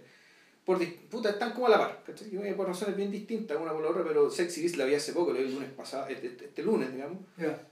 [0.63, 0.79] por,
[1.09, 2.55] puta, están como a la par, ¿cachai?
[2.55, 5.33] Por razones bien distintas, una por la otra, pero Sexy Beast la vi hace poco,
[5.33, 7.17] lo vi el lunes pasado, este, este, este lunes, digamos,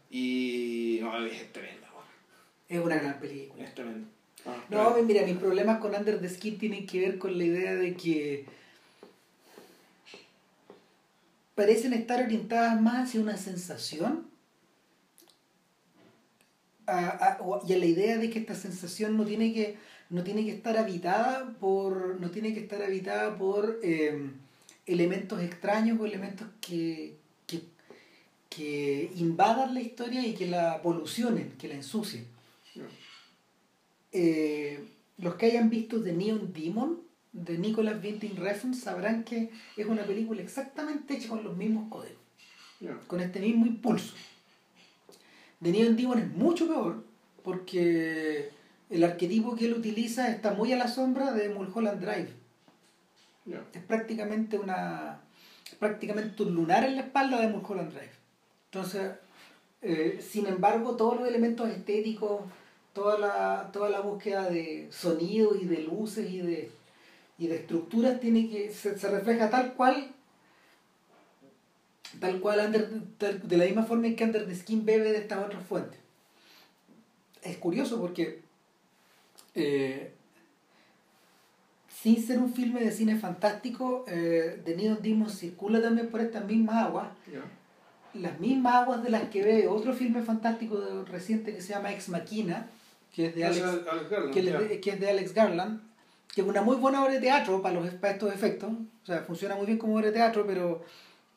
[0.10, 1.88] y no, es tremenda,
[2.68, 3.64] Es una gran película.
[3.64, 4.10] Es tremenda.
[4.46, 7.74] Ah, no, mira, mis problemas con Under the Skin tienen que ver con la idea
[7.76, 8.46] de que
[11.56, 14.28] parecen estar orientadas más hacia una sensación
[16.88, 19.78] y a la idea de que esta sensación no tiene que
[20.12, 24.34] no tiene que estar habitada por no tiene que estar habitada por em,
[24.86, 27.16] elementos extraños o elementos que,
[27.48, 27.64] que,
[28.50, 32.28] que, invadan la historia y que la polucionen, que la ensucien.
[34.12, 34.80] Eh,
[35.18, 37.05] los que hayan visto The Neon Demon
[37.36, 42.18] de Nicholas Winding Refn sabrán que es una película exactamente hecha con los mismos códigos,
[43.08, 44.14] con este mismo impulso.
[45.62, 47.04] The Neon Demon es mucho peor
[47.44, 48.52] porque
[48.90, 52.30] el arquetipo que él utiliza está muy a la sombra de Mulholland Drive.
[53.74, 55.20] Es prácticamente una
[55.78, 58.14] prácticamente un lunar en la espalda de Mulholland Drive.
[58.72, 59.12] Entonces,
[59.82, 62.44] eh, sin embargo, todos los elementos estéticos,
[62.94, 66.72] toda la, toda la búsqueda de sonido y de luces y de,
[67.38, 70.12] y de estructuras tiene que se, se refleja tal cual
[72.20, 72.72] tal cual
[73.20, 76.00] de la misma forma en que Under the Skin bebe de estas otras fuentes.
[77.42, 78.42] Es curioso porque
[79.54, 80.12] eh,
[82.06, 86.46] sin ser un filme de cine fantástico, eh, The Neon Demon circula también por estas
[86.46, 87.08] mismas aguas.
[88.14, 92.10] Las mismas aguas de las que ve otro filme fantástico reciente que se llama Ex
[92.10, 92.70] Machina,
[93.14, 94.32] que es de Alex, Garland,
[94.80, 95.82] que, es de Alex Garland,
[96.36, 98.70] que es una muy buena obra de teatro para, los, para estos efectos.
[98.70, 100.84] O sea, funciona muy bien como obra de teatro, pero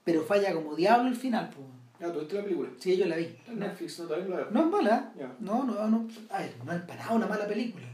[0.09, 1.51] pero falla como diablo el final.
[1.55, 1.67] Pues.
[2.01, 2.71] Ah, ¿tú viste la película?
[2.79, 3.37] Sí, yo la vi.
[3.55, 5.13] Netflix no también la No es mala.
[5.39, 6.09] No, no, no.
[6.31, 7.85] A ver, no es para nada una mala película.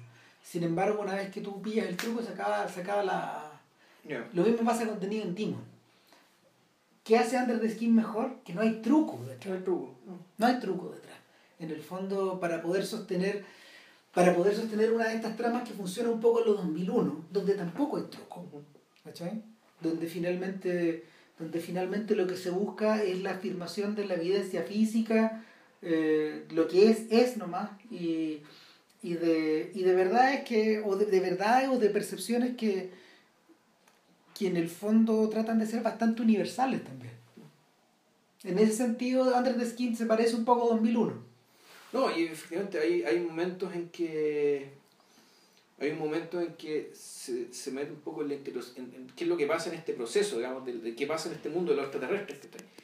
[0.41, 3.51] Sin embargo, una vez que tú pillas el truco, se acaba, se acaba la.
[4.33, 5.65] Lo mismo pasa con Tenido en Demon.
[7.03, 8.37] ¿Qué hace Under the Skin mejor?
[8.45, 9.47] Que no hay truco detrás.
[9.49, 9.95] No hay truco.
[10.39, 10.47] No.
[10.47, 11.19] hay truco detrás.
[11.59, 13.45] En el fondo, para poder sostener
[14.15, 17.55] para poder sostener una de estas tramas que funciona un poco en los 2001, donde
[17.55, 18.47] tampoco hay truco.
[19.03, 19.43] ¿Cachai?
[19.81, 21.05] Donde finalmente
[21.39, 25.45] donde finalmente lo que se busca es la afirmación de la evidencia física,
[25.83, 28.39] eh, lo que es, es nomás, y,
[29.03, 32.93] y, de, y de verdad es que, o de, verdad o de percepciones que,
[34.39, 37.13] que en el fondo tratan de ser bastante universales también.
[38.45, 41.34] En ese sentido, Under the Skin se parece un poco a 2001.
[41.95, 44.69] No, y efectivamente hay, hay momentos en que
[45.79, 49.37] hay un momento en que se, se mete un poco en, en, qué es lo
[49.37, 52.41] que pasa en este proceso, digamos, de, qué pasa en este mundo de los extraterrestres.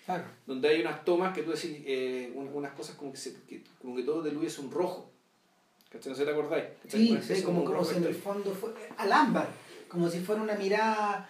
[0.06, 0.24] Claro.
[0.46, 3.96] Donde hay unas tomas que tú decís, eh, unas cosas como que, se, que, como
[3.96, 5.10] que todo de luz es un rojo.
[5.90, 6.12] ¿Cachai?
[6.12, 6.66] ¿No se te acordáis?
[6.86, 9.48] Sí, sí como, como, si en el fondo fue al ámbar,
[9.88, 11.28] como si fuera una mirada,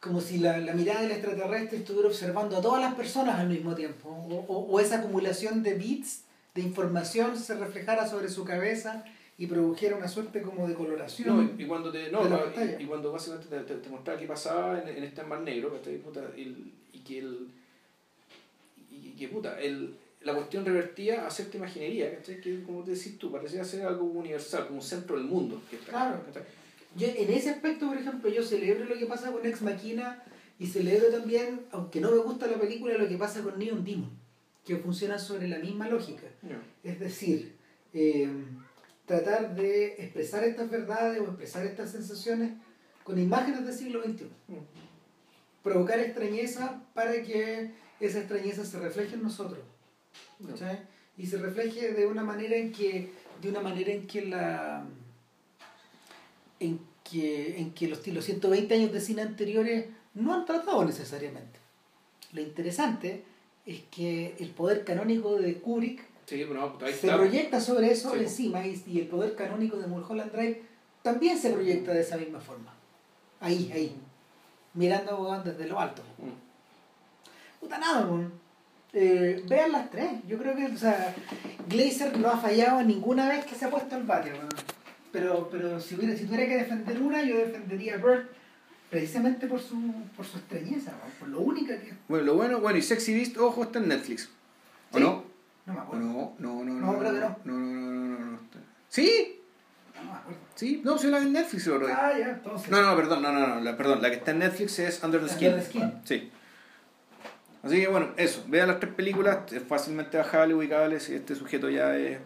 [0.00, 3.76] como si la, la, mirada del extraterrestre estuviera observando a todas las personas al mismo
[3.76, 6.24] tiempo, o, o, o esa acumulación de bits,
[6.54, 9.04] de información se reflejara sobre su cabeza
[9.38, 11.56] y produjera una suerte como de coloración.
[11.56, 12.20] No, y cuando te, no,
[12.78, 16.72] y, cuando básicamente te, te, mostraba qué pasaba en, en este mar negro, puta, el,
[16.92, 17.48] y que el
[18.90, 22.40] y que puta, el, la cuestión revertía a cierta imaginería, ¿cachai?
[22.40, 25.60] que como te decís tú, parecía ser algo universal, como un centro del mundo.
[25.88, 26.20] claro.
[26.96, 30.24] Yo, en ese aspecto, por ejemplo, yo celebro lo que pasa con Ex Machina
[30.58, 34.10] y celebro también, aunque no me gusta la película, lo que pasa con Neon Demon,
[34.64, 36.26] que funciona sobre la misma lógica.
[36.82, 37.56] Es decir,
[37.92, 38.28] eh,
[39.06, 42.52] tratar de expresar estas verdades o expresar estas sensaciones
[43.04, 44.28] con imágenes del siglo XXI.
[45.62, 49.60] Provocar extrañeza para que esa extrañeza se refleje en nosotros.
[51.16, 53.12] Y se refleje de una manera en que,
[53.42, 54.86] de una manera en que la
[56.60, 61.58] en que, en que los, los 120 años de cine anteriores no han tratado necesariamente.
[62.32, 63.24] Lo interesante
[63.70, 69.36] es que el poder canónico de Kubrick se proyecta sobre eso encima y, el poder
[69.36, 70.62] canónico de Mulholland Drive
[71.02, 72.74] también se proyecta de esa misma forma.
[73.40, 73.96] Ahí, ahí.
[74.74, 76.02] Mirando desde lo alto.
[76.18, 77.60] Mm.
[77.60, 78.08] Puta nada,
[78.92, 80.10] eh, vean las tres.
[80.26, 81.14] Yo creo que, o sea,
[81.68, 84.32] Glazer no ha fallado ninguna vez que se ha puesto el bate,
[85.12, 88.28] Pero, pero si, hubiera, si tuviera que defender una, yo defendería a Bird
[88.90, 89.76] precisamente por su,
[90.16, 93.62] por su extrañeza, por lo única que Bueno, lo bueno, bueno, y Sexy Beast, ojo,
[93.62, 94.28] está en Netflix.
[94.92, 95.24] ¿O no?
[95.64, 96.04] No me acuerdo.
[96.04, 96.74] No, no, no.
[96.74, 97.36] No, no creo que no.
[97.44, 98.38] No, no, no, no, no.
[98.88, 99.40] ¿Sí?
[99.94, 100.40] No me acuerdo.
[100.56, 102.70] Sí, no, soy la de Netflix, lo Ah, ya, entonces.
[102.70, 105.20] No, no, perdón, no, no, no, la, perdón, la que está en Netflix es Under
[105.22, 105.48] the Skin.
[105.48, 105.92] Under the Skin.
[106.04, 106.30] Sí.
[107.62, 111.68] Así que bueno, eso, vean las tres películas, es fácilmente bajable, ubicable, si este sujeto
[111.68, 112.18] ya es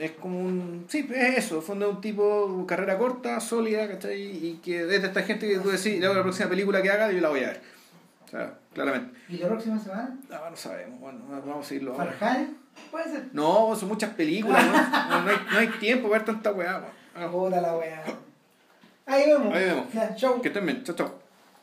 [0.00, 0.86] es como un.
[0.88, 4.18] Sí, es eso, fondo de un tipo, carrera corta, sólida, ¿cachai?
[4.20, 7.28] Y que desde esta gente que tú decís, la próxima película que haga, yo la
[7.28, 7.60] voy a ver.
[8.24, 9.18] O sea, claramente.
[9.28, 10.16] ¿Y la próxima semana?
[10.30, 11.94] No, no sabemos, bueno, vamos a seguirlo.
[11.94, 12.48] ¿Farjane?
[12.90, 13.24] Puede ser.
[13.34, 14.72] No, son muchas películas, ¿no?
[14.72, 16.82] no, hay, no hay tiempo para ver tanta weá,
[17.30, 18.02] Puta la weá.
[19.04, 19.54] Ahí vemos.
[19.54, 19.92] Ahí vemos.
[19.92, 20.40] Ya, chau.
[20.40, 21.19] Que estén bien, chau, chau.